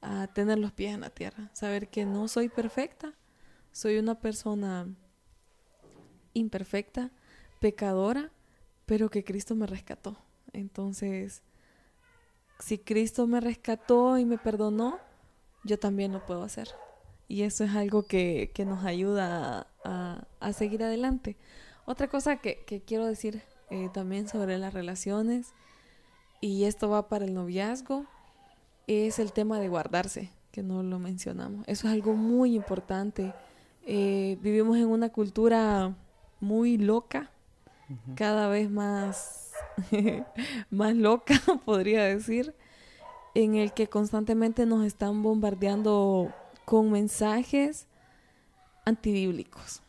a 0.00 0.26
tener 0.26 0.58
los 0.58 0.72
pies 0.72 0.92
en 0.92 1.02
la 1.02 1.10
tierra, 1.10 1.48
saber 1.52 1.88
que 1.88 2.04
no 2.04 2.26
soy 2.26 2.48
perfecta, 2.48 3.14
soy 3.70 3.98
una 3.98 4.18
persona 4.18 4.88
imperfecta, 6.34 7.12
pecadora, 7.60 8.32
pero 8.86 9.08
que 9.08 9.22
Cristo 9.22 9.54
me 9.54 9.68
rescató. 9.68 10.18
Entonces, 10.52 11.42
si 12.58 12.78
Cristo 12.78 13.28
me 13.28 13.40
rescató 13.40 14.18
y 14.18 14.24
me 14.24 14.38
perdonó, 14.38 14.98
yo 15.62 15.78
también 15.78 16.10
lo 16.10 16.26
puedo 16.26 16.42
hacer. 16.42 16.68
Y 17.28 17.42
eso 17.42 17.62
es 17.62 17.70
algo 17.70 18.02
que, 18.02 18.52
nos 18.66 18.84
ayuda 18.84 19.68
a, 19.84 20.52
seguir 20.52 20.82
adelante. 20.82 21.36
Otra 21.84 22.08
cosa 22.08 22.36
que, 22.36 22.82
quiero 22.86 23.06
decir 23.06 23.42
eh, 23.70 23.88
también 23.92 24.28
sobre 24.28 24.58
las 24.58 24.72
relaciones, 24.72 25.52
y 26.40 26.64
esto 26.64 26.88
va 26.88 27.08
para 27.08 27.24
el 27.24 27.34
noviazgo, 27.34 28.04
es 28.86 29.18
el 29.18 29.32
tema 29.32 29.58
de 29.58 29.68
guardarse, 29.68 30.30
que 30.50 30.62
no 30.62 30.82
lo 30.82 30.98
mencionamos. 30.98 31.64
Eso 31.66 31.88
es 31.88 31.94
algo 31.94 32.14
muy 32.14 32.54
importante. 32.54 33.32
Eh, 33.84 34.38
vivimos 34.42 34.76
en 34.76 34.86
una 34.86 35.08
cultura 35.08 35.94
muy 36.40 36.78
loca, 36.78 37.30
cada 38.14 38.48
vez 38.48 38.70
más, 38.70 39.52
más 40.70 40.94
loca, 40.94 41.34
podría 41.64 42.04
decir, 42.04 42.54
en 43.34 43.56
el 43.56 43.72
que 43.72 43.88
constantemente 43.88 44.66
nos 44.66 44.84
están 44.84 45.22
bombardeando 45.22 46.32
con 46.64 46.90
mensajes 46.90 47.86
antibíblicos. 48.84 49.82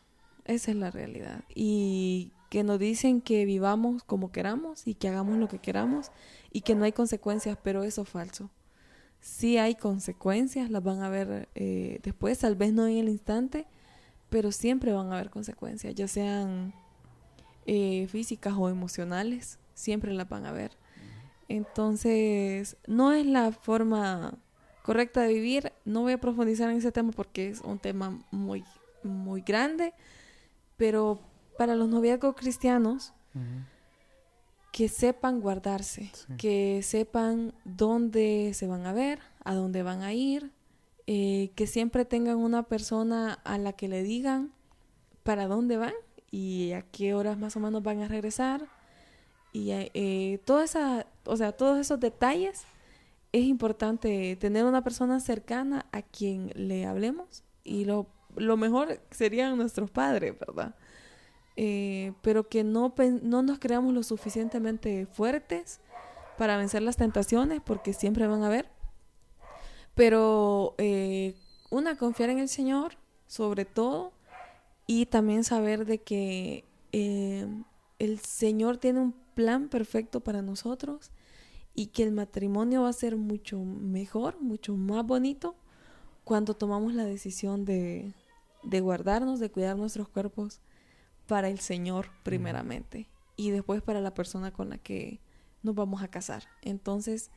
Esa 0.45 0.71
es 0.71 0.77
la 0.77 0.91
realidad. 0.91 1.43
Y 1.53 2.31
que 2.49 2.63
nos 2.63 2.79
dicen 2.79 3.21
que 3.21 3.45
vivamos 3.45 4.03
como 4.03 4.31
queramos 4.31 4.85
y 4.87 4.93
que 4.93 5.07
hagamos 5.07 5.37
lo 5.37 5.47
que 5.47 5.59
queramos 5.59 6.11
y 6.51 6.61
que 6.61 6.75
no 6.75 6.85
hay 6.85 6.91
consecuencias, 6.91 7.57
pero 7.63 7.83
eso 7.83 8.03
es 8.03 8.09
falso. 8.09 8.49
Sí 9.21 9.57
hay 9.57 9.75
consecuencias, 9.75 10.69
las 10.69 10.83
van 10.83 11.01
a 11.01 11.09
ver 11.09 11.49
eh, 11.55 11.99
después, 12.03 12.37
tal 12.39 12.55
vez 12.55 12.73
no 12.73 12.85
en 12.87 12.97
el 12.97 13.09
instante, 13.09 13.65
pero 14.29 14.51
siempre 14.51 14.91
van 14.91 15.11
a 15.11 15.15
haber 15.15 15.29
consecuencias, 15.29 15.95
ya 15.95 16.07
sean 16.07 16.73
eh, 17.65 18.07
físicas 18.09 18.53
o 18.57 18.69
emocionales, 18.69 19.59
siempre 19.73 20.13
las 20.13 20.27
van 20.27 20.45
a 20.45 20.51
ver. 20.51 20.71
Entonces, 21.47 22.77
no 22.87 23.13
es 23.13 23.25
la 23.25 23.51
forma 23.51 24.37
correcta 24.83 25.21
de 25.21 25.33
vivir. 25.33 25.71
No 25.85 26.01
voy 26.01 26.13
a 26.13 26.17
profundizar 26.19 26.69
en 26.69 26.77
ese 26.77 26.91
tema 26.91 27.11
porque 27.11 27.49
es 27.49 27.61
un 27.61 27.79
tema 27.79 28.19
muy, 28.31 28.63
muy 29.03 29.41
grande, 29.41 29.93
pero 30.83 31.17
para 31.57 31.77
los 31.77 31.87
noviazgos 31.87 32.35
cristianos, 32.35 33.13
que 34.73 34.89
sepan 34.89 35.39
guardarse, 35.39 36.11
que 36.37 36.81
sepan 36.83 37.53
dónde 37.63 38.51
se 38.53 38.67
van 38.67 38.85
a 38.85 38.91
ver, 38.91 39.19
a 39.45 39.53
dónde 39.55 39.81
van 39.81 40.01
a 40.01 40.11
ir, 40.11 40.51
eh, 41.07 41.51
que 41.55 41.67
siempre 41.67 42.03
tengan 42.03 42.35
una 42.35 42.63
persona 42.63 43.39
a 43.45 43.57
la 43.57 43.71
que 43.71 43.87
le 43.87 44.03
digan 44.03 44.51
para 45.23 45.47
dónde 45.47 45.77
van 45.77 45.93
y 46.29 46.73
a 46.73 46.81
qué 46.81 47.13
horas 47.13 47.37
más 47.37 47.55
o 47.55 47.61
menos 47.61 47.81
van 47.81 48.01
a 48.01 48.09
regresar. 48.09 48.67
Y 49.53 49.69
eh, 49.71 50.41
toda 50.43 50.65
esa, 50.65 51.07
o 51.23 51.37
sea, 51.37 51.53
todos 51.53 51.79
esos 51.79 51.97
detalles 52.01 52.63
es 53.31 53.45
importante 53.45 54.35
tener 54.35 54.65
una 54.65 54.83
persona 54.83 55.21
cercana 55.21 55.85
a 55.93 56.01
quien 56.01 56.51
le 56.55 56.85
hablemos 56.85 57.45
y 57.63 57.85
lo, 57.85 58.07
lo 58.35 58.57
mejor 58.57 58.99
serían 59.11 59.57
nuestros 59.57 59.91
padres, 59.91 60.35
¿verdad? 60.39 60.75
Eh, 61.55 62.13
pero 62.21 62.47
que 62.49 62.63
no, 62.63 62.93
no 63.21 63.43
nos 63.43 63.59
creamos 63.59 63.93
lo 63.93 64.03
suficientemente 64.03 65.05
fuertes 65.05 65.79
para 66.37 66.57
vencer 66.57 66.81
las 66.81 66.97
tentaciones, 66.97 67.61
porque 67.63 67.93
siempre 67.93 68.27
van 68.27 68.43
a 68.43 68.47
haber. 68.47 68.69
Pero 69.95 70.75
eh, 70.77 71.35
una, 71.69 71.97
confiar 71.97 72.29
en 72.29 72.39
el 72.39 72.49
Señor, 72.49 72.97
sobre 73.27 73.65
todo, 73.65 74.13
y 74.87 75.05
también 75.05 75.43
saber 75.43 75.85
de 75.85 75.99
que 75.99 76.65
eh, 76.91 77.47
el 77.99 78.19
Señor 78.19 78.77
tiene 78.77 78.99
un 78.99 79.13
plan 79.35 79.69
perfecto 79.69 80.19
para 80.21 80.41
nosotros 80.41 81.11
y 81.75 81.87
que 81.87 82.03
el 82.03 82.11
matrimonio 82.11 82.83
va 82.83 82.89
a 82.89 82.93
ser 82.93 83.15
mucho 83.15 83.59
mejor, 83.59 84.41
mucho 84.41 84.75
más 84.75 85.05
bonito 85.05 85.55
cuando 86.23 86.53
tomamos 86.53 86.93
la 86.93 87.05
decisión 87.05 87.65
de, 87.65 88.13
guardarnos, 88.63 89.39
de 89.39 89.51
cuidar 89.51 89.77
nuestros 89.77 90.07
cuerpos 90.07 90.61
para 91.27 91.49
el 91.49 91.59
Señor 91.59 92.07
primeramente 92.23 93.07
y 93.35 93.51
después 93.51 93.81
para 93.81 94.01
la 94.01 94.13
persona 94.13 94.51
con 94.51 94.69
la 94.69 94.77
que 94.77 95.19
nos 95.61 95.75
vamos 95.75 96.03
a 96.03 96.09
casar. 96.09 96.43
Entonces, 96.61 97.31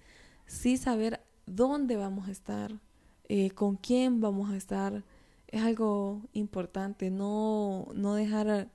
sí 0.46 0.76
saber 0.76 1.20
dónde 1.46 1.96
vamos 1.96 2.28
a 2.28 2.32
estar, 2.32 2.80
eh, 3.28 3.50
con 3.50 3.76
quién 3.76 4.20
vamos 4.20 4.50
a 4.50 4.56
estar, 4.56 5.04
es 5.48 5.62
algo 5.62 6.22
importante. 6.32 7.10
No, 7.10 7.88
no 7.94 8.14
dejar, 8.14 8.68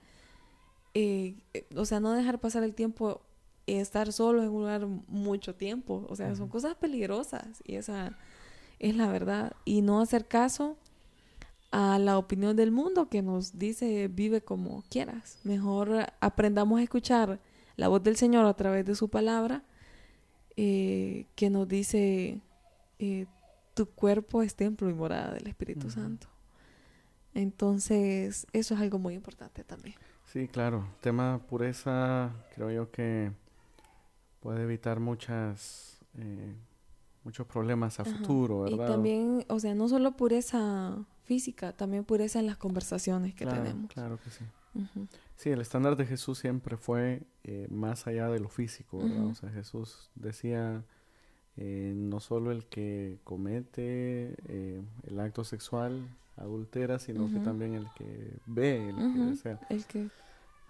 eh, 0.93 1.35
o 1.75 1.85
sea, 1.85 1.99
no 1.99 2.13
dejar 2.13 2.39
pasar 2.39 2.63
el 2.63 2.73
tiempo 2.73 3.21
estar 3.67 4.11
solo 4.11 4.43
en 4.43 4.49
un 4.49 4.61
lugar 4.61 4.87
mucho 5.07 5.55
tiempo. 5.55 6.05
O 6.09 6.15
sea, 6.15 6.35
son 6.35 6.49
cosas 6.49 6.75
peligrosas 6.75 7.61
y 7.63 7.75
esa 7.75 8.17
es 8.79 8.95
la 8.95 9.07
verdad. 9.07 9.53
Y 9.65 9.81
no 9.81 10.01
hacer 10.01 10.27
caso 10.27 10.77
a 11.71 11.97
la 11.99 12.17
opinión 12.17 12.55
del 12.55 12.71
mundo 12.71 13.09
que 13.09 13.21
nos 13.21 13.57
dice 13.57 14.07
vive 14.09 14.41
como 14.41 14.83
quieras. 14.89 15.39
Mejor 15.43 16.05
aprendamos 16.19 16.79
a 16.79 16.83
escuchar 16.83 17.39
la 17.77 17.87
voz 17.87 18.03
del 18.03 18.17
Señor 18.17 18.45
a 18.45 18.53
través 18.53 18.85
de 18.85 18.95
su 18.95 19.09
palabra 19.09 19.63
eh, 20.57 21.27
que 21.35 21.49
nos 21.49 21.67
dice 21.67 22.41
eh, 22.99 23.25
tu 23.73 23.85
cuerpo 23.87 24.43
es 24.43 24.55
templo 24.55 24.89
y 24.89 24.93
morada 24.93 25.33
del 25.33 25.47
Espíritu 25.47 25.89
Santo. 25.89 26.27
Entonces, 27.33 28.45
eso 28.51 28.73
es 28.73 28.81
algo 28.81 28.99
muy 28.99 29.13
importante 29.13 29.63
también. 29.63 29.95
Sí, 30.25 30.47
claro. 30.49 30.85
Tema 30.99 31.39
pureza, 31.47 32.31
creo 32.53 32.69
yo 32.71 32.91
que 32.91 33.31
puede 34.41 34.63
evitar 34.63 34.99
muchas 34.99 35.99
eh, 36.17 36.53
muchos 37.23 37.47
problemas 37.47 37.99
a 37.99 38.05
futuro, 38.05 38.61
¿verdad? 38.61 38.87
Y 38.87 38.91
también, 38.91 39.45
o 39.47 39.59
sea, 39.59 39.75
no 39.75 39.87
solo 39.87 40.11
pureza 40.17 40.97
física, 41.31 41.71
también 41.71 42.03
pureza 42.03 42.39
en 42.39 42.47
las 42.47 42.57
conversaciones 42.57 43.33
que 43.33 43.45
tenemos. 43.45 43.89
Claro 43.93 44.19
que 44.21 44.29
sí. 44.29 44.43
Sí, 45.37 45.49
el 45.49 45.61
estándar 45.61 45.95
de 45.95 46.05
Jesús 46.05 46.39
siempre 46.39 46.75
fue 46.75 47.21
eh, 47.45 47.67
más 47.69 48.05
allá 48.05 48.27
de 48.27 48.41
lo 48.41 48.49
físico, 48.49 48.99
¿verdad? 48.99 49.27
O 49.27 49.35
sea, 49.35 49.49
Jesús 49.49 50.09
decía, 50.15 50.83
eh, 51.55 51.93
no 51.95 52.19
solo 52.19 52.51
el 52.51 52.65
que 52.65 53.19
comete 53.23 54.35
el 55.07 55.19
acto 55.19 55.45
sexual 55.45 56.05
adultera, 56.35 56.99
sino 56.99 57.31
que 57.31 57.39
también 57.39 57.75
el 57.75 57.87
que 57.95 58.37
ve, 58.45 58.89
el 58.89 58.95
que 58.95 59.19
desea. 59.19 59.59
El 59.69 59.85
que 59.85 60.09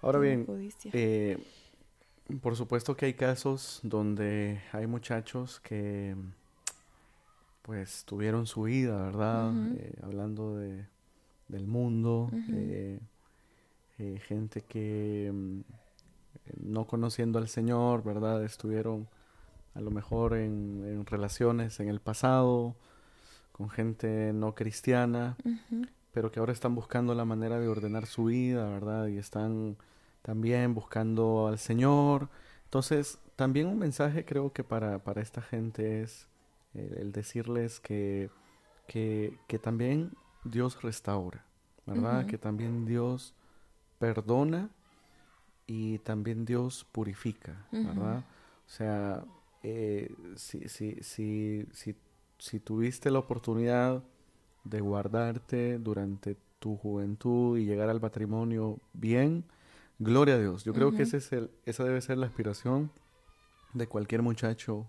Ahora 0.01 0.19
bien, 0.19 0.47
eh, 0.93 1.37
por 2.41 2.55
supuesto 2.55 2.95
que 2.95 3.05
hay 3.05 3.13
casos 3.13 3.79
donde 3.83 4.61
hay 4.71 4.87
muchachos 4.87 5.59
que 5.59 6.15
pues 7.61 8.03
tuvieron 8.05 8.47
su 8.47 8.63
vida, 8.63 9.03
¿verdad? 9.03 9.53
Eh, 9.77 9.93
hablando 10.01 10.55
de, 10.55 10.85
del 11.47 11.67
mundo, 11.67 12.31
eh, 12.49 12.99
gente 14.27 14.61
que 14.61 15.31
mm, 15.31 15.59
no 16.61 16.87
conociendo 16.87 17.39
al 17.39 17.47
Señor, 17.47 18.03
¿verdad? 18.03 18.43
Estuvieron 18.43 19.07
a 19.75 19.81
lo 19.81 19.91
mejor 19.91 20.35
en, 20.35 21.05
relaciones 21.05 21.79
en 21.79 21.87
el 21.87 21.99
pasado 21.99 22.75
con 23.51 23.69
gente 23.69 24.33
no 24.33 24.55
cristiana, 24.55 25.37
pero 26.13 26.31
que 26.31 26.39
ahora 26.39 26.51
están 26.51 26.73
buscando 26.73 27.13
la 27.13 27.25
manera 27.25 27.59
de 27.59 27.67
ordenar 27.67 28.05
su 28.05 28.25
vida, 28.25 28.67
¿verdad? 28.69 29.07
Y 29.07 29.17
están 29.17 29.77
también 30.21 30.73
buscando 30.73 31.47
al 31.47 31.59
Señor. 31.59 32.29
Entonces, 32.65 33.19
también 33.35 33.67
un 33.67 33.77
mensaje 33.77 34.25
creo 34.25 34.51
que 34.51 34.63
para, 34.63 35.03
para 35.03 35.21
esta 35.21 35.41
gente 35.41 36.01
es 36.01 36.27
el, 36.73 37.11
decirles 37.11 37.79
que, 37.79 38.29
que, 38.87 39.59
también 39.61 40.11
Dios 40.43 40.81
restaura, 40.81 41.45
¿verdad? 41.85 42.25
Que 42.25 42.37
también 42.37 42.85
Dios 42.85 43.33
perdona 43.99 44.69
y 45.67 45.99
también 45.99 46.45
Dios 46.45 46.85
purifica, 46.91 47.65
¿verdad? 47.71 48.19
O 48.19 48.69
sea, 48.69 49.23
eh, 49.63 50.13
si, 50.35 50.67
si, 50.69 50.97
si, 51.01 51.65
si, 51.71 51.95
si 52.37 52.59
tuviste 52.59 53.11
la 53.11 53.19
oportunidad 53.19 54.03
de 54.63 54.81
guardarte 54.81 55.77
durante 55.77 56.37
tu 56.59 56.77
juventud 56.77 57.57
y 57.57 57.65
llegar 57.65 57.89
al 57.89 57.99
matrimonio 57.99 58.79
bien, 58.93 59.43
gloria 59.99 60.35
a 60.35 60.39
Dios. 60.39 60.63
Yo 60.63 60.73
creo 60.73 60.91
que 60.91 61.03
ese 61.03 61.17
es 61.17 61.31
el, 61.31 61.51
esa 61.65 61.83
debe 61.83 62.01
ser 62.01 62.17
la 62.17 62.27
aspiración 62.27 62.91
de 63.73 63.87
cualquier 63.87 64.21
muchacho 64.21 64.87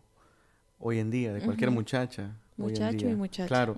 hoy 0.83 0.99
en 0.99 1.11
día, 1.11 1.33
de 1.33 1.41
cualquier 1.41 1.71
muchacha. 1.71 2.37
Muchacho 2.57 3.09
y 3.09 3.15
muchacha. 3.15 3.49
Claro. 3.49 3.77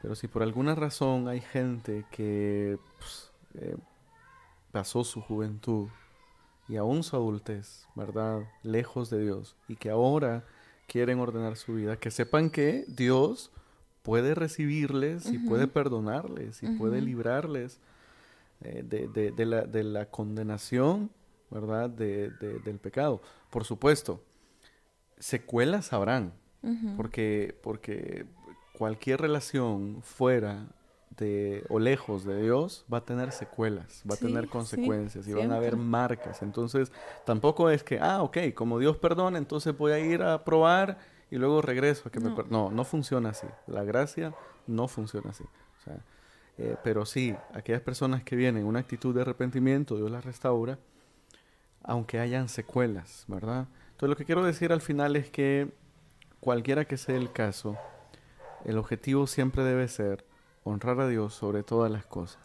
Pero 0.00 0.14
si 0.16 0.26
por 0.26 0.42
alguna 0.42 0.74
razón 0.74 1.28
hay 1.28 1.40
gente 1.40 2.04
que 2.10 2.78
pues, 2.98 3.30
eh, 3.54 3.76
pasó 4.72 5.04
su 5.04 5.20
juventud 5.20 5.88
y 6.68 6.76
aún 6.76 7.04
su 7.04 7.14
adultez, 7.14 7.86
¿verdad? 7.94 8.40
Lejos 8.62 9.10
de 9.10 9.22
Dios 9.22 9.54
y 9.68 9.76
que 9.76 9.90
ahora 9.90 10.44
quieren 10.88 11.20
ordenar 11.20 11.56
su 11.56 11.74
vida, 11.74 11.96
que 11.96 12.10
sepan 12.10 12.50
que 12.50 12.84
Dios 12.88 13.52
puede 14.02 14.34
recibirles 14.34 15.30
y 15.30 15.38
puede 15.38 15.68
perdonarles 15.68 16.62
y 16.62 16.66
puede 16.70 17.00
librarles 17.00 17.78
eh, 18.62 18.82
de, 18.82 19.46
la, 19.46 19.62
de, 19.62 19.84
la, 19.84 20.06
condenación, 20.06 21.10
¿verdad? 21.50 21.88
del 21.88 22.78
pecado. 22.80 23.22
Por 23.50 23.64
supuesto, 23.64 24.20
secuelas 25.22 25.92
habrán, 25.92 26.32
porque, 26.96 27.56
porque 27.62 28.26
cualquier 28.76 29.20
relación 29.20 30.00
fuera 30.02 30.66
de, 31.16 31.64
o 31.68 31.78
lejos 31.78 32.24
de 32.24 32.42
Dios 32.42 32.84
va 32.92 32.98
a 32.98 33.04
tener 33.04 33.30
secuelas, 33.30 34.02
va 34.10 34.16
a 34.16 34.18
tener 34.18 34.48
consecuencias 34.48 35.28
y 35.28 35.32
van 35.32 35.52
a 35.52 35.56
haber 35.56 35.76
marcas. 35.76 36.42
Entonces, 36.42 36.90
tampoco 37.24 37.70
es 37.70 37.84
que, 37.84 38.00
ah, 38.00 38.22
ok, 38.22 38.38
como 38.54 38.80
Dios 38.80 38.96
perdona, 38.96 39.38
entonces 39.38 39.76
voy 39.78 39.92
a 39.92 40.00
ir 40.00 40.22
a 40.22 40.44
probar 40.44 40.98
y 41.30 41.36
luego 41.36 41.62
regreso 41.62 42.08
a 42.08 42.10
que 42.10 42.18
no. 42.18 42.34
me... 42.34 42.44
No, 42.50 42.70
no 42.72 42.84
funciona 42.84 43.30
así. 43.30 43.46
La 43.68 43.84
gracia 43.84 44.34
no 44.66 44.88
funciona 44.88 45.30
así. 45.30 45.44
Eh, 46.58 46.76
pero 46.82 47.06
sí, 47.06 47.34
aquellas 47.54 47.82
personas 47.82 48.24
que 48.24 48.34
vienen 48.34 48.62
en 48.62 48.68
una 48.68 48.80
actitud 48.80 49.14
de 49.14 49.22
arrepentimiento, 49.22 49.96
Dios 49.96 50.10
las 50.10 50.24
restaura, 50.24 50.80
aunque 51.84 52.18
hayan 52.18 52.48
secuelas, 52.48 53.24
¿verdad? 53.28 53.68
Entonces, 54.02 54.18
lo 54.18 54.18
que 54.18 54.24
quiero 54.24 54.42
decir 54.42 54.72
al 54.72 54.80
final 54.80 55.14
es 55.14 55.30
que 55.30 55.70
cualquiera 56.40 56.86
que 56.86 56.96
sea 56.96 57.14
el 57.14 57.30
caso, 57.30 57.78
el 58.64 58.76
objetivo 58.76 59.28
siempre 59.28 59.62
debe 59.62 59.86
ser 59.86 60.26
honrar 60.64 60.98
a 60.98 61.06
Dios 61.06 61.34
sobre 61.34 61.62
todas 61.62 61.88
las 61.88 62.04
cosas. 62.04 62.42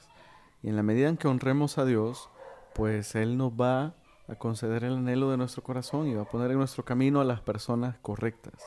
Y 0.62 0.70
en 0.70 0.76
la 0.76 0.84
medida 0.84 1.10
en 1.10 1.18
que 1.18 1.28
honremos 1.28 1.80
a 1.80 1.86
Dios, 1.86 2.30
pues 2.76 3.16
Él 3.16 3.38
nos 3.38 3.54
va 3.54 3.96
a 4.28 4.36
conceder 4.36 4.84
el 4.84 4.98
anhelo 4.98 5.32
de 5.32 5.38
nuestro 5.38 5.64
corazón 5.64 6.08
y 6.08 6.14
va 6.14 6.22
a 6.22 6.30
poner 6.30 6.52
en 6.52 6.60
nuestro 6.60 6.86
camino 6.86 7.22
a 7.22 7.26
las 7.26 7.42
personas 7.42 7.98
correctas. 8.04 8.64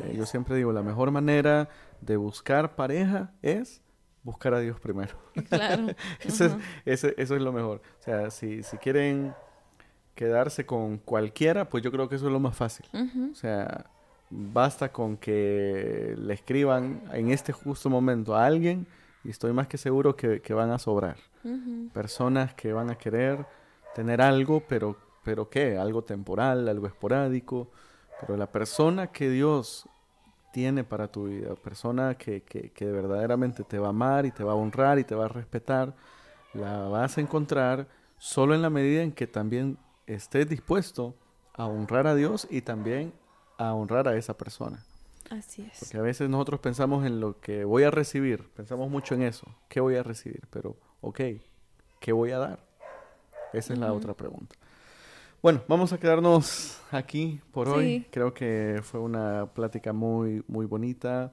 Eh, 0.00 0.14
yo 0.16 0.24
siempre 0.24 0.56
digo, 0.56 0.72
la 0.72 0.82
mejor 0.82 1.10
manera 1.10 1.68
de 2.00 2.16
buscar 2.16 2.76
pareja 2.76 3.34
es 3.42 3.82
buscar 4.22 4.54
a 4.54 4.60
Dios 4.60 4.80
primero. 4.80 5.18
Claro. 5.50 5.88
eso, 6.20 6.46
es, 6.86 7.04
eso, 7.04 7.36
es, 7.36 7.42
lo 7.42 7.52
mejor. 7.52 7.82
O 8.00 8.02
sea, 8.02 8.30
si, 8.30 8.62
si 8.62 8.78
quieren 8.78 9.34
quedarse 10.22 10.64
con 10.66 10.98
cualquiera, 10.98 11.68
pues 11.68 11.82
yo 11.82 11.90
creo 11.90 12.08
que 12.08 12.16
eso 12.16 12.26
es 12.26 12.32
lo 12.32 12.40
más 12.40 12.56
fácil. 12.56 12.86
O 13.32 13.34
sea, 13.34 13.86
Basta 14.34 14.90
con 14.90 15.18
que 15.18 16.14
le 16.16 16.32
escriban 16.32 17.02
en 17.12 17.30
este 17.30 17.52
justo 17.52 17.90
momento 17.90 18.34
a 18.34 18.46
alguien 18.46 18.86
y 19.24 19.28
estoy 19.28 19.52
más 19.52 19.68
que 19.68 19.76
seguro 19.76 20.16
que, 20.16 20.54
van 20.54 20.70
a 20.70 20.78
sobrar. 20.78 21.18
Personas 21.92 22.54
que 22.54 22.72
van 22.72 22.88
a 22.88 22.96
querer 22.96 23.44
tener 23.94 24.22
algo, 24.22 24.62
pero, 24.66 24.96
pero 25.22 25.50
¿qué? 25.50 25.76
Algo 25.76 26.02
temporal, 26.02 26.66
algo 26.66 26.86
esporádico. 26.86 27.68
Pero 28.22 28.38
la 28.38 28.50
persona 28.50 29.08
que 29.08 29.28
Dios 29.28 29.86
tiene 30.50 30.82
para 30.82 31.08
tu 31.08 31.26
vida, 31.26 31.54
persona 31.56 32.14
que, 32.14 32.40
que, 32.40 32.70
que 32.70 32.86
verdaderamente 32.86 33.64
te 33.64 33.78
va 33.78 33.88
a 33.88 33.90
amar 33.90 34.24
y 34.24 34.30
te 34.30 34.44
va 34.44 34.52
a 34.52 34.54
honrar 34.54 34.98
y 34.98 35.04
te 35.04 35.14
va 35.14 35.26
a 35.26 35.28
respetar, 35.28 35.94
la 36.54 36.88
vas 36.88 37.18
a 37.18 37.20
encontrar 37.20 37.86
solo 38.16 38.54
en 38.54 38.62
la 38.62 38.70
medida 38.70 39.02
en 39.02 39.12
que 39.12 39.26
también 39.26 39.76
estés 40.06 40.48
dispuesto 40.48 41.14
a 41.54 41.66
honrar 41.66 42.06
a 42.06 42.14
Dios 42.14 42.46
y 42.50 42.62
también 42.62 43.12
a 43.58 43.74
honrar 43.74 44.08
a 44.08 44.16
esa 44.16 44.36
persona. 44.36 44.84
Así 45.30 45.62
es. 45.62 45.78
Porque 45.80 45.98
a 45.98 46.02
veces 46.02 46.28
nosotros 46.28 46.60
pensamos 46.60 47.06
en 47.06 47.20
lo 47.20 47.40
que 47.40 47.64
voy 47.64 47.84
a 47.84 47.90
recibir, 47.90 48.48
pensamos 48.54 48.90
mucho 48.90 49.14
en 49.14 49.22
eso, 49.22 49.46
¿qué 49.68 49.80
voy 49.80 49.96
a 49.96 50.02
recibir? 50.02 50.42
Pero, 50.50 50.76
ok, 51.00 51.20
¿qué 52.00 52.12
voy 52.12 52.32
a 52.32 52.38
dar? 52.38 52.58
Esa 53.52 53.72
es 53.72 53.78
la 53.78 53.92
otra 53.92 54.14
pregunta. 54.14 54.56
Bueno, 55.42 55.62
vamos 55.68 55.92
a 55.92 55.98
quedarnos 55.98 56.78
aquí 56.90 57.40
por 57.50 57.68
hoy. 57.68 58.06
Creo 58.10 58.32
que 58.32 58.80
fue 58.82 59.00
una 59.00 59.46
plática 59.46 59.92
muy, 59.92 60.44
muy 60.46 60.66
bonita. 60.66 61.32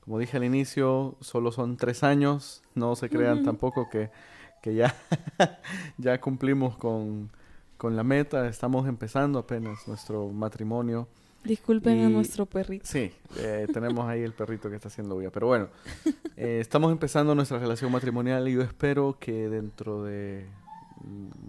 Como 0.00 0.18
dije 0.18 0.36
al 0.36 0.44
inicio, 0.44 1.16
solo 1.20 1.50
son 1.50 1.76
tres 1.76 2.02
años. 2.02 2.62
No 2.74 2.94
se 2.96 3.08
crean 3.08 3.44
tampoco 3.44 3.88
que, 3.88 4.10
que 4.62 4.74
ya, 4.74 4.94
ya 5.98 6.20
cumplimos 6.20 6.76
con, 6.76 7.30
con 7.76 7.96
la 7.96 8.04
meta. 8.04 8.48
Estamos 8.48 8.88
empezando 8.88 9.38
apenas 9.38 9.86
nuestro 9.86 10.28
matrimonio. 10.28 11.08
Disculpen 11.44 12.04
a 12.04 12.08
nuestro 12.08 12.46
perrito. 12.46 12.84
Sí, 12.86 13.12
eh, 13.38 13.66
tenemos 13.72 14.06
ahí 14.06 14.22
el 14.22 14.32
perrito 14.32 14.68
que 14.68 14.76
está 14.76 14.88
haciendo 14.88 15.14
bulla. 15.14 15.30
Pero 15.30 15.46
bueno, 15.46 15.68
eh, 16.36 16.58
estamos 16.60 16.90
empezando 16.90 17.34
nuestra 17.34 17.58
relación 17.58 17.92
matrimonial 17.92 18.48
y 18.48 18.54
yo 18.54 18.62
espero 18.62 19.16
que 19.18 19.48
dentro 19.48 20.02
de 20.02 20.46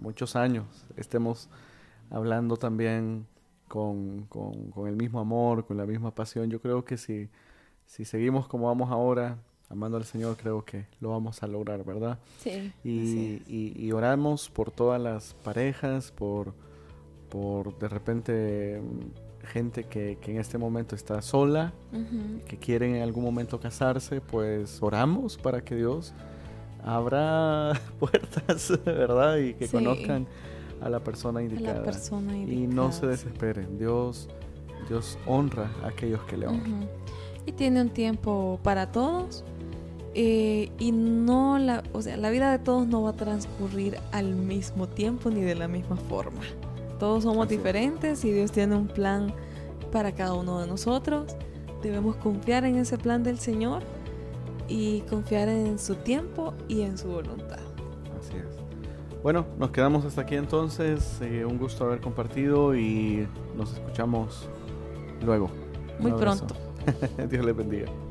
muchos 0.00 0.36
años 0.36 0.66
estemos 0.96 1.48
hablando 2.10 2.56
también 2.56 3.26
con, 3.66 4.26
con, 4.26 4.88
el 4.88 4.96
mismo 4.96 5.20
amor, 5.20 5.66
con 5.66 5.76
la 5.76 5.86
misma 5.86 6.14
pasión. 6.14 6.48
Yo 6.48 6.60
creo 6.60 6.84
que 6.84 6.96
si, 6.96 7.28
si 7.86 8.04
seguimos 8.04 8.46
como 8.46 8.66
vamos 8.66 8.90
ahora, 8.90 9.38
amando 9.68 9.96
al 9.96 10.04
Señor, 10.04 10.36
creo 10.36 10.64
que 10.64 10.86
lo 11.00 11.10
vamos 11.10 11.42
a 11.42 11.46
lograr, 11.46 11.84
¿verdad? 11.84 12.18
Sí. 12.40 12.72
Y, 12.84 13.42
y, 13.46 13.74
y 13.76 13.92
oramos 13.92 14.48
por 14.48 14.70
todas 14.70 15.00
las 15.00 15.34
parejas, 15.44 16.10
por, 16.12 16.54
por 17.28 17.78
de 17.78 17.88
repente 17.88 18.80
gente 19.48 19.84
que, 19.84 20.18
en 20.22 20.38
este 20.38 20.58
momento 20.58 20.94
está 20.94 21.20
sola, 21.22 21.72
que 22.46 22.58
quieren 22.58 22.96
en 22.96 23.02
algún 23.02 23.24
momento 23.24 23.58
casarse, 23.58 24.20
pues 24.20 24.82
oramos 24.82 25.36
para 25.36 25.62
que 25.62 25.74
Dios 25.74 26.14
abra 26.84 27.72
puertas, 27.98 28.72
¿verdad? 28.84 29.38
Y 29.38 29.54
que 29.54 29.68
conozcan 29.68 30.26
a 30.80 30.88
la 30.88 31.00
persona 31.00 31.42
indicada. 31.42 31.84
y 32.46 32.66
no 32.66 32.92
se 32.92 33.06
desesperen. 33.06 33.78
Dios, 33.78 34.28
Dios 34.88 35.18
honra 35.26 35.70
a 35.82 35.88
aquellos 35.88 36.22
que 36.24 36.36
le 36.36 36.46
honran. 36.46 36.88
Y 37.48 37.52
tiene 37.52 37.80
un 37.80 37.88
tiempo 37.88 38.60
para 38.62 38.92
todos. 38.92 39.42
Eh, 40.12 40.70
y 40.78 40.92
no 40.92 41.58
la, 41.58 41.82
o 41.94 42.02
sea, 42.02 42.18
la 42.18 42.28
vida 42.28 42.50
de 42.50 42.58
todos 42.58 42.86
no 42.86 43.02
va 43.04 43.10
a 43.10 43.16
transcurrir 43.16 43.98
al 44.12 44.34
mismo 44.34 44.86
tiempo 44.86 45.30
ni 45.30 45.40
de 45.40 45.54
la 45.54 45.66
misma 45.66 45.96
forma. 45.96 46.42
Todos 46.98 47.22
somos 47.22 47.48
diferentes 47.48 48.22
y 48.26 48.32
Dios 48.32 48.52
tiene 48.52 48.76
un 48.76 48.86
plan 48.86 49.32
para 49.90 50.12
cada 50.12 50.34
uno 50.34 50.60
de 50.60 50.66
nosotros. 50.66 51.36
Debemos 51.82 52.16
confiar 52.16 52.66
en 52.66 52.76
ese 52.76 52.98
plan 52.98 53.22
del 53.22 53.38
Señor 53.38 53.82
y 54.68 55.00
confiar 55.02 55.48
en 55.48 55.78
su 55.78 55.94
tiempo 55.94 56.52
y 56.68 56.82
en 56.82 56.98
su 56.98 57.08
voluntad. 57.08 57.60
Así 58.20 58.36
es. 58.36 59.22
Bueno, 59.22 59.46
nos 59.58 59.70
quedamos 59.70 60.04
hasta 60.04 60.20
aquí 60.20 60.34
entonces. 60.34 61.18
Eh, 61.22 61.46
un 61.46 61.56
gusto 61.56 61.86
haber 61.86 62.02
compartido 62.02 62.76
y 62.76 63.26
nos 63.56 63.72
escuchamos 63.72 64.50
luego. 65.22 65.48
Muy 65.98 66.12
pronto. 66.12 66.67
Dios 67.30 67.44
les 67.44 67.56
bendiga. 67.56 68.07